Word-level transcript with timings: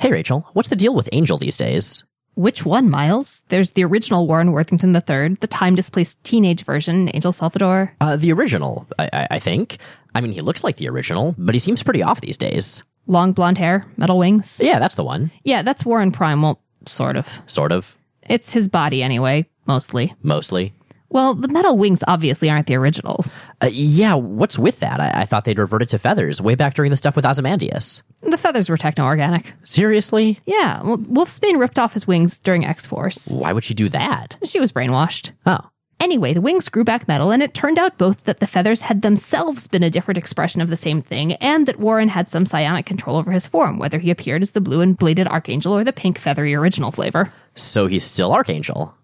Hey, 0.00 0.10
Rachel, 0.12 0.48
what's 0.54 0.70
the 0.70 0.76
deal 0.76 0.94
with 0.94 1.10
Angel 1.12 1.36
these 1.36 1.58
days? 1.58 2.04
Which 2.34 2.64
one, 2.64 2.88
Miles? 2.88 3.44
There's 3.48 3.72
the 3.72 3.84
original 3.84 4.26
Warren 4.26 4.50
Worthington 4.50 4.94
III, 4.94 5.36
the 5.40 5.46
time 5.46 5.74
displaced 5.74 6.24
teenage 6.24 6.64
version, 6.64 7.10
Angel 7.12 7.32
Salvador. 7.32 7.94
Uh, 8.00 8.16
the 8.16 8.32
original, 8.32 8.86
I, 8.98 9.10
I, 9.12 9.26
I 9.32 9.38
think. 9.38 9.76
I 10.14 10.22
mean, 10.22 10.32
he 10.32 10.40
looks 10.40 10.64
like 10.64 10.76
the 10.76 10.88
original, 10.88 11.34
but 11.36 11.54
he 11.54 11.58
seems 11.58 11.82
pretty 11.82 12.02
off 12.02 12.22
these 12.22 12.38
days. 12.38 12.82
Long 13.06 13.32
blonde 13.32 13.58
hair, 13.58 13.84
metal 13.98 14.16
wings. 14.16 14.58
Yeah, 14.62 14.78
that's 14.78 14.94
the 14.94 15.04
one. 15.04 15.32
Yeah, 15.44 15.60
that's 15.60 15.84
Warren 15.84 16.12
Prime. 16.12 16.40
Well, 16.40 16.62
sort 16.86 17.18
of. 17.18 17.42
Sort 17.46 17.70
of. 17.70 17.94
It's 18.22 18.54
his 18.54 18.68
body 18.68 19.02
anyway, 19.02 19.50
mostly. 19.66 20.14
Mostly. 20.22 20.72
Well, 21.12 21.34
the 21.34 21.48
metal 21.48 21.76
wings 21.76 22.04
obviously 22.06 22.48
aren't 22.48 22.68
the 22.68 22.76
originals. 22.76 23.44
Uh, 23.60 23.68
yeah, 23.72 24.14
what's 24.14 24.58
with 24.58 24.78
that? 24.78 25.00
I, 25.00 25.22
I 25.22 25.24
thought 25.24 25.44
they'd 25.44 25.58
reverted 25.58 25.88
to 25.88 25.98
feathers 25.98 26.40
way 26.40 26.54
back 26.54 26.74
during 26.74 26.92
the 26.92 26.96
stuff 26.96 27.16
with 27.16 27.26
Ozymandias. 27.26 28.04
The 28.22 28.38
feathers 28.38 28.70
were 28.70 28.76
techno 28.76 29.04
organic. 29.04 29.54
Seriously? 29.64 30.38
Yeah, 30.46 30.80
well, 30.84 30.98
Wolfsbane 30.98 31.58
ripped 31.58 31.80
off 31.80 31.94
his 31.94 32.06
wings 32.06 32.38
during 32.38 32.64
X 32.64 32.86
Force. 32.86 33.32
Why 33.32 33.52
would 33.52 33.64
she 33.64 33.74
do 33.74 33.88
that? 33.88 34.38
She 34.44 34.60
was 34.60 34.70
brainwashed. 34.70 35.32
Oh. 35.44 35.58
Anyway, 35.98 36.32
the 36.32 36.40
wings 36.40 36.68
grew 36.68 36.84
back 36.84 37.08
metal, 37.08 37.30
and 37.32 37.42
it 37.42 37.52
turned 37.54 37.78
out 37.78 37.98
both 37.98 38.24
that 38.24 38.38
the 38.38 38.46
feathers 38.46 38.82
had 38.82 39.02
themselves 39.02 39.66
been 39.68 39.82
a 39.82 39.90
different 39.90 40.16
expression 40.16 40.60
of 40.62 40.70
the 40.70 40.76
same 40.76 41.02
thing, 41.02 41.32
and 41.34 41.66
that 41.66 41.80
Warren 41.80 42.08
had 42.08 42.28
some 42.28 42.46
psionic 42.46 42.86
control 42.86 43.16
over 43.16 43.32
his 43.32 43.46
form, 43.48 43.78
whether 43.78 43.98
he 43.98 44.10
appeared 44.10 44.42
as 44.42 44.52
the 44.52 44.62
blue 44.62 44.80
and 44.80 44.96
bladed 44.96 45.26
Archangel 45.26 45.76
or 45.76 45.82
the 45.84 45.92
pink 45.92 46.18
feathery 46.18 46.54
original 46.54 46.90
flavor. 46.90 47.32
So 47.54 47.86
he's 47.86 48.04
still 48.04 48.32
Archangel? 48.32 48.94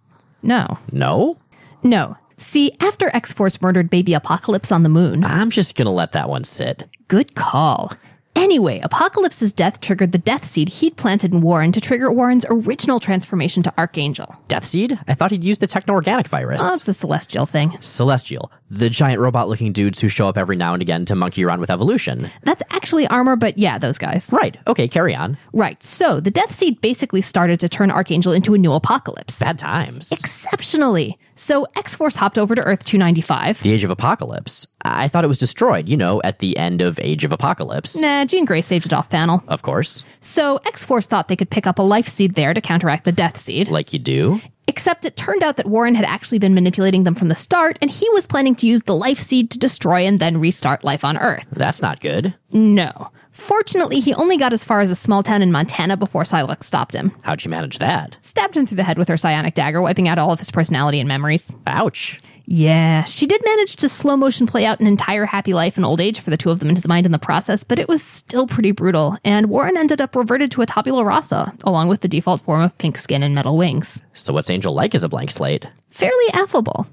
No. 0.43 0.79
No? 0.93 1.39
No. 1.87 2.17
See, 2.37 2.73
after 2.81 3.15
X 3.15 3.33
Force 3.33 3.63
murdered 3.63 3.91
baby 3.91 4.13
Apocalypse 4.13 4.73
on 4.73 4.83
the 4.83 4.89
moon, 4.89 5.23
I'm 5.25 5.51
just 5.51 5.77
gonna 5.77 5.93
let 5.93 6.11
that 6.13 6.29
one 6.29 6.43
sit. 6.43 6.89
good 7.07 7.37
call. 7.37 7.93
Anyway, 8.37 8.79
Apocalypse's 8.81 9.55
death 9.55 9.81
triggered 9.81 10.13
the 10.13 10.19
Death 10.19 10.45
Seed 10.45 10.69
he'd 10.69 10.99
planted 10.99 11.33
in 11.33 11.41
Warren 11.41 11.73
to 11.73 11.81
trigger 11.81 12.13
Warren's 12.13 12.45
original 12.51 13.01
transformation 13.01 13.63
to 13.63 13.73
Archangel. 13.79 14.37
Death 14.47 14.65
Seed? 14.65 14.99
I 15.09 15.15
thought 15.15 15.31
he'd 15.31 15.43
used 15.43 15.63
the 15.63 15.67
techno 15.67 15.95
organic 15.95 16.29
virus. 16.29 16.61
Oh, 16.63 16.75
it's 16.75 16.87
a 16.87 16.93
celestial 16.93 17.47
thing. 17.47 17.81
Celestial, 17.81 18.53
the 18.71 18.91
giant 18.91 19.21
robot 19.21 19.49
looking 19.49 19.73
dudes 19.73 20.03
who 20.03 20.09
show 20.09 20.29
up 20.29 20.37
every 20.37 20.55
now 20.55 20.75
and 20.75 20.83
again 20.83 21.07
to 21.07 21.15
monkey 21.15 21.47
around 21.47 21.61
with 21.61 21.71
evolution. 21.71 22.31
That's 22.43 22.63
actually 22.71 23.07
armor, 23.07 23.37
but 23.37 23.57
yeah, 23.57 23.79
those 23.79 23.97
guys. 23.97 24.31
Right, 24.31 24.59
okay, 24.67 24.87
carry 24.87 25.15
on. 25.15 25.39
Right, 25.55 25.83
so 25.83 26.21
the 26.21 26.31
Death 26.31 26.53
Seed 26.53 26.83
basically 26.83 27.23
started 27.23 27.59
to 27.61 27.71
turn 27.71 27.91
Archangel 27.91 28.35
into 28.35 28.53
a 28.53 28.59
new 28.59 28.75
Apocalypse. 28.75 29.41
Bad 29.41 29.59
times. 29.59 30.13
Exceptionally. 30.13 31.17
So 31.35 31.67
X 31.77 31.95
Force 31.95 32.17
hopped 32.17 32.39
over 32.39 32.55
to 32.55 32.63
Earth 32.63 32.85
295. 32.85 33.63
The 33.63 33.73
Age 33.73 33.85
of 33.85 33.91
Apocalypse. 33.91 34.67
I 34.95 35.09
thought 35.09 35.25
it 35.25 35.29
was 35.29 35.39
destroyed, 35.39 35.89
you 35.89 35.97
know, 35.97 36.21
at 36.23 36.39
the 36.39 36.57
end 36.57 36.83
of 36.83 36.99
Age 37.03 37.25
of 37.25 37.33
Apocalypse. 37.33 38.01
Nah, 38.01 38.25
Jean 38.25 38.45
Grey 38.45 38.63
saved 38.63 38.87
it 38.87 38.93
off 38.93 39.11
panel. 39.11 39.43
Of 39.49 39.63
course, 39.63 40.05
So 40.21 40.59
X 40.67 40.85
Force 40.85 41.07
thought 41.07 41.29
they 41.29 41.37
could 41.37 41.51
pick 41.51 41.67
up 41.67 41.79
a 41.79 41.83
life 41.83 42.09
seed 42.09 42.35
there 42.35 42.55
to 42.55 42.61
counteract 42.61 43.05
the 43.05 43.13
Death 43.13 43.37
Seed. 43.37 43.69
like 43.69 43.93
you 43.93 43.99
do. 43.99 44.41
Except 44.69 45.05
it 45.05 45.17
turned 45.17 45.45
out 45.45 45.57
that 45.59 45.67
Warren 45.67 45.95
had 45.95 46.05
actually 46.05 46.41
been 46.41 46.53
manipulating 46.55 47.05
them 47.05 47.15
from 47.15 47.29
the 47.29 47.37
start, 47.37 47.79
and 47.81 47.89
he 47.91 48.09
was 48.11 48.27
planning 48.27 48.57
to 48.57 48.67
use 48.67 48.83
the 48.83 48.97
life 48.97 49.19
seed 49.19 49.51
to 49.53 49.59
destroy 49.61 50.05
and 50.07 50.19
then 50.19 50.39
restart 50.41 50.83
life 50.83 51.05
on 51.05 51.17
Earth. 51.17 51.47
That's 51.53 51.81
not 51.81 52.01
good. 52.01 52.35
No. 52.51 53.11
Fortunately, 53.37 54.01
he 54.01 54.15
only 54.15 54.39
got 54.39 54.55
as 54.55 54.65
far 54.65 54.81
as 54.81 54.91
a 54.91 54.95
small 54.95 55.23
town 55.23 55.43
in 55.43 55.53
Montana 55.53 55.99
before 55.99 56.23
Psylocke 56.23 56.65
stopped 56.65 56.95
him. 56.95 57.13
How'd 57.21 57.45
you 57.45 57.51
manage 57.51 57.79
that? 57.79 58.17
Stabbed 58.23 58.57
him 58.57 58.65
through 58.65 58.79
the 58.79 58.83
head 58.83 58.97
with 58.97 59.09
her 59.09 59.19
psionic 59.19 59.55
dagger, 59.55 59.83
wiping 59.83 60.09
out 60.09 60.19
all 60.19 60.33
of 60.33 60.39
his 60.39 60.51
personality 60.51 61.01
and 61.01 61.07
memories. 61.07 61.53
Ouch. 61.67 62.19
Yeah, 62.47 63.05
she 63.05 63.27
did 63.27 63.43
manage 63.45 63.77
to 63.77 63.91
slow 63.91 64.17
motion 64.17 64.47
play 64.47 64.65
out 64.65 64.81
an 64.81 64.87
entire 64.87 65.27
happy 65.27 65.53
life 65.53 65.77
and 65.77 65.85
old 65.85 66.01
age 66.01 66.21
for 66.21 66.31
the 66.31 66.37
two 66.37 66.51
of 66.51 66.61
them 66.61 66.71
in 66.71 66.77
his 66.77 66.89
mind 66.89 67.05
in 67.05 67.13
the 67.13 67.19
process, 67.19 67.63
but 67.63 67.79
it 67.79 67.89
was 67.89 68.03
still 68.03 68.47
pretty 68.47 68.71
brutal, 68.71 69.19
and 69.25 69.51
Warren 69.51 69.77
ended 69.77 70.01
up 70.01 70.15
reverted 70.15 70.51
to 70.53 70.63
a 70.63 70.67
tabula 70.67 71.05
rasa, 71.05 71.53
along 71.65 71.89
with 71.89 72.01
the 72.01 72.09
default 72.09 72.41
form 72.41 72.63
of 72.63 72.79
pink 72.79 72.97
skin 72.99 73.25
and 73.25 73.35
metal 73.35 73.57
wings. 73.57 74.03
So 74.13 74.33
what's 74.33 74.49
Angel 74.49 74.73
like 74.73 74.95
as 74.95 75.03
a 75.03 75.09
blank 75.09 75.33
slate? 75.33 75.67
Fairly 75.89 76.27
affable. 76.33 76.87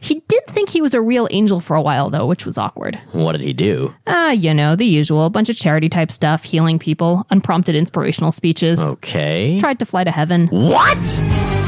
He 0.00 0.22
did 0.28 0.46
think 0.46 0.70
he 0.70 0.80
was 0.80 0.94
a 0.94 1.00
real 1.00 1.28
angel 1.30 1.60
for 1.60 1.76
a 1.76 1.82
while, 1.82 2.08
though, 2.10 2.26
which 2.26 2.46
was 2.46 2.56
awkward. 2.56 2.96
What 3.12 3.32
did 3.32 3.42
he 3.42 3.52
do? 3.52 3.94
Ah, 4.06 4.30
you 4.30 4.54
know, 4.54 4.74
the 4.74 4.86
usual 4.86 5.28
bunch 5.30 5.50
of 5.50 5.56
charity 5.56 5.88
type 5.88 6.10
stuff, 6.10 6.42
healing 6.42 6.78
people, 6.78 7.26
unprompted 7.30 7.74
inspirational 7.74 8.32
speeches. 8.32 8.80
Okay. 8.80 9.60
Tried 9.60 9.78
to 9.78 9.86
fly 9.86 10.04
to 10.04 10.10
heaven. 10.10 10.48
What? 10.48 11.59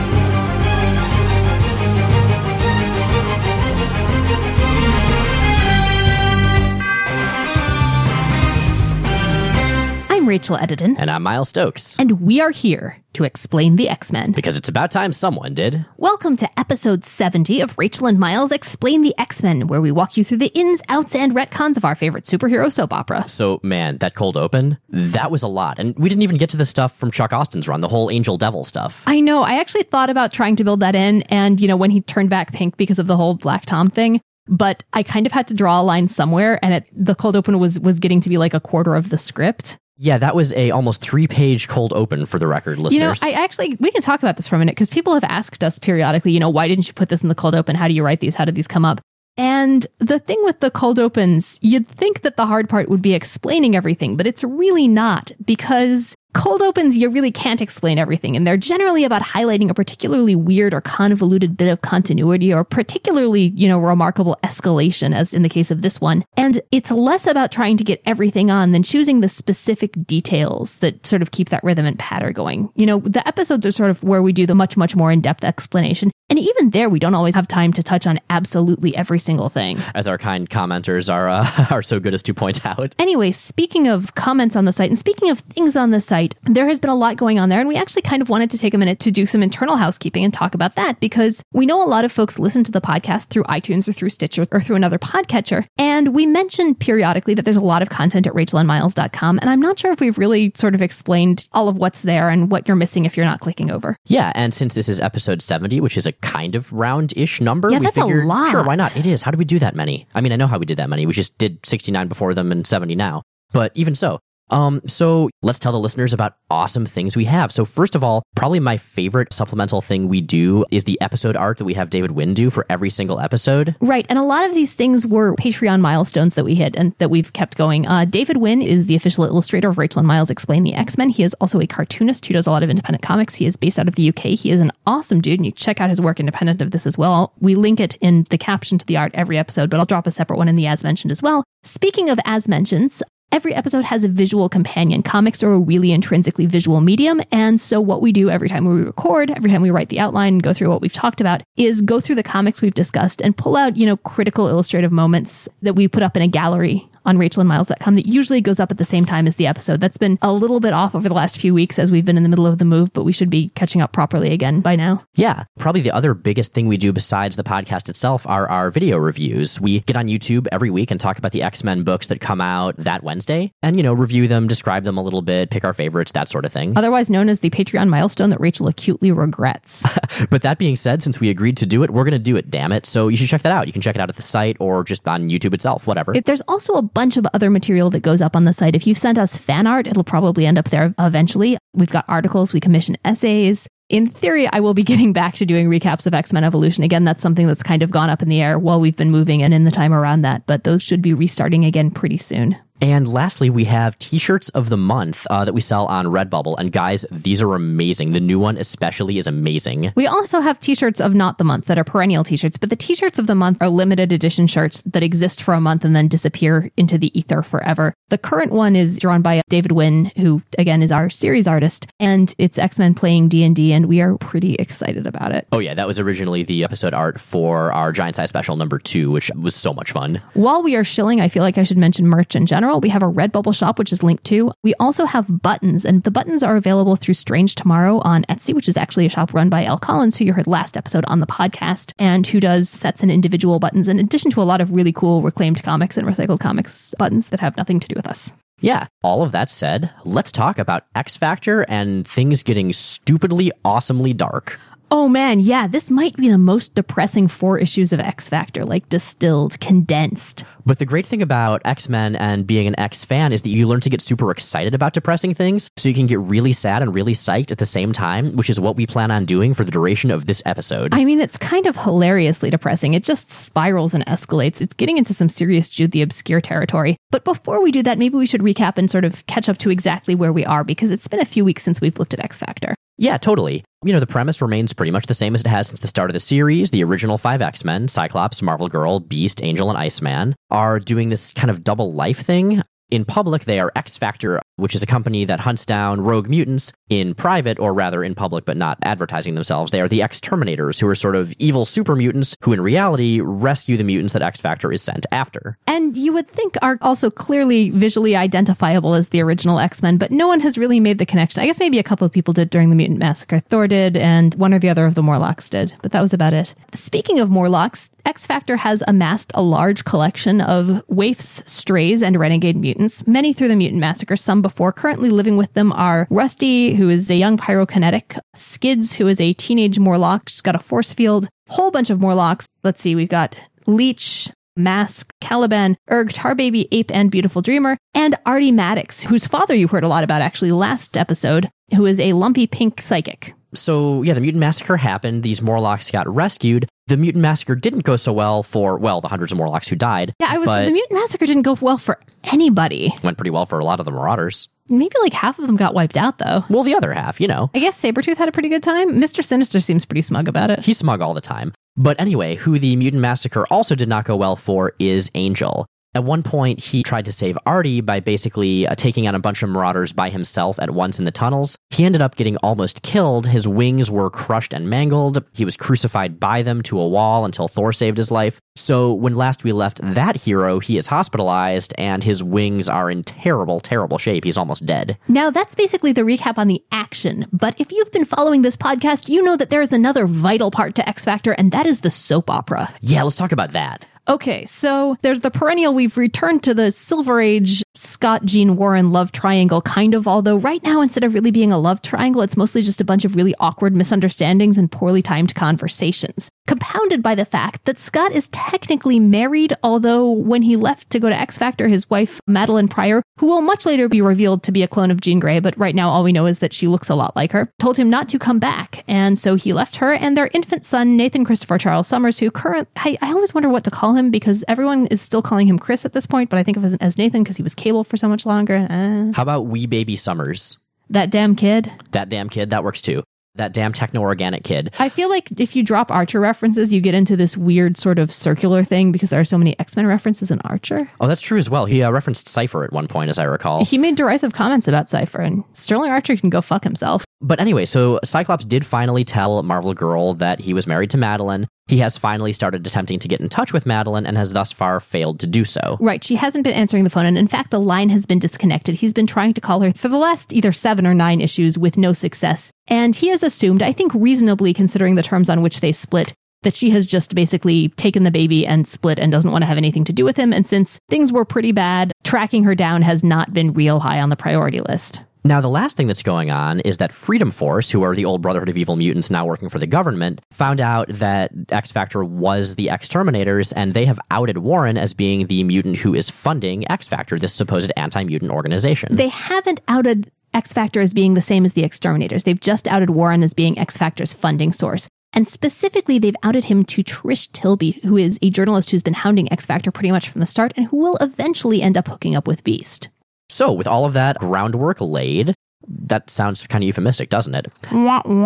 Rachel 10.32 10.56
Edidin, 10.56 10.96
And 10.98 11.10
I'm 11.10 11.22
Miles 11.22 11.50
Stokes. 11.50 11.94
and 11.98 12.22
we 12.22 12.40
are 12.40 12.52
here 12.52 13.02
to 13.12 13.22
explain 13.22 13.76
the 13.76 13.90
X 13.90 14.10
Men. 14.10 14.32
Because 14.32 14.56
it's 14.56 14.70
about 14.70 14.90
time 14.90 15.12
someone 15.12 15.52
did. 15.52 15.84
Welcome 15.98 16.38
to 16.38 16.48
episode 16.58 17.04
70 17.04 17.60
of 17.60 17.76
Rachel 17.76 18.06
and 18.06 18.18
Miles 18.18 18.50
Explain 18.50 19.02
the 19.02 19.14
X 19.18 19.42
Men, 19.42 19.66
where 19.66 19.82
we 19.82 19.92
walk 19.92 20.16
you 20.16 20.24
through 20.24 20.38
the 20.38 20.50
ins, 20.54 20.80
outs, 20.88 21.14
and 21.14 21.34
retcons 21.34 21.76
of 21.76 21.84
our 21.84 21.94
favorite 21.94 22.24
superhero 22.24 22.72
soap 22.72 22.94
opera. 22.94 23.28
So, 23.28 23.60
man, 23.62 23.98
that 23.98 24.14
cold 24.14 24.38
open, 24.38 24.78
that 24.88 25.30
was 25.30 25.42
a 25.42 25.48
lot. 25.48 25.78
And 25.78 25.94
we 25.98 26.08
didn't 26.08 26.22
even 26.22 26.38
get 26.38 26.48
to 26.48 26.56
the 26.56 26.64
stuff 26.64 26.96
from 26.96 27.10
Chuck 27.10 27.34
Austen's 27.34 27.68
run, 27.68 27.82
the 27.82 27.88
whole 27.88 28.10
Angel 28.10 28.38
Devil 28.38 28.64
stuff. 28.64 29.04
I 29.06 29.20
know, 29.20 29.42
I 29.42 29.60
actually 29.60 29.82
thought 29.82 30.08
about 30.08 30.32
trying 30.32 30.56
to 30.56 30.64
build 30.64 30.80
that 30.80 30.94
in, 30.94 31.20
and, 31.24 31.60
you 31.60 31.68
know, 31.68 31.76
when 31.76 31.90
he 31.90 32.00
turned 32.00 32.30
back 32.30 32.54
pink 32.54 32.78
because 32.78 32.98
of 32.98 33.06
the 33.06 33.18
whole 33.18 33.34
Black 33.34 33.66
Tom 33.66 33.90
thing. 33.90 34.22
But 34.48 34.82
I 34.92 35.02
kind 35.02 35.26
of 35.26 35.32
had 35.32 35.46
to 35.48 35.54
draw 35.54 35.80
a 35.80 35.84
line 35.84 36.08
somewhere, 36.08 36.58
and 36.64 36.72
it, 36.74 36.86
the 36.92 37.14
cold 37.14 37.36
open 37.36 37.58
was 37.58 37.78
was 37.78 38.00
getting 38.00 38.20
to 38.22 38.28
be 38.30 38.38
like 38.38 38.54
a 38.54 38.60
quarter 38.60 38.94
of 38.94 39.10
the 39.10 39.18
script. 39.18 39.76
Yeah, 40.02 40.18
that 40.18 40.34
was 40.34 40.52
a 40.54 40.72
almost 40.72 41.00
three 41.00 41.28
page 41.28 41.68
cold 41.68 41.92
open 41.92 42.26
for 42.26 42.40
the 42.40 42.48
record, 42.48 42.80
listeners. 42.80 43.22
You 43.22 43.30
know. 43.30 43.38
I 43.38 43.44
actually 43.44 43.76
we 43.78 43.92
can 43.92 44.02
talk 44.02 44.20
about 44.20 44.36
this 44.36 44.48
for 44.48 44.56
a 44.56 44.58
minute 44.58 44.74
because 44.74 44.90
people 44.90 45.14
have 45.14 45.22
asked 45.22 45.62
us 45.62 45.78
periodically, 45.78 46.32
you 46.32 46.40
know, 46.40 46.50
why 46.50 46.66
didn't 46.66 46.88
you 46.88 46.94
put 46.94 47.08
this 47.08 47.22
in 47.22 47.28
the 47.28 47.36
cold 47.36 47.54
open? 47.54 47.76
How 47.76 47.86
do 47.86 47.94
you 47.94 48.04
write 48.04 48.18
these? 48.18 48.34
How 48.34 48.44
did 48.44 48.56
these 48.56 48.66
come 48.66 48.84
up? 48.84 49.00
And 49.36 49.86
the 49.98 50.18
thing 50.18 50.42
with 50.42 50.58
the 50.58 50.72
cold 50.72 50.98
opens, 50.98 51.60
you'd 51.62 51.86
think 51.86 52.22
that 52.22 52.36
the 52.36 52.46
hard 52.46 52.68
part 52.68 52.88
would 52.88 53.00
be 53.00 53.14
explaining 53.14 53.76
everything, 53.76 54.16
but 54.16 54.26
it's 54.26 54.42
really 54.42 54.88
not 54.88 55.30
because 55.44 56.16
cold 56.34 56.62
opens, 56.62 56.96
you 56.96 57.10
really 57.10 57.30
can't 57.32 57.60
explain 57.60 57.98
everything. 57.98 58.36
And 58.36 58.46
they're 58.46 58.56
generally 58.56 59.04
about 59.04 59.22
highlighting 59.22 59.70
a 59.70 59.74
particularly 59.74 60.34
weird 60.34 60.74
or 60.74 60.80
convoluted 60.80 61.56
bit 61.56 61.68
of 61.68 61.80
continuity 61.82 62.52
or 62.52 62.64
particularly, 62.64 63.52
you 63.54 63.68
know, 63.68 63.78
remarkable 63.78 64.36
escalation, 64.42 65.14
as 65.14 65.34
in 65.34 65.42
the 65.42 65.48
case 65.48 65.70
of 65.70 65.82
this 65.82 66.00
one. 66.00 66.24
And 66.36 66.60
it's 66.70 66.90
less 66.90 67.26
about 67.26 67.52
trying 67.52 67.76
to 67.76 67.84
get 67.84 68.02
everything 68.06 68.50
on 68.50 68.72
than 68.72 68.82
choosing 68.82 69.20
the 69.20 69.28
specific 69.28 69.92
details 70.06 70.78
that 70.78 71.06
sort 71.06 71.22
of 71.22 71.30
keep 71.30 71.48
that 71.50 71.64
rhythm 71.64 71.86
and 71.86 71.98
pattern 71.98 72.32
going. 72.32 72.70
You 72.74 72.86
know, 72.86 72.98
the 72.98 73.26
episodes 73.26 73.66
are 73.66 73.72
sort 73.72 73.90
of 73.90 74.02
where 74.02 74.22
we 74.22 74.32
do 74.32 74.46
the 74.46 74.54
much, 74.54 74.76
much 74.76 74.96
more 74.96 75.12
in 75.12 75.20
depth 75.20 75.44
explanation. 75.44 76.10
And 76.32 76.38
even 76.38 76.70
there, 76.70 76.88
we 76.88 76.98
don't 76.98 77.14
always 77.14 77.34
have 77.34 77.46
time 77.46 77.74
to 77.74 77.82
touch 77.82 78.06
on 78.06 78.18
absolutely 78.30 78.96
every 78.96 79.18
single 79.18 79.50
thing. 79.50 79.78
As 79.94 80.08
our 80.08 80.16
kind 80.16 80.48
commenters 80.48 81.12
are, 81.12 81.28
uh, 81.28 81.46
are 81.70 81.82
so 81.82 82.00
good 82.00 82.14
as 82.14 82.22
to 82.22 82.32
point 82.32 82.64
out. 82.64 82.94
Anyway, 82.98 83.32
speaking 83.32 83.86
of 83.86 84.14
comments 84.14 84.56
on 84.56 84.64
the 84.64 84.72
site 84.72 84.88
and 84.88 84.98
speaking 84.98 85.28
of 85.28 85.40
things 85.40 85.76
on 85.76 85.90
the 85.90 86.00
site, 86.00 86.21
there 86.42 86.66
has 86.66 86.80
been 86.80 86.90
a 86.90 86.94
lot 86.94 87.16
going 87.16 87.38
on 87.38 87.48
there. 87.48 87.60
And 87.60 87.68
we 87.68 87.76
actually 87.76 88.02
kind 88.02 88.22
of 88.22 88.28
wanted 88.28 88.50
to 88.50 88.58
take 88.58 88.74
a 88.74 88.78
minute 88.78 88.98
to 89.00 89.10
do 89.10 89.26
some 89.26 89.42
internal 89.42 89.76
housekeeping 89.76 90.24
and 90.24 90.32
talk 90.32 90.54
about 90.54 90.74
that 90.76 91.00
because 91.00 91.42
we 91.52 91.66
know 91.66 91.82
a 91.82 91.86
lot 91.86 92.04
of 92.04 92.12
folks 92.12 92.38
listen 92.38 92.64
to 92.64 92.70
the 92.72 92.80
podcast 92.80 93.28
through 93.28 93.44
iTunes 93.44 93.88
or 93.88 93.92
through 93.92 94.10
Stitcher 94.10 94.46
or 94.52 94.60
through 94.60 94.76
another 94.76 94.98
podcatcher. 94.98 95.64
And 95.78 96.14
we 96.14 96.26
mentioned 96.26 96.80
periodically 96.80 97.34
that 97.34 97.44
there's 97.44 97.56
a 97.56 97.60
lot 97.60 97.82
of 97.82 97.88
content 97.90 98.26
at 98.26 98.32
rachelandmiles.com. 98.34 99.38
And 99.40 99.50
I'm 99.50 99.60
not 99.60 99.78
sure 99.78 99.92
if 99.92 100.00
we've 100.00 100.18
really 100.18 100.52
sort 100.54 100.74
of 100.74 100.82
explained 100.82 101.48
all 101.52 101.68
of 101.68 101.76
what's 101.76 102.02
there 102.02 102.28
and 102.28 102.50
what 102.50 102.68
you're 102.68 102.76
missing 102.76 103.04
if 103.04 103.16
you're 103.16 103.26
not 103.26 103.40
clicking 103.40 103.70
over. 103.70 103.96
Yeah, 104.06 104.32
and 104.34 104.52
since 104.52 104.74
this 104.74 104.88
is 104.88 105.00
episode 105.00 105.42
70, 105.42 105.80
which 105.80 105.96
is 105.96 106.06
a 106.06 106.12
kind 106.12 106.54
of 106.54 106.72
round 106.72 107.12
ish 107.16 107.40
number, 107.40 107.70
Yeah, 107.70 107.78
we 107.78 107.86
that's 107.86 107.96
a 107.96 108.02
figured, 108.02 108.26
lot. 108.26 108.50
sure, 108.50 108.64
why 108.64 108.74
not? 108.76 108.96
It 108.96 109.06
is. 109.06 109.22
How 109.22 109.30
did 109.30 109.38
we 109.38 109.44
do 109.44 109.58
that 109.58 109.74
many? 109.74 110.06
I 110.14 110.20
mean, 110.20 110.32
I 110.32 110.36
know 110.36 110.46
how 110.46 110.58
we 110.58 110.66
did 110.66 110.76
that 110.78 110.88
many. 110.88 111.06
We 111.06 111.12
just 111.12 111.38
did 111.38 111.64
69 111.64 112.08
before 112.08 112.34
them 112.34 112.52
and 112.52 112.66
70 112.66 112.94
now. 112.96 113.22
But 113.52 113.72
even 113.74 113.94
so, 113.94 114.18
um, 114.52 114.82
so 114.86 115.30
let's 115.42 115.58
tell 115.58 115.72
the 115.72 115.78
listeners 115.78 116.12
about 116.12 116.34
awesome 116.50 116.84
things 116.84 117.16
we 117.16 117.24
have. 117.24 117.50
So 117.50 117.64
first 117.64 117.94
of 117.94 118.04
all, 118.04 118.22
probably 118.36 118.60
my 118.60 118.76
favorite 118.76 119.32
supplemental 119.32 119.80
thing 119.80 120.08
we 120.08 120.20
do 120.20 120.64
is 120.70 120.84
the 120.84 121.00
episode 121.00 121.36
art 121.36 121.56
that 121.58 121.64
we 121.64 121.74
have 121.74 121.88
David 121.88 122.10
Wynn 122.10 122.34
do 122.34 122.50
for 122.50 122.66
every 122.68 122.90
single 122.90 123.18
episode. 123.18 123.74
Right. 123.80 124.04
And 124.10 124.18
a 124.18 124.22
lot 124.22 124.44
of 124.44 124.54
these 124.54 124.74
things 124.74 125.06
were 125.06 125.34
Patreon 125.36 125.80
milestones 125.80 126.34
that 126.34 126.44
we 126.44 126.54
hit 126.54 126.76
and 126.76 126.92
that 126.98 127.08
we've 127.10 127.32
kept 127.32 127.56
going. 127.56 127.86
Uh, 127.86 128.04
David 128.04 128.36
Wynn 128.36 128.60
is 128.60 128.86
the 128.86 128.94
official 128.94 129.24
illustrator 129.24 129.70
of 129.70 129.78
Rachel 129.78 130.00
and 130.00 130.06
Miles 130.06 130.30
Explain 130.30 130.62
the 130.62 130.74
X 130.74 130.98
Men. 130.98 131.08
He 131.08 131.22
is 131.22 131.34
also 131.40 131.58
a 131.60 131.66
cartoonist 131.66 132.26
who 132.26 132.34
does 132.34 132.46
a 132.46 132.50
lot 132.50 132.62
of 132.62 132.68
independent 132.68 133.02
comics. 133.02 133.36
He 133.36 133.46
is 133.46 133.56
based 133.56 133.78
out 133.78 133.88
of 133.88 133.94
the 133.94 134.10
UK. 134.10 134.38
He 134.38 134.50
is 134.50 134.60
an 134.60 134.70
awesome 134.86 135.22
dude, 135.22 135.38
and 135.38 135.46
you 135.46 135.52
check 135.52 135.80
out 135.80 135.88
his 135.88 136.00
work 136.00 136.20
independent 136.20 136.60
of 136.60 136.72
this 136.72 136.86
as 136.86 136.98
well. 136.98 137.32
We 137.40 137.54
link 137.54 137.80
it 137.80 137.94
in 138.02 138.26
the 138.28 138.38
caption 138.38 138.76
to 138.78 138.84
the 138.84 138.98
art 138.98 139.12
every 139.14 139.38
episode, 139.38 139.70
but 139.70 139.80
I'll 139.80 139.86
drop 139.86 140.06
a 140.06 140.10
separate 140.10 140.36
one 140.36 140.48
in 140.48 140.56
the 140.56 140.66
as 140.66 140.84
mentioned 140.84 141.10
as 141.10 141.22
well. 141.22 141.44
Speaking 141.62 142.10
of 142.10 142.18
as 142.24 142.48
mentioned, 142.48 142.92
Every 143.32 143.54
episode 143.54 143.84
has 143.84 144.04
a 144.04 144.08
visual 144.08 144.50
companion. 144.50 145.02
Comics 145.02 145.42
are 145.42 145.50
a 145.52 145.58
really 145.58 145.90
intrinsically 145.90 146.44
visual 146.44 146.82
medium. 146.82 147.22
And 147.32 147.58
so 147.58 147.80
what 147.80 148.02
we 148.02 148.12
do 148.12 148.28
every 148.28 148.46
time 148.46 148.66
we 148.66 148.82
record, 148.82 149.30
every 149.30 149.50
time 149.50 149.62
we 149.62 149.70
write 149.70 149.88
the 149.88 150.00
outline 150.00 150.34
and 150.34 150.42
go 150.42 150.52
through 150.52 150.68
what 150.68 150.82
we've 150.82 150.92
talked 150.92 151.18
about 151.18 151.42
is 151.56 151.80
go 151.80 151.98
through 151.98 152.16
the 152.16 152.22
comics 152.22 152.60
we've 152.60 152.74
discussed 152.74 153.22
and 153.22 153.34
pull 153.34 153.56
out, 153.56 153.78
you 153.78 153.86
know, 153.86 153.96
critical 153.96 154.48
illustrative 154.48 154.92
moments 154.92 155.48
that 155.62 155.72
we 155.72 155.88
put 155.88 156.02
up 156.02 156.14
in 156.14 156.22
a 156.22 156.28
gallery 156.28 156.86
on 157.04 157.18
rachelandmiles.com 157.18 157.94
that 157.94 158.06
usually 158.06 158.40
goes 158.40 158.60
up 158.60 158.70
at 158.70 158.78
the 158.78 158.84
same 158.84 159.04
time 159.04 159.26
as 159.26 159.36
the 159.36 159.46
episode. 159.46 159.80
That's 159.80 159.96
been 159.96 160.18
a 160.22 160.32
little 160.32 160.60
bit 160.60 160.72
off 160.72 160.94
over 160.94 161.08
the 161.08 161.14
last 161.14 161.38
few 161.38 161.54
weeks 161.54 161.78
as 161.78 161.90
we've 161.90 162.04
been 162.04 162.16
in 162.16 162.22
the 162.22 162.28
middle 162.28 162.46
of 162.46 162.58
the 162.58 162.64
move, 162.64 162.92
but 162.92 163.04
we 163.04 163.12
should 163.12 163.30
be 163.30 163.48
catching 163.50 163.80
up 163.80 163.92
properly 163.92 164.32
again 164.32 164.60
by 164.60 164.76
now. 164.76 165.04
Yeah, 165.14 165.44
probably 165.58 165.82
the 165.82 165.90
other 165.90 166.14
biggest 166.14 166.54
thing 166.54 166.68
we 166.68 166.76
do 166.76 166.92
besides 166.92 167.36
the 167.36 167.44
podcast 167.44 167.88
itself 167.88 168.26
are 168.26 168.48
our 168.48 168.70
video 168.70 168.98
reviews. 168.98 169.60
We 169.60 169.80
get 169.80 169.96
on 169.96 170.06
YouTube 170.06 170.46
every 170.52 170.70
week 170.70 170.90
and 170.90 171.00
talk 171.00 171.18
about 171.18 171.32
the 171.32 171.42
X 171.42 171.64
Men 171.64 171.82
books 171.82 172.06
that 172.08 172.20
come 172.20 172.40
out 172.40 172.76
that 172.78 173.02
Wednesday 173.02 173.52
and, 173.62 173.76
you 173.76 173.82
know, 173.82 173.92
review 173.92 174.28
them, 174.28 174.48
describe 174.48 174.84
them 174.84 174.96
a 174.96 175.02
little 175.02 175.22
bit, 175.22 175.50
pick 175.50 175.64
our 175.64 175.72
favorites, 175.72 176.12
that 176.12 176.28
sort 176.28 176.44
of 176.44 176.52
thing. 176.52 176.76
Otherwise 176.76 177.10
known 177.10 177.28
as 177.28 177.40
the 177.40 177.50
Patreon 177.50 177.88
milestone 177.88 178.30
that 178.30 178.40
Rachel 178.40 178.68
acutely 178.68 179.12
regrets. 179.12 179.82
but 180.30 180.42
that 180.42 180.58
being 180.58 180.76
said, 180.76 181.02
since 181.02 181.20
we 181.20 181.30
agreed 181.30 181.56
to 181.58 181.66
do 181.66 181.82
it, 181.82 181.90
we're 181.90 182.04
going 182.04 182.12
to 182.12 182.18
do 182.18 182.36
it, 182.36 182.50
damn 182.50 182.72
it. 182.72 182.86
So 182.86 183.08
you 183.08 183.16
should 183.16 183.28
check 183.28 183.42
that 183.42 183.52
out. 183.52 183.66
You 183.66 183.72
can 183.72 183.82
check 183.82 183.96
it 183.96 184.00
out 184.00 184.08
at 184.08 184.16
the 184.16 184.22
site 184.22 184.56
or 184.60 184.84
just 184.84 185.06
on 185.06 185.28
YouTube 185.28 185.54
itself, 185.54 185.86
whatever. 185.86 186.12
There's 186.12 186.42
also 186.42 186.74
a 186.74 186.82
bunch 186.94 187.16
of 187.16 187.26
other 187.34 187.50
material 187.50 187.90
that 187.90 188.02
goes 188.02 188.20
up 188.20 188.36
on 188.36 188.44
the 188.44 188.52
site. 188.52 188.74
If 188.74 188.86
you've 188.86 188.98
sent 188.98 189.18
us 189.18 189.38
fan 189.38 189.66
art, 189.66 189.86
it'll 189.86 190.04
probably 190.04 190.46
end 190.46 190.58
up 190.58 190.70
there 190.70 190.94
eventually. 190.98 191.58
We've 191.74 191.90
got 191.90 192.04
articles, 192.08 192.52
we 192.52 192.60
commission 192.60 192.96
essays. 193.04 193.68
In 193.88 194.06
theory, 194.06 194.46
I 194.46 194.60
will 194.60 194.74
be 194.74 194.82
getting 194.92 195.12
back 195.12 195.34
to 195.36 195.46
doing 195.46 195.68
recaps 195.68 196.06
of 196.06 196.14
X 196.14 196.32
Men 196.32 196.44
Evolution. 196.44 196.84
Again, 196.84 197.04
that's 197.04 197.22
something 197.22 197.46
that's 197.46 197.62
kind 197.62 197.82
of 197.82 197.90
gone 197.90 198.10
up 198.10 198.22
in 198.22 198.28
the 198.28 198.40
air 198.40 198.58
while 198.58 198.80
we've 198.80 198.96
been 198.96 199.10
moving 199.10 199.42
and 199.42 199.52
in 199.52 199.64
the 199.64 199.70
time 199.70 199.92
around 199.92 200.22
that, 200.22 200.46
but 200.46 200.64
those 200.64 200.82
should 200.82 201.02
be 201.02 201.14
restarting 201.14 201.64
again 201.64 201.90
pretty 201.90 202.16
soon. 202.16 202.56
And 202.82 203.06
lastly, 203.06 203.48
we 203.48 203.66
have 203.66 203.96
t-shirts 204.00 204.48
of 204.48 204.68
the 204.68 204.76
month 204.76 205.24
uh, 205.30 205.44
that 205.44 205.52
we 205.52 205.60
sell 205.60 205.86
on 205.86 206.06
Redbubble. 206.06 206.58
And 206.58 206.72
guys, 206.72 207.06
these 207.12 207.40
are 207.40 207.54
amazing. 207.54 208.12
The 208.12 208.18
new 208.18 208.40
one 208.40 208.56
especially 208.56 209.18
is 209.18 209.28
amazing. 209.28 209.92
We 209.94 210.08
also 210.08 210.40
have 210.40 210.58
t-shirts 210.58 211.00
of 211.00 211.14
not 211.14 211.38
the 211.38 211.44
month 211.44 211.66
that 211.66 211.78
are 211.78 211.84
perennial 211.84 212.24
t-shirts, 212.24 212.58
but 212.58 212.70
the 212.70 212.76
t-shirts 212.76 213.20
of 213.20 213.28
the 213.28 213.36
month 213.36 213.58
are 213.60 213.68
limited 213.68 214.12
edition 214.12 214.48
shirts 214.48 214.80
that 214.80 215.04
exist 215.04 215.40
for 215.40 215.54
a 215.54 215.60
month 215.60 215.84
and 215.84 215.94
then 215.94 216.08
disappear 216.08 216.72
into 216.76 216.98
the 216.98 217.16
ether 217.16 217.44
forever. 217.44 217.94
The 218.08 218.18
current 218.18 218.50
one 218.50 218.74
is 218.74 218.98
drawn 218.98 219.22
by 219.22 219.42
David 219.48 219.70
Wynn, 219.70 220.10
who 220.16 220.42
again 220.58 220.82
is 220.82 220.90
our 220.90 221.08
series 221.08 221.46
artist, 221.46 221.86
and 222.00 222.34
it's 222.36 222.58
X-Men 222.58 222.94
playing 222.94 223.28
D&D, 223.28 223.72
and 223.72 223.86
we 223.86 224.00
are 224.00 224.18
pretty 224.18 224.56
excited 224.56 225.06
about 225.06 225.30
it. 225.30 225.46
Oh 225.52 225.60
yeah, 225.60 225.74
that 225.74 225.86
was 225.86 226.00
originally 226.00 226.42
the 226.42 226.64
episode 226.64 226.94
art 226.94 227.20
for 227.20 227.70
our 227.70 227.92
Giant 227.92 228.16
Size 228.16 228.28
Special 228.28 228.56
number 228.56 228.80
two, 228.80 229.12
which 229.12 229.30
was 229.36 229.54
so 229.54 229.72
much 229.72 229.92
fun. 229.92 230.20
While 230.34 230.64
we 230.64 230.74
are 230.74 230.82
shilling, 230.82 231.20
I 231.20 231.28
feel 231.28 231.44
like 231.44 231.58
I 231.58 231.62
should 231.62 231.78
mention 231.78 232.08
merch 232.08 232.34
in 232.34 232.44
general. 232.44 232.71
We 232.78 232.88
have 232.90 233.02
a 233.02 233.10
Redbubble 233.10 233.54
shop, 233.54 233.78
which 233.78 233.92
is 233.92 234.02
linked 234.02 234.24
to. 234.26 234.52
We 234.62 234.74
also 234.80 235.06
have 235.06 235.42
buttons, 235.42 235.84
and 235.84 236.02
the 236.02 236.10
buttons 236.10 236.42
are 236.42 236.56
available 236.56 236.96
through 236.96 237.14
Strange 237.14 237.54
Tomorrow 237.54 237.98
on 238.00 238.24
Etsy, 238.24 238.54
which 238.54 238.68
is 238.68 238.76
actually 238.76 239.06
a 239.06 239.10
shop 239.10 239.34
run 239.34 239.48
by 239.48 239.64
Elle 239.64 239.78
Collins, 239.78 240.18
who 240.18 240.24
you 240.24 240.32
heard 240.32 240.46
last 240.46 240.76
episode 240.76 241.04
on 241.06 241.20
the 241.20 241.26
podcast, 241.26 241.92
and 241.98 242.26
who 242.26 242.40
does 242.40 242.68
sets 242.68 243.02
and 243.02 243.10
individual 243.10 243.58
buttons, 243.58 243.88
in 243.88 243.98
addition 243.98 244.30
to 244.30 244.42
a 244.42 244.44
lot 244.44 244.60
of 244.60 244.72
really 244.72 244.92
cool 244.92 245.22
reclaimed 245.22 245.62
comics 245.62 245.96
and 245.96 246.06
recycled 246.06 246.40
comics 246.40 246.94
buttons 246.98 247.28
that 247.28 247.40
have 247.40 247.56
nothing 247.56 247.80
to 247.80 247.88
do 247.88 247.94
with 247.96 248.06
us. 248.06 248.34
Yeah, 248.60 248.86
all 249.02 249.22
of 249.22 249.32
that 249.32 249.50
said, 249.50 249.92
let's 250.04 250.30
talk 250.30 250.58
about 250.58 250.86
X 250.94 251.16
Factor 251.16 251.66
and 251.68 252.06
things 252.06 252.44
getting 252.44 252.72
stupidly, 252.72 253.50
awesomely 253.64 254.12
dark. 254.12 254.60
Oh 254.94 255.08
man, 255.08 255.40
yeah, 255.40 255.66
this 255.66 255.90
might 255.90 256.16
be 256.16 256.28
the 256.28 256.36
most 256.36 256.74
depressing 256.74 257.26
four 257.26 257.58
issues 257.58 257.94
of 257.94 257.98
X 257.98 258.28
Factor, 258.28 258.64
like 258.64 258.90
distilled, 258.90 259.58
condensed. 259.58 260.44
But 260.64 260.78
the 260.78 260.84
great 260.84 261.06
thing 261.06 261.22
about 261.22 261.62
X 261.64 261.88
Men 261.88 262.14
and 262.14 262.46
being 262.46 262.66
an 262.66 262.78
X 262.78 263.04
fan 263.04 263.32
is 263.32 263.42
that 263.42 263.50
you 263.50 263.66
learn 263.66 263.80
to 263.80 263.90
get 263.90 264.00
super 264.00 264.30
excited 264.30 264.74
about 264.74 264.92
depressing 264.92 265.34
things, 265.34 265.68
so 265.76 265.88
you 265.88 265.94
can 265.94 266.06
get 266.06 266.20
really 266.20 266.52
sad 266.52 266.82
and 266.82 266.94
really 266.94 267.14
psyched 267.14 267.50
at 267.50 267.58
the 267.58 267.64
same 267.64 267.92
time, 267.92 268.36
which 268.36 268.48
is 268.48 268.60
what 268.60 268.76
we 268.76 268.86
plan 268.86 269.10
on 269.10 269.24
doing 269.24 269.54
for 269.54 269.64
the 269.64 269.70
duration 269.70 270.10
of 270.10 270.26
this 270.26 270.42
episode. 270.46 270.94
I 270.94 271.04
mean, 271.04 271.20
it's 271.20 271.36
kind 271.36 271.66
of 271.66 271.76
hilariously 271.76 272.50
depressing. 272.50 272.94
It 272.94 273.04
just 273.04 273.30
spirals 273.30 273.94
and 273.94 274.06
escalates. 274.06 274.60
It's 274.60 274.74
getting 274.74 274.98
into 274.98 275.14
some 275.14 275.28
serious 275.28 275.68
Jude 275.68 275.90
the 275.90 276.02
Obscure 276.02 276.40
territory. 276.40 276.96
But 277.10 277.24
before 277.24 277.62
we 277.62 277.70
do 277.70 277.82
that, 277.82 277.98
maybe 277.98 278.16
we 278.16 278.26
should 278.26 278.40
recap 278.40 278.78
and 278.78 278.90
sort 278.90 279.04
of 279.04 279.26
catch 279.26 279.48
up 279.48 279.58
to 279.58 279.70
exactly 279.70 280.14
where 280.14 280.32
we 280.32 280.44
are 280.44 280.64
because 280.64 280.90
it's 280.90 281.08
been 281.08 281.20
a 281.20 281.24
few 281.24 281.44
weeks 281.44 281.62
since 281.62 281.80
we've 281.80 281.98
looked 281.98 282.14
at 282.14 282.24
X 282.24 282.38
Factor. 282.38 282.74
Yeah, 282.98 283.16
totally. 283.16 283.64
You 283.84 283.92
know, 283.92 284.00
the 284.00 284.06
premise 284.06 284.40
remains 284.40 284.72
pretty 284.72 284.92
much 284.92 285.06
the 285.06 285.14
same 285.14 285.34
as 285.34 285.40
it 285.40 285.48
has 285.48 285.66
since 285.66 285.80
the 285.80 285.88
start 285.88 286.08
of 286.10 286.14
the 286.14 286.20
series. 286.20 286.70
The 286.70 286.84
original 286.84 287.18
five 287.18 287.42
X 287.42 287.64
Men, 287.64 287.88
Cyclops, 287.88 288.40
Marvel 288.42 288.68
Girl, 288.68 289.00
Beast, 289.00 289.42
Angel, 289.42 289.70
and 289.70 289.78
Iceman, 289.78 290.36
are 290.52 290.78
doing 290.78 291.08
this 291.08 291.32
kind 291.32 291.50
of 291.50 291.64
double 291.64 291.92
life 291.92 292.18
thing. 292.18 292.60
In 292.92 293.06
public, 293.06 293.44
they 293.44 293.58
are 293.58 293.72
X 293.74 293.96
Factor, 293.96 294.38
which 294.56 294.74
is 294.74 294.82
a 294.82 294.86
company 294.86 295.24
that 295.24 295.40
hunts 295.40 295.64
down 295.64 296.02
rogue 296.02 296.28
mutants. 296.28 296.74
In 296.90 297.14
private, 297.14 297.58
or 297.58 297.72
rather 297.72 298.04
in 298.04 298.14
public, 298.14 298.44
but 298.44 298.58
not 298.58 298.76
advertising 298.84 299.34
themselves, 299.34 299.72
they 299.72 299.80
are 299.80 299.88
the 299.88 300.02
X 300.02 300.20
Terminators, 300.20 300.78
who 300.78 300.86
are 300.86 300.94
sort 300.94 301.16
of 301.16 301.32
evil 301.38 301.64
super 301.64 301.96
mutants 301.96 302.36
who, 302.42 302.52
in 302.52 302.60
reality, 302.60 303.18
rescue 303.22 303.78
the 303.78 303.82
mutants 303.82 304.12
that 304.12 304.20
X 304.20 304.42
Factor 304.42 304.70
is 304.70 304.82
sent 304.82 305.06
after. 305.10 305.56
And 305.66 305.96
you 305.96 306.12
would 306.12 306.28
think 306.28 306.54
are 306.60 306.76
also 306.82 307.08
clearly 307.08 307.70
visually 307.70 308.14
identifiable 308.14 308.92
as 308.92 309.08
the 309.08 309.22
original 309.22 309.58
X 309.58 309.82
Men, 309.82 309.96
but 309.96 310.10
no 310.10 310.28
one 310.28 310.40
has 310.40 310.58
really 310.58 310.80
made 310.80 310.98
the 310.98 311.06
connection. 311.06 311.42
I 311.42 311.46
guess 311.46 311.58
maybe 311.58 311.78
a 311.78 311.82
couple 311.82 312.04
of 312.04 312.12
people 312.12 312.34
did 312.34 312.50
during 312.50 312.68
the 312.68 312.76
Mutant 312.76 312.98
Massacre. 312.98 313.38
Thor 313.38 313.66
did, 313.66 313.96
and 313.96 314.34
one 314.34 314.52
or 314.52 314.58
the 314.58 314.68
other 314.68 314.84
of 314.84 314.94
the 314.94 315.02
Morlocks 315.02 315.48
did, 315.48 315.72
but 315.80 315.92
that 315.92 316.02
was 316.02 316.12
about 316.12 316.34
it. 316.34 316.54
Speaking 316.74 317.18
of 317.20 317.30
Morlocks, 317.30 317.88
X 318.04 318.26
Factor 318.26 318.58
has 318.58 318.82
amassed 318.86 319.32
a 319.34 319.40
large 319.40 319.86
collection 319.86 320.42
of 320.42 320.82
waifs, 320.88 321.42
strays, 321.50 322.02
and 322.02 322.18
renegade 322.18 322.56
mutants, 322.56 322.81
many 323.06 323.32
through 323.32 323.48
the 323.48 323.56
Mutant 323.56 323.80
Massacre, 323.80 324.16
some 324.16 324.42
before. 324.42 324.72
Currently 324.72 325.10
living 325.10 325.36
with 325.36 325.52
them 325.54 325.72
are 325.72 326.06
Rusty, 326.10 326.74
who 326.74 326.88
is 326.88 327.10
a 327.10 327.16
young 327.16 327.36
pyrokinetic, 327.36 328.18
Skids, 328.34 328.96
who 328.96 329.08
is 329.08 329.20
a 329.20 329.32
teenage 329.34 329.78
Morlock, 329.78 330.28
she's 330.28 330.40
got 330.40 330.56
a 330.56 330.58
force 330.58 330.92
field, 330.94 331.28
whole 331.48 331.70
bunch 331.70 331.90
of 331.90 332.00
Morlocks. 332.00 332.46
Let's 332.62 332.80
see, 332.80 332.94
we've 332.94 333.08
got 333.08 333.36
Leech, 333.66 334.30
Mask, 334.56 335.12
Caliban, 335.20 335.76
Erg, 335.90 336.12
Tar 336.12 336.34
Baby, 336.34 336.68
Ape, 336.72 336.90
and 336.92 337.10
Beautiful 337.10 337.42
Dreamer, 337.42 337.76
and 337.94 338.16
Artie 338.26 338.52
Maddox, 338.52 339.02
whose 339.04 339.26
father 339.26 339.54
you 339.54 339.68
heard 339.68 339.84
a 339.84 339.88
lot 339.88 340.04
about 340.04 340.22
actually 340.22 340.50
last 340.50 340.96
episode, 340.96 341.46
who 341.74 341.86
is 341.86 341.98
a 341.98 342.12
lumpy 342.12 342.46
pink 342.46 342.80
psychic. 342.80 343.34
So, 343.54 344.02
yeah, 344.02 344.14
the 344.14 344.20
Mutant 344.20 344.40
Massacre 344.40 344.78
happened. 344.78 345.22
These 345.22 345.42
Morlocks 345.42 345.90
got 345.90 346.08
rescued. 346.12 346.66
The 346.86 346.96
Mutant 346.96 347.22
Massacre 347.22 347.54
didn't 347.54 347.84
go 347.84 347.96
so 347.96 348.12
well 348.12 348.42
for, 348.42 348.78
well, 348.78 349.00
the 349.00 349.08
hundreds 349.08 349.32
of 349.32 349.38
Morlocks 349.38 349.68
who 349.68 349.76
died. 349.76 350.14
Yeah, 350.20 350.28
I 350.30 350.38
was 350.38 350.48
the 350.48 350.70
Mutant 350.70 350.92
Massacre 351.00 351.26
didn't 351.26 351.42
go 351.42 351.56
well 351.60 351.78
for 351.78 351.98
anybody. 352.24 352.92
went 353.02 353.18
pretty 353.18 353.30
well 353.30 353.46
for 353.46 353.58
a 353.58 353.64
lot 353.64 353.78
of 353.78 353.84
the 353.86 353.92
Marauders. 353.92 354.48
Maybe 354.68 354.94
like 355.02 355.12
half 355.12 355.38
of 355.38 355.46
them 355.46 355.56
got 355.56 355.74
wiped 355.74 355.96
out 355.96 356.18
though. 356.18 356.44
Well, 356.48 356.62
the 356.62 356.74
other 356.74 356.92
half, 356.92 357.20
you 357.20 357.28
know. 357.28 357.50
I 357.54 357.58
guess 357.58 357.80
Sabretooth 357.80 358.16
had 358.16 358.28
a 358.28 358.32
pretty 358.32 358.48
good 358.48 358.62
time. 358.62 358.92
Mr. 359.00 359.22
Sinister 359.22 359.60
seems 359.60 359.84
pretty 359.84 360.02
smug 360.02 360.28
about 360.28 360.50
it. 360.50 360.64
He's 360.64 360.78
smug 360.78 361.00
all 361.02 361.14
the 361.14 361.20
time. 361.20 361.52
But 361.76 361.98
anyway, 362.00 362.36
who 362.36 362.58
the 362.58 362.76
Mutant 362.76 363.00
Massacre 363.00 363.46
also 363.50 363.74
did 363.74 363.88
not 363.88 364.04
go 364.04 364.16
well 364.16 364.36
for 364.36 364.74
is 364.78 365.10
Angel. 365.14 365.66
At 365.94 366.04
one 366.04 366.22
point, 366.22 366.58
he 366.58 366.82
tried 366.82 367.04
to 367.04 367.12
save 367.12 367.36
Artie 367.44 367.82
by 367.82 368.00
basically 368.00 368.66
uh, 368.66 368.74
taking 368.74 369.06
out 369.06 369.14
a 369.14 369.18
bunch 369.18 369.42
of 369.42 369.50
marauders 369.50 369.92
by 369.92 370.08
himself 370.08 370.58
at 370.58 370.70
once 370.70 370.98
in 370.98 371.04
the 371.04 371.10
tunnels. 371.10 371.58
He 371.68 371.84
ended 371.84 372.00
up 372.00 372.16
getting 372.16 372.38
almost 372.38 372.80
killed. 372.80 373.26
His 373.26 373.46
wings 373.46 373.90
were 373.90 374.08
crushed 374.08 374.54
and 374.54 374.70
mangled. 374.70 375.22
He 375.34 375.44
was 375.44 375.54
crucified 375.54 376.18
by 376.18 376.40
them 376.40 376.62
to 376.62 376.80
a 376.80 376.88
wall 376.88 377.26
until 377.26 377.46
Thor 377.46 377.74
saved 377.74 377.98
his 377.98 378.10
life. 378.10 378.40
So 378.56 378.90
when 378.90 379.14
last 379.16 379.44
we 379.44 379.52
left 379.52 379.80
that 379.82 380.16
hero, 380.16 380.60
he 380.60 380.78
is 380.78 380.86
hospitalized 380.86 381.74
and 381.76 382.02
his 382.02 382.22
wings 382.22 382.70
are 382.70 382.90
in 382.90 383.02
terrible, 383.02 383.60
terrible 383.60 383.98
shape. 383.98 384.24
He's 384.24 384.38
almost 384.38 384.64
dead. 384.64 384.96
Now, 385.08 385.28
that's 385.28 385.54
basically 385.54 385.92
the 385.92 386.02
recap 386.02 386.38
on 386.38 386.48
the 386.48 386.64
action. 386.72 387.26
But 387.32 387.54
if 387.60 387.70
you've 387.70 387.92
been 387.92 388.06
following 388.06 388.40
this 388.40 388.56
podcast, 388.56 389.10
you 389.10 389.22
know 389.22 389.36
that 389.36 389.50
there 389.50 389.62
is 389.62 389.74
another 389.74 390.06
vital 390.06 390.50
part 390.50 390.74
to 390.76 390.88
X 390.88 391.04
Factor, 391.04 391.32
and 391.32 391.52
that 391.52 391.66
is 391.66 391.80
the 391.80 391.90
soap 391.90 392.30
opera. 392.30 392.72
Yeah, 392.80 393.02
let's 393.02 393.16
talk 393.16 393.32
about 393.32 393.50
that. 393.50 393.84
Okay, 394.08 394.44
so 394.44 394.96
there's 395.02 395.20
the 395.20 395.30
perennial. 395.30 395.72
We've 395.72 395.96
returned 395.96 396.42
to 396.44 396.54
the 396.54 396.72
Silver 396.72 397.20
Age 397.20 397.62
Scott 397.74 398.26
Jean 398.26 398.56
Warren 398.56 398.90
love 398.90 399.12
triangle, 399.12 399.62
kind 399.62 399.94
of, 399.94 400.06
although 400.06 400.36
right 400.36 400.62
now, 400.62 400.82
instead 400.82 401.04
of 401.04 401.14
really 401.14 401.30
being 401.30 401.52
a 401.52 401.58
love 401.58 401.80
triangle, 401.80 402.20
it's 402.20 402.36
mostly 402.36 402.60
just 402.60 402.82
a 402.82 402.84
bunch 402.84 403.06
of 403.06 403.16
really 403.16 403.34
awkward 403.40 403.74
misunderstandings 403.74 404.58
and 404.58 404.70
poorly 404.70 405.00
timed 405.00 405.34
conversations. 405.34 406.28
Compounded 406.46 407.02
by 407.02 407.14
the 407.14 407.24
fact 407.24 407.64
that 407.64 407.78
Scott 407.78 408.12
is 408.12 408.28
technically 408.28 409.00
married, 409.00 409.54
although 409.62 410.10
when 410.10 410.42
he 410.42 410.54
left 410.54 410.90
to 410.90 411.00
go 411.00 411.08
to 411.08 411.14
X 411.14 411.38
Factor, 411.38 411.66
his 411.68 411.88
wife, 411.88 412.20
Madelyne 412.28 412.68
Pryor, 412.68 413.02
who 413.18 413.28
will 413.28 413.40
much 413.40 413.64
later 413.64 413.88
be 413.88 414.02
revealed 414.02 414.42
to 414.42 414.52
be 414.52 414.62
a 414.62 414.68
clone 414.68 414.90
of 414.90 415.00
Jean 415.00 415.18
Grey, 415.18 415.40
but 415.40 415.56
right 415.56 415.74
now 415.74 415.88
all 415.88 416.04
we 416.04 416.12
know 416.12 416.26
is 416.26 416.40
that 416.40 416.52
she 416.52 416.66
looks 416.66 416.90
a 416.90 416.94
lot 416.94 417.16
like 417.16 417.32
her, 417.32 417.50
told 417.58 417.78
him 417.78 417.88
not 417.88 418.06
to 418.10 418.18
come 418.18 418.38
back. 418.38 418.84
And 418.86 419.18
so 419.18 419.34
he 419.36 419.54
left 419.54 419.76
her 419.76 419.94
and 419.94 420.14
their 420.14 420.28
infant 420.34 420.66
son, 420.66 420.98
Nathan 420.98 421.24
Christopher 421.24 421.56
Charles 421.56 421.86
Summers, 421.86 422.18
who 422.18 422.30
current, 422.30 422.68
I, 422.76 422.98
I 423.00 423.12
always 423.12 423.32
wonder 423.32 423.48
what 423.48 423.64
to 423.64 423.70
call 423.70 423.94
him 423.94 424.10
because 424.10 424.44
everyone 424.46 424.88
is 424.88 425.00
still 425.00 425.22
calling 425.22 425.46
him 425.46 425.58
Chris 425.58 425.86
at 425.86 425.94
this 425.94 426.06
point, 426.06 426.28
but 426.28 426.38
I 426.38 426.42
think 426.42 426.58
of 426.58 426.64
him 426.64 426.76
as 426.82 426.98
Nathan 426.98 427.22
because 427.22 427.38
he 427.38 427.42
was 427.42 427.54
cable 427.62 427.84
for 427.84 427.96
so 427.96 428.08
much 428.08 428.26
longer. 428.26 428.66
Uh, 428.68 429.12
How 429.14 429.22
about 429.22 429.46
Wee 429.46 429.66
Baby 429.66 429.96
Summers? 429.96 430.58
that 430.90 431.10
damn 431.10 431.34
kid. 431.36 431.72
That 431.92 432.10
damn 432.10 432.28
kid, 432.28 432.50
that 432.50 432.64
works 432.64 432.82
too. 432.82 433.02
That 433.36 433.54
damn 433.54 433.72
techno 433.72 434.02
organic 434.02 434.44
kid. 434.44 434.74
I 434.78 434.90
feel 434.90 435.08
like 435.08 435.30
if 435.40 435.56
you 435.56 435.62
drop 435.64 435.90
Archer 435.90 436.20
references, 436.20 436.70
you 436.70 436.82
get 436.82 436.94
into 436.94 437.16
this 437.16 437.34
weird 437.34 437.78
sort 437.78 437.98
of 437.98 438.12
circular 438.12 438.62
thing 438.62 438.92
because 438.92 439.08
there 439.08 439.18
are 439.20 439.24
so 439.24 439.38
many 439.38 439.58
X 439.58 439.74
Men 439.74 439.86
references 439.86 440.30
in 440.30 440.38
Archer. 440.42 440.90
Oh, 441.00 441.06
that's 441.08 441.22
true 441.22 441.38
as 441.38 441.48
well. 441.48 441.64
He 441.64 441.82
uh, 441.82 441.90
referenced 441.90 442.28
Cypher 442.28 442.62
at 442.64 442.72
one 442.72 442.88
point, 442.88 443.08
as 443.08 443.18
I 443.18 443.24
recall. 443.24 443.64
He 443.64 443.78
made 443.78 443.96
derisive 443.96 444.34
comments 444.34 444.68
about 444.68 444.90
Cypher, 444.90 445.22
and 445.22 445.44
Sterling 445.54 445.90
Archer 445.90 446.14
can 446.14 446.28
go 446.28 446.42
fuck 446.42 446.62
himself. 446.62 447.06
But 447.22 447.40
anyway, 447.40 447.64
so 447.64 447.98
Cyclops 448.04 448.44
did 448.44 448.66
finally 448.66 449.02
tell 449.02 449.42
Marvel 449.42 449.72
Girl 449.72 450.12
that 450.14 450.40
he 450.40 450.52
was 450.52 450.66
married 450.66 450.90
to 450.90 450.98
Madelyne. 450.98 451.46
He 451.68 451.78
has 451.78 451.96
finally 451.96 452.32
started 452.32 452.66
attempting 452.66 452.98
to 452.98 453.08
get 453.08 453.20
in 453.20 453.28
touch 453.28 453.52
with 453.52 453.64
Madelyne 453.64 454.06
and 454.06 454.16
has 454.16 454.32
thus 454.32 454.52
far 454.52 454.80
failed 454.80 455.20
to 455.20 455.26
do 455.26 455.44
so. 455.44 455.76
Right. 455.80 456.02
She 456.02 456.16
hasn't 456.16 456.44
been 456.44 456.52
answering 456.52 456.84
the 456.84 456.90
phone. 456.90 457.06
And 457.06 457.16
in 457.16 457.28
fact, 457.28 457.50
the 457.50 457.60
line 457.60 457.88
has 457.90 458.04
been 458.04 458.18
disconnected. 458.18 458.76
He's 458.76 458.92
been 458.92 459.06
trying 459.06 459.34
to 459.34 459.40
call 459.40 459.60
her 459.60 459.72
for 459.72 459.88
the 459.88 459.96
last 459.96 460.32
either 460.32 460.52
seven 460.52 460.86
or 460.86 460.94
nine 460.94 461.20
issues 461.20 461.56
with 461.58 461.78
no 461.78 461.92
success. 461.92 462.52
And 462.66 462.94
he 462.94 463.08
has 463.08 463.22
assumed, 463.22 463.62
I 463.62 463.72
think 463.72 463.94
reasonably 463.94 464.52
considering 464.52 464.96
the 464.96 465.02
terms 465.02 465.30
on 465.30 465.40
which 465.40 465.60
they 465.60 465.72
split, 465.72 466.12
that 466.42 466.56
she 466.56 466.70
has 466.70 466.86
just 466.86 467.14
basically 467.14 467.68
taken 467.70 468.02
the 468.02 468.10
baby 468.10 468.44
and 468.46 468.66
split 468.66 468.98
and 468.98 469.12
doesn't 469.12 469.30
want 469.30 469.42
to 469.42 469.46
have 469.46 469.56
anything 469.56 469.84
to 469.84 469.92
do 469.92 470.04
with 470.04 470.16
him. 470.16 470.32
And 470.32 470.44
since 470.44 470.80
things 470.90 471.12
were 471.12 471.24
pretty 471.24 471.52
bad, 471.52 471.92
tracking 472.02 472.44
her 472.44 472.54
down 472.54 472.82
has 472.82 473.04
not 473.04 473.32
been 473.32 473.52
real 473.52 473.80
high 473.80 474.00
on 474.00 474.10
the 474.10 474.16
priority 474.16 474.60
list. 474.60 475.02
Now, 475.24 475.40
the 475.40 475.48
last 475.48 475.76
thing 475.76 475.86
that's 475.86 476.02
going 476.02 476.32
on 476.32 476.58
is 476.60 476.78
that 476.78 476.90
Freedom 476.92 477.30
Force, 477.30 477.70
who 477.70 477.82
are 477.82 477.94
the 477.94 478.04
old 478.04 478.22
Brotherhood 478.22 478.48
of 478.48 478.56
Evil 478.56 478.74
Mutants 478.74 479.08
now 479.08 479.24
working 479.24 479.48
for 479.48 479.60
the 479.60 479.68
government, 479.68 480.20
found 480.32 480.60
out 480.60 480.88
that 480.88 481.30
X 481.48 481.70
Factor 481.70 482.02
was 482.02 482.56
the 482.56 482.68
X 482.68 482.88
Terminators, 482.88 483.52
and 483.54 483.72
they 483.72 483.84
have 483.84 484.00
outed 484.10 484.38
Warren 484.38 484.76
as 484.76 484.94
being 484.94 485.28
the 485.28 485.44
mutant 485.44 485.78
who 485.78 485.94
is 485.94 486.10
funding 486.10 486.68
X 486.68 486.88
Factor, 486.88 487.20
this 487.20 487.32
supposed 487.32 487.70
anti 487.76 488.02
mutant 488.02 488.32
organization. 488.32 488.96
They 488.96 489.10
haven't 489.10 489.60
outed 489.68 490.10
X 490.34 490.52
Factor 490.52 490.80
as 490.80 490.92
being 490.92 491.14
the 491.14 491.20
same 491.20 491.44
as 491.44 491.52
the 491.52 491.62
X 491.62 491.78
Terminators. 491.78 492.24
They've 492.24 492.40
just 492.40 492.66
outed 492.66 492.90
Warren 492.90 493.22
as 493.22 493.32
being 493.32 493.56
X 493.56 493.76
Factor's 493.76 494.12
funding 494.12 494.50
source. 494.50 494.88
And 495.12 495.28
specifically, 495.28 496.00
they've 496.00 496.16
outed 496.24 496.44
him 496.44 496.64
to 496.64 496.82
Trish 496.82 497.30
Tilby, 497.30 497.80
who 497.82 497.96
is 497.96 498.18
a 498.22 498.30
journalist 498.30 498.70
who's 498.70 498.82
been 498.82 498.94
hounding 498.94 499.32
X 499.32 499.46
Factor 499.46 499.70
pretty 499.70 499.92
much 499.92 500.08
from 500.08 500.20
the 500.20 500.26
start 500.26 500.52
and 500.56 500.66
who 500.66 500.78
will 500.78 500.96
eventually 501.00 501.62
end 501.62 501.76
up 501.76 501.86
hooking 501.86 502.16
up 502.16 502.26
with 502.26 502.42
Beast. 502.42 502.88
So, 503.32 503.50
with 503.50 503.66
all 503.66 503.86
of 503.86 503.94
that 503.94 504.18
groundwork 504.18 504.78
laid, 504.82 505.32
that 505.66 506.10
sounds 506.10 506.46
kind 506.46 506.62
of 506.62 506.66
euphemistic, 506.66 507.08
doesn't 507.08 507.34
it? 507.34 507.46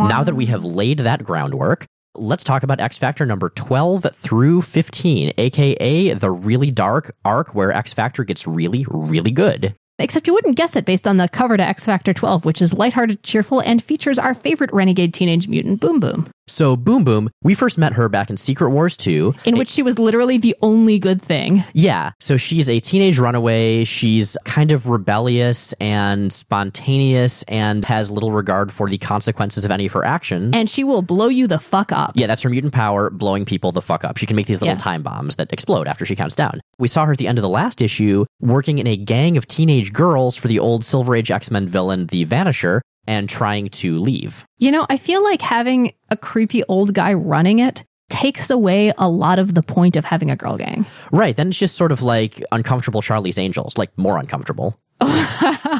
Now 0.08 0.24
that 0.24 0.34
we 0.34 0.46
have 0.46 0.64
laid 0.64 0.98
that 0.98 1.22
groundwork, 1.22 1.86
let's 2.16 2.42
talk 2.42 2.64
about 2.64 2.80
X 2.80 2.98
Factor 2.98 3.24
number 3.24 3.50
12 3.50 4.08
through 4.12 4.62
15, 4.62 5.32
aka 5.38 6.12
the 6.12 6.30
really 6.32 6.72
dark 6.72 7.14
arc 7.24 7.54
where 7.54 7.70
X 7.70 7.94
Factor 7.94 8.24
gets 8.24 8.48
really, 8.48 8.84
really 8.88 9.30
good. 9.30 9.76
Except 10.00 10.26
you 10.26 10.34
wouldn't 10.34 10.56
guess 10.56 10.74
it 10.74 10.84
based 10.84 11.06
on 11.06 11.18
the 11.18 11.28
cover 11.28 11.56
to 11.56 11.62
X 11.62 11.84
Factor 11.84 12.12
12, 12.12 12.44
which 12.44 12.60
is 12.60 12.74
lighthearted, 12.74 13.22
cheerful, 13.22 13.60
and 13.60 13.80
features 13.80 14.18
our 14.18 14.34
favorite 14.34 14.72
renegade 14.72 15.14
teenage 15.14 15.46
mutant, 15.46 15.80
Boom 15.80 16.00
Boom. 16.00 16.28
So, 16.56 16.74
Boom 16.74 17.04
Boom, 17.04 17.28
we 17.42 17.52
first 17.52 17.76
met 17.76 17.92
her 17.92 18.08
back 18.08 18.30
in 18.30 18.38
Secret 18.38 18.70
Wars 18.70 18.96
2. 18.96 19.34
In 19.44 19.58
which 19.58 19.68
she 19.68 19.82
was 19.82 19.98
literally 19.98 20.38
the 20.38 20.56
only 20.62 20.98
good 20.98 21.20
thing. 21.20 21.64
Yeah. 21.74 22.12
So, 22.18 22.38
she's 22.38 22.70
a 22.70 22.80
teenage 22.80 23.18
runaway. 23.18 23.84
She's 23.84 24.38
kind 24.46 24.72
of 24.72 24.88
rebellious 24.88 25.74
and 25.74 26.32
spontaneous 26.32 27.42
and 27.42 27.84
has 27.84 28.10
little 28.10 28.32
regard 28.32 28.72
for 28.72 28.88
the 28.88 28.96
consequences 28.96 29.66
of 29.66 29.70
any 29.70 29.84
of 29.84 29.92
her 29.92 30.02
actions. 30.02 30.56
And 30.56 30.66
she 30.66 30.82
will 30.82 31.02
blow 31.02 31.28
you 31.28 31.46
the 31.46 31.58
fuck 31.58 31.92
up. 31.92 32.12
Yeah, 32.14 32.26
that's 32.26 32.40
her 32.40 32.48
mutant 32.48 32.72
power, 32.72 33.10
blowing 33.10 33.44
people 33.44 33.70
the 33.70 33.82
fuck 33.82 34.02
up. 34.02 34.16
She 34.16 34.24
can 34.24 34.34
make 34.34 34.46
these 34.46 34.62
little 34.62 34.76
Yeah. 34.76 34.78
time 34.78 35.02
bombs 35.02 35.36
that 35.36 35.52
explode 35.52 35.86
after 35.86 36.06
she 36.06 36.16
counts 36.16 36.36
down. 36.36 36.62
We 36.78 36.88
saw 36.88 37.04
her 37.04 37.12
at 37.12 37.18
the 37.18 37.28
end 37.28 37.36
of 37.36 37.42
the 37.42 37.50
last 37.50 37.82
issue 37.82 38.24
working 38.40 38.78
in 38.78 38.86
a 38.86 38.96
gang 38.96 39.36
of 39.36 39.46
teenage 39.46 39.92
girls 39.92 40.36
for 40.36 40.48
the 40.48 40.58
old 40.58 40.84
Silver 40.86 41.16
Age 41.16 41.30
X 41.30 41.50
Men 41.50 41.68
villain, 41.68 42.06
the 42.06 42.24
Vanisher, 42.24 42.80
and 43.06 43.28
trying 43.28 43.68
to 43.70 43.98
leave. 43.98 44.44
You 44.58 44.70
know, 44.70 44.86
I 44.88 44.96
feel 44.96 45.22
like 45.22 45.42
having 45.42 45.92
a 46.10 46.16
creepy 46.16 46.62
old 46.64 46.94
guy 46.94 47.14
running 47.14 47.58
it 47.58 47.84
takes 48.08 48.50
away 48.50 48.92
a 48.98 49.08
lot 49.08 49.38
of 49.38 49.54
the 49.54 49.62
point 49.62 49.96
of 49.96 50.04
having 50.04 50.30
a 50.30 50.36
girl 50.36 50.56
gang. 50.56 50.86
Right, 51.10 51.34
then 51.34 51.48
it's 51.48 51.58
just 51.58 51.76
sort 51.76 51.92
of 51.92 52.02
like 52.02 52.42
uncomfortable 52.52 53.02
Charlie's 53.02 53.38
Angels, 53.38 53.76
like 53.76 53.96
more 53.98 54.18
uncomfortable. 54.18 54.78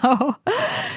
Wow. 0.03 0.37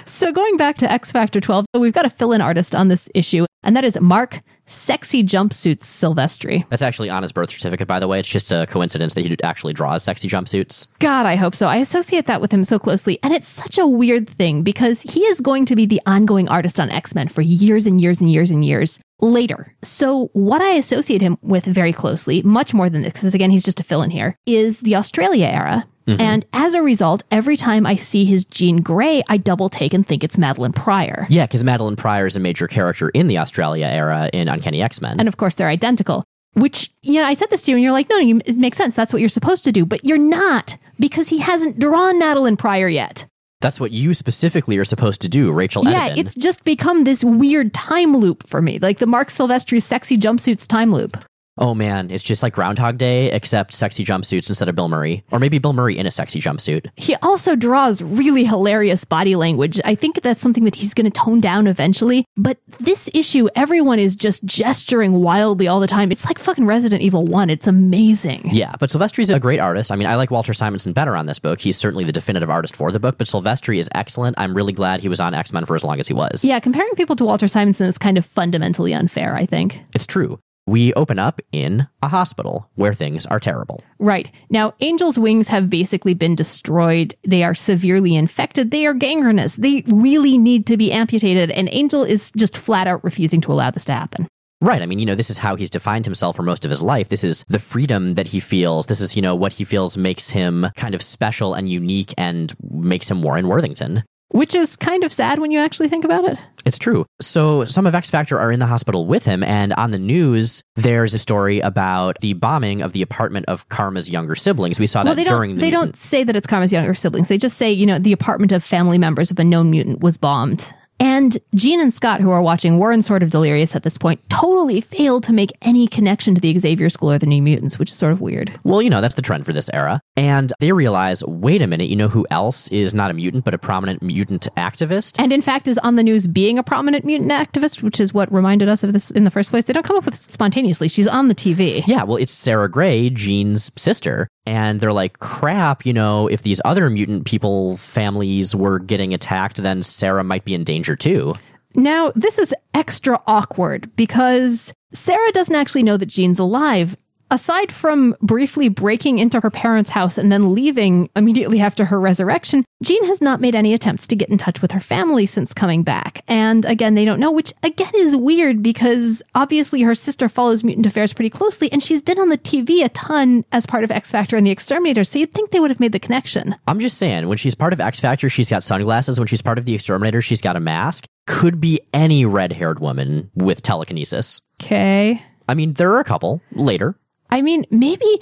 So 0.06 0.32
going 0.34 0.58
back 0.58 0.76
to 0.78 0.92
X 0.92 1.12
Factor 1.12 1.40
12, 1.40 1.66
we've 1.78 1.94
got 1.94 2.06
a 2.06 2.10
fill-in 2.10 2.42
artist 2.42 2.76
on 2.76 2.88
this 2.88 3.10
issue, 3.16 3.46
and 3.64 3.76
that 3.76 3.84
is 3.84 4.00
Marc 4.02 4.40
Sexy 4.70 5.24
Jumpsuits 5.24 5.84
Silvestri. 5.84 6.68
That's 6.70 6.82
actually 6.82 7.10
on 7.10 7.24
his 7.24 7.32
birth 7.32 7.50
certificate, 7.50 7.88
by 7.88 8.00
the 8.00 8.08
way. 8.08 8.20
It's 8.20 8.30
just 8.30 8.52
a 8.52 8.68
coincidence 8.68 9.16
that 9.16 9.26
he 9.26 9.36
actually 9.44 9.74
draws 9.74 10.04
sexy 10.04 10.28
jumpsuits. 10.28 10.88
God, 11.00 11.26
I 11.26 11.36
hope 11.36 11.56
so. 11.56 11.68
I 11.68 11.78
associate 11.78 12.28
that 12.28 12.40
with 12.40 12.54
him 12.54 12.64
so 12.64 12.78
closely. 12.78 13.20
And 13.24 13.34
it's 13.34 13.48
such 13.48 13.78
a 13.78 13.88
weird 13.88 14.30
thing 14.30 14.62
because 14.62 15.02
he 15.02 15.22
is 15.22 15.42
going 15.42 15.66
to 15.66 15.76
be 15.76 15.86
the 15.86 16.02
ongoing 16.06 16.48
artist 16.48 16.80
on 16.80 16.90
X 16.92 17.16
Men 17.16 17.28
for 17.28 17.42
years 17.42 17.86
and 17.86 18.00
years 18.00 18.22
and 18.22 18.32
years 18.32 18.52
and 18.52 18.64
years 18.64 19.00
later. 19.22 19.76
So, 19.82 20.30
what 20.34 20.62
I 20.62 20.72
associate 20.72 21.22
him 21.22 21.38
with 21.42 21.66
very 21.66 21.94
closely, 21.94 22.42
much 22.44 22.74
more 22.74 22.90
than 22.90 23.02
this, 23.02 23.14
because 23.14 23.34
again, 23.34 23.52
he's 23.52 23.66
just 23.66 23.80
a 23.80 23.84
fill 23.84 24.02
in 24.02 24.12
here, 24.12 24.36
is 24.46 24.82
the 24.82 24.96
Australia 24.96 25.48
era. 25.48 25.86
Mm-hmm. 26.10 26.22
And 26.22 26.46
as 26.54 26.74
a 26.74 26.82
result, 26.82 27.24
every 27.30 27.56
time 27.56 27.86
I 27.86 27.96
see 27.96 28.26
his 28.26 28.46
Jean 28.46 28.82
Grey, 28.82 29.22
I 29.28 29.38
double 29.38 29.70
take 29.70 29.94
and 29.94 30.06
think 30.06 30.24
it's 30.24 30.38
Madelyne 30.38 30.76
Pryor. 30.76 31.28
Yeah, 31.30 31.46
because 31.46 31.64
Madelyne 31.64 31.98
Pryor 31.98 32.26
is 32.26 32.36
a 32.36 32.40
major 32.40 32.68
character 32.68 33.10
in 33.10 33.28
the 33.28 33.38
Australia 33.38 33.86
era 33.86 34.30
in 34.34 34.48
Uncanny 34.48 34.82
X 34.82 35.02
Men. 35.02 35.20
And 35.20 35.28
of 35.28 35.38
course, 35.38 35.56
they're 35.56 35.68
identical. 35.68 36.24
Which, 36.54 36.90
you 37.04 37.22
know, 37.22 37.26
I 37.26 37.36
said 37.36 37.52
this 37.52 37.64
to 37.64 37.72
you 37.72 37.78
and 37.78 37.84
you're 37.84 37.94
like, 37.94 38.10
no, 38.10 38.18
you, 38.18 38.42
it 38.44 38.58
makes 38.58 38.76
sense. 38.76 38.96
That's 38.96 39.14
what 39.14 39.20
you're 39.20 39.30
supposed 39.30 39.64
to 39.66 39.72
do. 39.72 39.86
But 39.86 40.04
you're 40.04 40.18
not 40.18 40.78
because 41.00 41.30
he 41.30 41.38
hasn't 41.38 41.78
drawn 41.78 42.20
Madelyne 42.20 42.58
Pryor 42.58 42.88
yet. 42.88 43.26
That's 43.62 43.80
what 43.80 43.92
you 43.92 44.14
specifically 44.14 44.78
are 44.78 44.86
supposed 44.86 45.22
to 45.22 45.30
do, 45.30 45.52
Rachel 45.52 45.84
Yeah, 45.86 46.16
it's 46.16 46.34
just 46.34 46.64
become 46.64 47.04
this 47.04 47.24
weird 47.24 47.74
time 47.74 48.16
loop 48.16 48.48
for 48.48 48.62
me, 48.62 48.80
like 48.80 49.00
the 49.00 49.06
Marc 49.06 49.30
Silvestri's 49.30 49.84
sexy 49.84 50.18
jumpsuits 50.18 50.68
time 50.68 50.92
loop. 50.92 51.18
Oh 51.60 51.76
man, 51.76 52.10
it's 52.10 52.24
just 52.24 52.42
like 52.42 52.54
Groundhog 52.54 52.98
Day, 52.98 53.32
except 53.32 53.74
sexy 53.74 54.06
jumpsuits 54.06 54.48
instead 54.48 54.70
of 54.70 54.76
Bill 54.76 54.88
Murray. 54.88 55.24
Or 55.30 55.40
maybe 55.40 55.60
Bill 55.60 55.74
Murray 55.74 55.98
in 55.98 56.06
a 56.06 56.12
sexy 56.12 56.40
jumpsuit. 56.40 56.88
He 56.96 57.16
also 57.22 57.58
draws 57.58 58.02
really 58.02 58.46
hilarious 58.46 59.04
body 59.04 59.36
language. 59.36 59.80
I 59.84 59.94
think 59.96 60.22
that's 60.22 60.40
something 60.40 60.64
that 60.64 60.76
he's 60.76 60.94
going 60.94 61.12
to 61.12 61.12
tone 61.12 61.42
down 61.42 61.68
eventually. 61.68 62.26
But 62.38 62.60
this 62.80 63.10
issue, 63.14 63.50
everyone 63.56 64.00
is 64.00 64.16
just 64.16 64.46
gesturing 64.46 65.22
wildly 65.22 65.68
all 65.68 65.82
the 65.82 65.88
time. 65.88 66.14
It's 66.14 66.26
like 66.26 66.40
fucking 66.40 66.66
Resident 66.66 67.02
Evil 67.02 67.26
1. 67.26 67.50
It's 67.50 67.68
amazing. 67.68 68.44
Yeah, 68.46 68.76
but 68.80 68.90
Silvestri's 68.90 69.30
a 69.30 69.40
great 69.40 69.60
artist. 69.60 69.92
I 69.92 69.98
mean, 69.98 70.08
I 70.08 70.16
like 70.16 70.32
Walter 70.32 70.54
Simonson 70.54 70.94
better 70.94 71.18
on 71.18 71.26
this 71.26 71.40
book. 71.40 71.60
He's 71.60 71.78
certainly 71.78 72.06
the 72.06 72.14
definitive 72.14 72.50
artist 72.50 72.74
for 72.74 72.90
the 72.90 73.02
book, 73.02 73.18
but 73.18 73.28
Silvestri 73.28 73.80
is 73.80 73.90
excellent. 73.94 74.40
I'm 74.40 74.56
really 74.56 74.74
glad 74.74 75.02
he 75.02 75.10
was 75.10 75.20
on 75.20 75.34
X 75.34 75.52
Men 75.52 75.66
for 75.66 75.76
as 75.76 75.84
long 75.84 76.00
as 76.00 76.08
he 76.08 76.14
was. 76.14 76.46
Yeah, 76.46 76.62
comparing 76.62 76.94
people 76.96 77.18
to 77.18 77.26
Walter 77.26 77.50
Simonson 77.50 77.88
is 77.88 77.98
kind 77.98 78.18
of 78.18 78.26
fundamentally 78.26 78.94
unfair, 78.94 79.36
I 79.36 79.46
think. 79.46 79.84
It's 79.94 80.08
true. 80.08 80.40
We 80.70 80.94
open 80.94 81.18
up 81.18 81.42
in 81.52 81.88
a 82.04 82.10
hospital 82.10 82.70
where 82.76 82.94
things 82.94 83.26
are 83.26 83.40
terrible. 83.40 83.82
Right. 83.98 84.30
Now, 84.52 84.76
Angel's 84.80 85.18
wings 85.18 85.48
have 85.48 85.68
basically 85.68 86.14
been 86.14 86.36
destroyed. 86.36 87.16
They 87.24 87.44
are 87.44 87.56
severely 87.56 88.16
infected. 88.16 88.70
They 88.70 88.86
are 88.86 88.94
gangrenous. 88.94 89.56
They 89.56 89.82
really 89.88 90.38
need 90.38 90.68
to 90.68 90.78
be 90.78 90.92
amputated. 90.92 91.50
And 91.50 91.70
Angel 91.72 92.04
is 92.04 92.32
just 92.38 92.56
flat 92.56 92.86
out 92.86 93.04
refusing 93.04 93.42
to 93.42 93.52
allow 93.52 93.72
this 93.72 93.86
to 93.86 93.94
happen. 93.94 94.28
Right. 94.62 94.84
I 94.84 94.86
mean, 94.86 95.00
you 95.00 95.08
know, 95.08 95.16
this 95.16 95.32
is 95.32 95.40
how 95.40 95.56
he's 95.56 95.72
defined 95.72 96.06
himself 96.06 96.36
for 96.36 96.44
most 96.44 96.66
of 96.66 96.70
his 96.70 96.84
life. 96.84 97.10
This 97.10 97.24
is 97.24 97.46
the 97.46 97.58
freedom 97.58 98.14
that 98.14 98.28
he 98.28 98.40
feels. 98.40 98.86
This 98.86 99.02
is, 99.02 99.16
you 99.16 99.24
know, 99.24 99.36
what 99.36 99.54
he 99.54 99.64
feels 99.64 99.98
makes 99.98 100.30
him 100.30 100.68
kind 100.76 100.94
of 100.94 101.02
special 101.02 101.56
and 101.56 101.68
unique 101.68 102.14
and 102.16 102.54
makes 102.62 103.10
him 103.10 103.24
Warren 103.24 103.48
Worthington. 103.48 104.04
Which 104.32 104.54
is 104.54 104.76
kind 104.76 105.04
of 105.04 105.12
sad 105.12 105.40
when 105.40 105.50
you 105.50 105.60
actually 105.60 105.90
think 105.90 106.06
about 106.06 106.24
it. 106.24 106.38
It's 106.66 106.78
true. 106.78 107.06
So 107.20 107.66
some 107.66 107.88
of 107.88 107.96
X 107.96 108.12
Factor 108.12 108.38
are 108.40 108.52
in 108.52 108.60
the 108.60 108.68
hospital 108.68 109.08
with 109.08 109.26
him, 109.26 109.44
and 109.44 109.74
on 109.74 109.90
the 109.90 109.98
news, 109.98 110.62
there's 110.76 111.16
a 111.16 111.18
story 111.18 111.60
about 111.62 112.18
the 112.22 112.34
bombing 112.34 112.82
of 112.82 112.94
the 112.94 113.02
apartment 113.02 113.48
of 113.48 113.68
Karma's 113.70 114.08
younger 114.10 114.36
siblings. 114.36 114.80
We 114.80 114.86
saw 114.86 115.04
Well, 115.04 115.16
that 115.16 115.28
during 115.28 115.56
the 115.56 115.62
They 115.62 115.72
mutant- 115.72 115.84
don't 115.94 115.96
say 115.96 116.24
that 116.24 116.36
it's 116.36 116.46
Karma's 116.46 116.72
younger 116.72 116.94
siblings. 116.94 117.28
They 117.28 117.40
just 117.40 117.58
say, 117.58 117.72
you 117.72 117.88
know, 117.88 117.98
the 117.98 118.12
apartment 118.12 118.52
of 118.52 118.64
family 118.64 119.00
members 119.00 119.32
of 119.32 119.40
a 119.40 119.44
known 119.44 119.72
mutant 119.72 120.02
was 120.02 120.18
bombed. 120.18 120.72
And 121.00 121.38
Jean 121.56 121.80
and 121.80 121.94
Scott, 121.94 122.22
who 122.22 122.30
are 122.32 122.42
watching, 122.42 122.78
were 122.78 122.92
in 122.92 123.02
sort 123.02 123.24
of 123.24 123.30
delirious 123.30 123.76
at 123.76 123.84
this 123.84 123.98
point, 123.98 124.22
totally 124.30 124.82
failed 124.82 125.24
to 125.24 125.34
make 125.34 125.52
any 125.62 125.88
connection 125.88 126.36
to 126.36 126.42
the 126.42 126.58
Xavier 126.58 126.90
School 126.90 127.12
or 127.12 127.18
the 127.18 127.26
New 127.26 127.42
Mutants, 127.42 127.80
which 127.80 127.90
is 127.90 127.98
sort 127.98 128.12
of 128.12 128.22
weird. 128.22 128.52
Well, 128.64 128.82
you 128.82 128.90
know, 128.90 129.02
that's 129.02 129.16
the 129.16 129.22
trend 129.22 129.46
for 129.46 129.54
this 129.54 129.70
era. 129.74 130.02
And 130.18 130.52
they 130.60 130.72
realize, 130.72 131.24
wait 131.24 131.62
a 131.62 131.68
minute, 131.68 131.90
you 131.90 131.96
know 131.96 132.10
who 132.10 132.28
else 132.30 132.68
is 132.70 132.94
not 132.94 133.12
a 133.12 133.14
mutant, 133.14 133.46
but 133.46 133.54
a 133.54 133.58
prominent 133.58 134.02
mutant 134.02 134.48
activist? 134.58 135.20
And 135.20 135.32
in 135.32 135.42
fact, 135.42 135.68
is 135.68 135.78
on 135.80 135.96
the 135.96 136.04
news 136.04 136.28
being 136.28 136.60
a 136.60 136.64
prominent 136.64 137.06
mutant 137.06 137.32
activist, 137.32 137.82
which 137.82 138.00
is 138.00 138.14
what 138.14 138.32
reminded 138.32 138.68
us 138.68 138.84
of 138.84 138.94
this 138.94 139.12
in 139.12 139.24
the 139.24 139.32
first 139.32 139.52
place. 139.52 139.66
They 139.66 139.74
don't 139.74 139.86
come 139.86 139.96
up 139.96 140.06
with 140.06 140.16
it 140.16 140.32
spontaneously. 140.32 140.90
She's 140.90 141.08
on 141.08 141.28
the 141.30 141.36
TV. 141.36 141.84
Yeah, 141.88 142.04
well, 142.04 142.18
it's 142.18 142.32
Sarah 142.32 142.70
Gray, 142.70 143.10
Jean's 143.10 143.72
sister. 143.78 144.28
And 144.46 144.80
they're 144.80 144.94
like, 144.94 145.20
crap, 145.20 145.86
you 145.86 145.94
know, 145.94 146.28
if 146.28 146.42
these 146.42 146.60
other 146.66 146.90
mutant 146.90 147.26
people 147.26 147.78
families 147.78 148.56
were 148.56 148.80
getting 148.80 149.14
attacked, 149.14 149.58
then 149.58 149.84
Sarah 149.84 150.24
might 150.24 150.44
be 150.44 150.56
in 150.56 150.64
danger 150.64 150.89
too. 150.96 151.36
Now, 151.76 152.12
this 152.16 152.38
is 152.38 152.54
extra 152.74 153.20
awkward 153.28 153.96
because 153.96 154.74
Sarah 154.92 155.32
doesn't 155.32 155.56
actually 155.56 155.84
know 155.84 155.98
that 155.98 156.08
Jean's 156.08 156.40
alive. 156.40 156.96
Aside 157.32 157.72
from 157.72 158.16
briefly 158.22 158.70
breaking 158.70 159.20
into 159.20 159.40
her 159.40 159.52
parents' 159.52 159.92
house 159.92 160.18
and 160.18 160.32
then 160.32 160.56
leaving 160.56 161.10
immediately 161.16 161.60
after 161.60 161.86
her 161.86 162.00
resurrection, 162.00 162.66
Jean 162.82 163.06
has 163.06 163.22
not 163.22 163.40
made 163.40 163.54
any 163.54 163.72
attempts 163.72 164.08
to 164.08 164.16
get 164.16 164.30
in 164.30 164.40
touch 164.40 164.64
with 164.64 164.72
her 164.72 164.80
family 164.80 165.28
since 165.28 165.54
coming 165.54 165.84
back. 165.84 166.22
And 166.28 166.66
again, 166.66 166.96
they 166.96 167.06
don't 167.06 167.20
know, 167.20 167.32
which 167.32 167.54
again 167.62 167.92
is 167.94 168.16
weird 168.16 168.64
because 168.64 169.22
obviously 169.36 169.84
her 169.84 169.94
sister 169.94 170.28
follows 170.28 170.64
mutant 170.64 170.88
affairs 170.88 171.14
pretty 171.14 171.30
closely 171.30 171.72
and 171.72 171.84
she's 171.84 172.02
been 172.02 172.18
on 172.18 172.30
the 172.30 172.38
TV 172.38 172.84
a 172.84 172.90
ton 172.90 173.46
as 173.52 173.68
part 173.68 173.84
of 173.84 173.92
X 173.92 174.12
Factor 174.12 174.36
and 174.36 174.48
the 174.48 174.52
X 174.52 174.66
Terminator, 174.66 175.04
so 175.04 175.20
you'd 175.20 175.32
think 175.32 175.52
they 175.52 175.60
would 175.60 175.70
have 175.70 175.80
made 175.80 175.92
the 175.92 176.00
connection. 176.00 176.56
I'm 176.68 176.80
just 176.80 176.98
saying, 176.98 177.28
when 177.28 177.38
she's 177.38 177.54
part 177.54 177.74
of 177.74 177.80
X 177.80 178.00
Factor, 178.00 178.30
she's 178.30 178.50
got 178.50 178.64
sunglasses. 178.64 179.20
When 179.20 179.28
she's 179.28 179.44
part 179.44 179.60
of 179.60 179.66
the 179.66 179.76
X 179.76 179.86
Terminator, 179.86 180.24
she's 180.24 180.42
got 180.42 180.56
a 180.56 180.60
mask. 180.60 181.06
Could 181.28 181.62
be 181.62 181.80
any 181.94 182.26
red 182.26 182.54
haired 182.54 182.80
woman 182.80 183.30
with 183.36 183.62
telekinesis. 183.62 184.42
Okay. 184.64 185.24
I 185.48 185.54
mean, 185.54 185.74
there 185.74 185.92
are 185.92 186.00
a 186.00 186.04
couple 186.04 186.42
later. 186.54 186.96
I 187.30 187.42
mean, 187.42 187.66
maybe, 187.70 188.20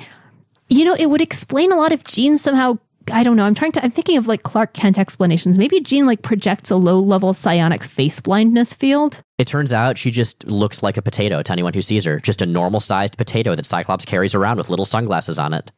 you 0.69 0.85
know, 0.85 0.95
it 0.97 1.09
would 1.09 1.21
explain 1.21 1.71
a 1.71 1.75
lot 1.75 1.91
if 1.91 2.03
Jean 2.03 2.37
somehow. 2.37 2.77
I 3.09 3.23
don't 3.23 3.37
know. 3.37 3.45
I'm 3.45 3.55
trying 3.55 3.71
to. 3.71 3.83
I'm 3.83 3.91
thinking 3.91 4.17
of 4.17 4.27
like 4.27 4.43
Clark 4.43 4.73
Kent 4.73 4.97
explanations. 4.97 5.57
Maybe 5.57 5.79
Jean 5.79 6.05
like 6.05 6.21
projects 6.21 6.69
a 6.69 6.75
low 6.75 6.99
level 6.99 7.33
psionic 7.33 7.81
face 7.83 8.19
blindness 8.19 8.73
field. 8.73 9.21
It 9.37 9.47
turns 9.47 9.71
out 9.71 9.97
she 9.97 10.11
just 10.11 10.45
looks 10.45 10.83
like 10.83 10.97
a 10.97 11.01
potato 11.01 11.41
to 11.41 11.51
anyone 11.53 11.73
who 11.73 11.81
sees 11.81 12.03
her. 12.03 12.19
Just 12.19 12.41
a 12.41 12.45
normal 12.45 12.81
sized 12.81 13.17
potato 13.17 13.55
that 13.55 13.65
Cyclops 13.65 14.03
carries 14.03 14.35
around 14.35 14.57
with 14.57 14.69
little 14.69 14.85
sunglasses 14.85 15.39
on 15.39 15.53
it. 15.53 15.71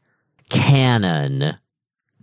Canon. 0.49 1.57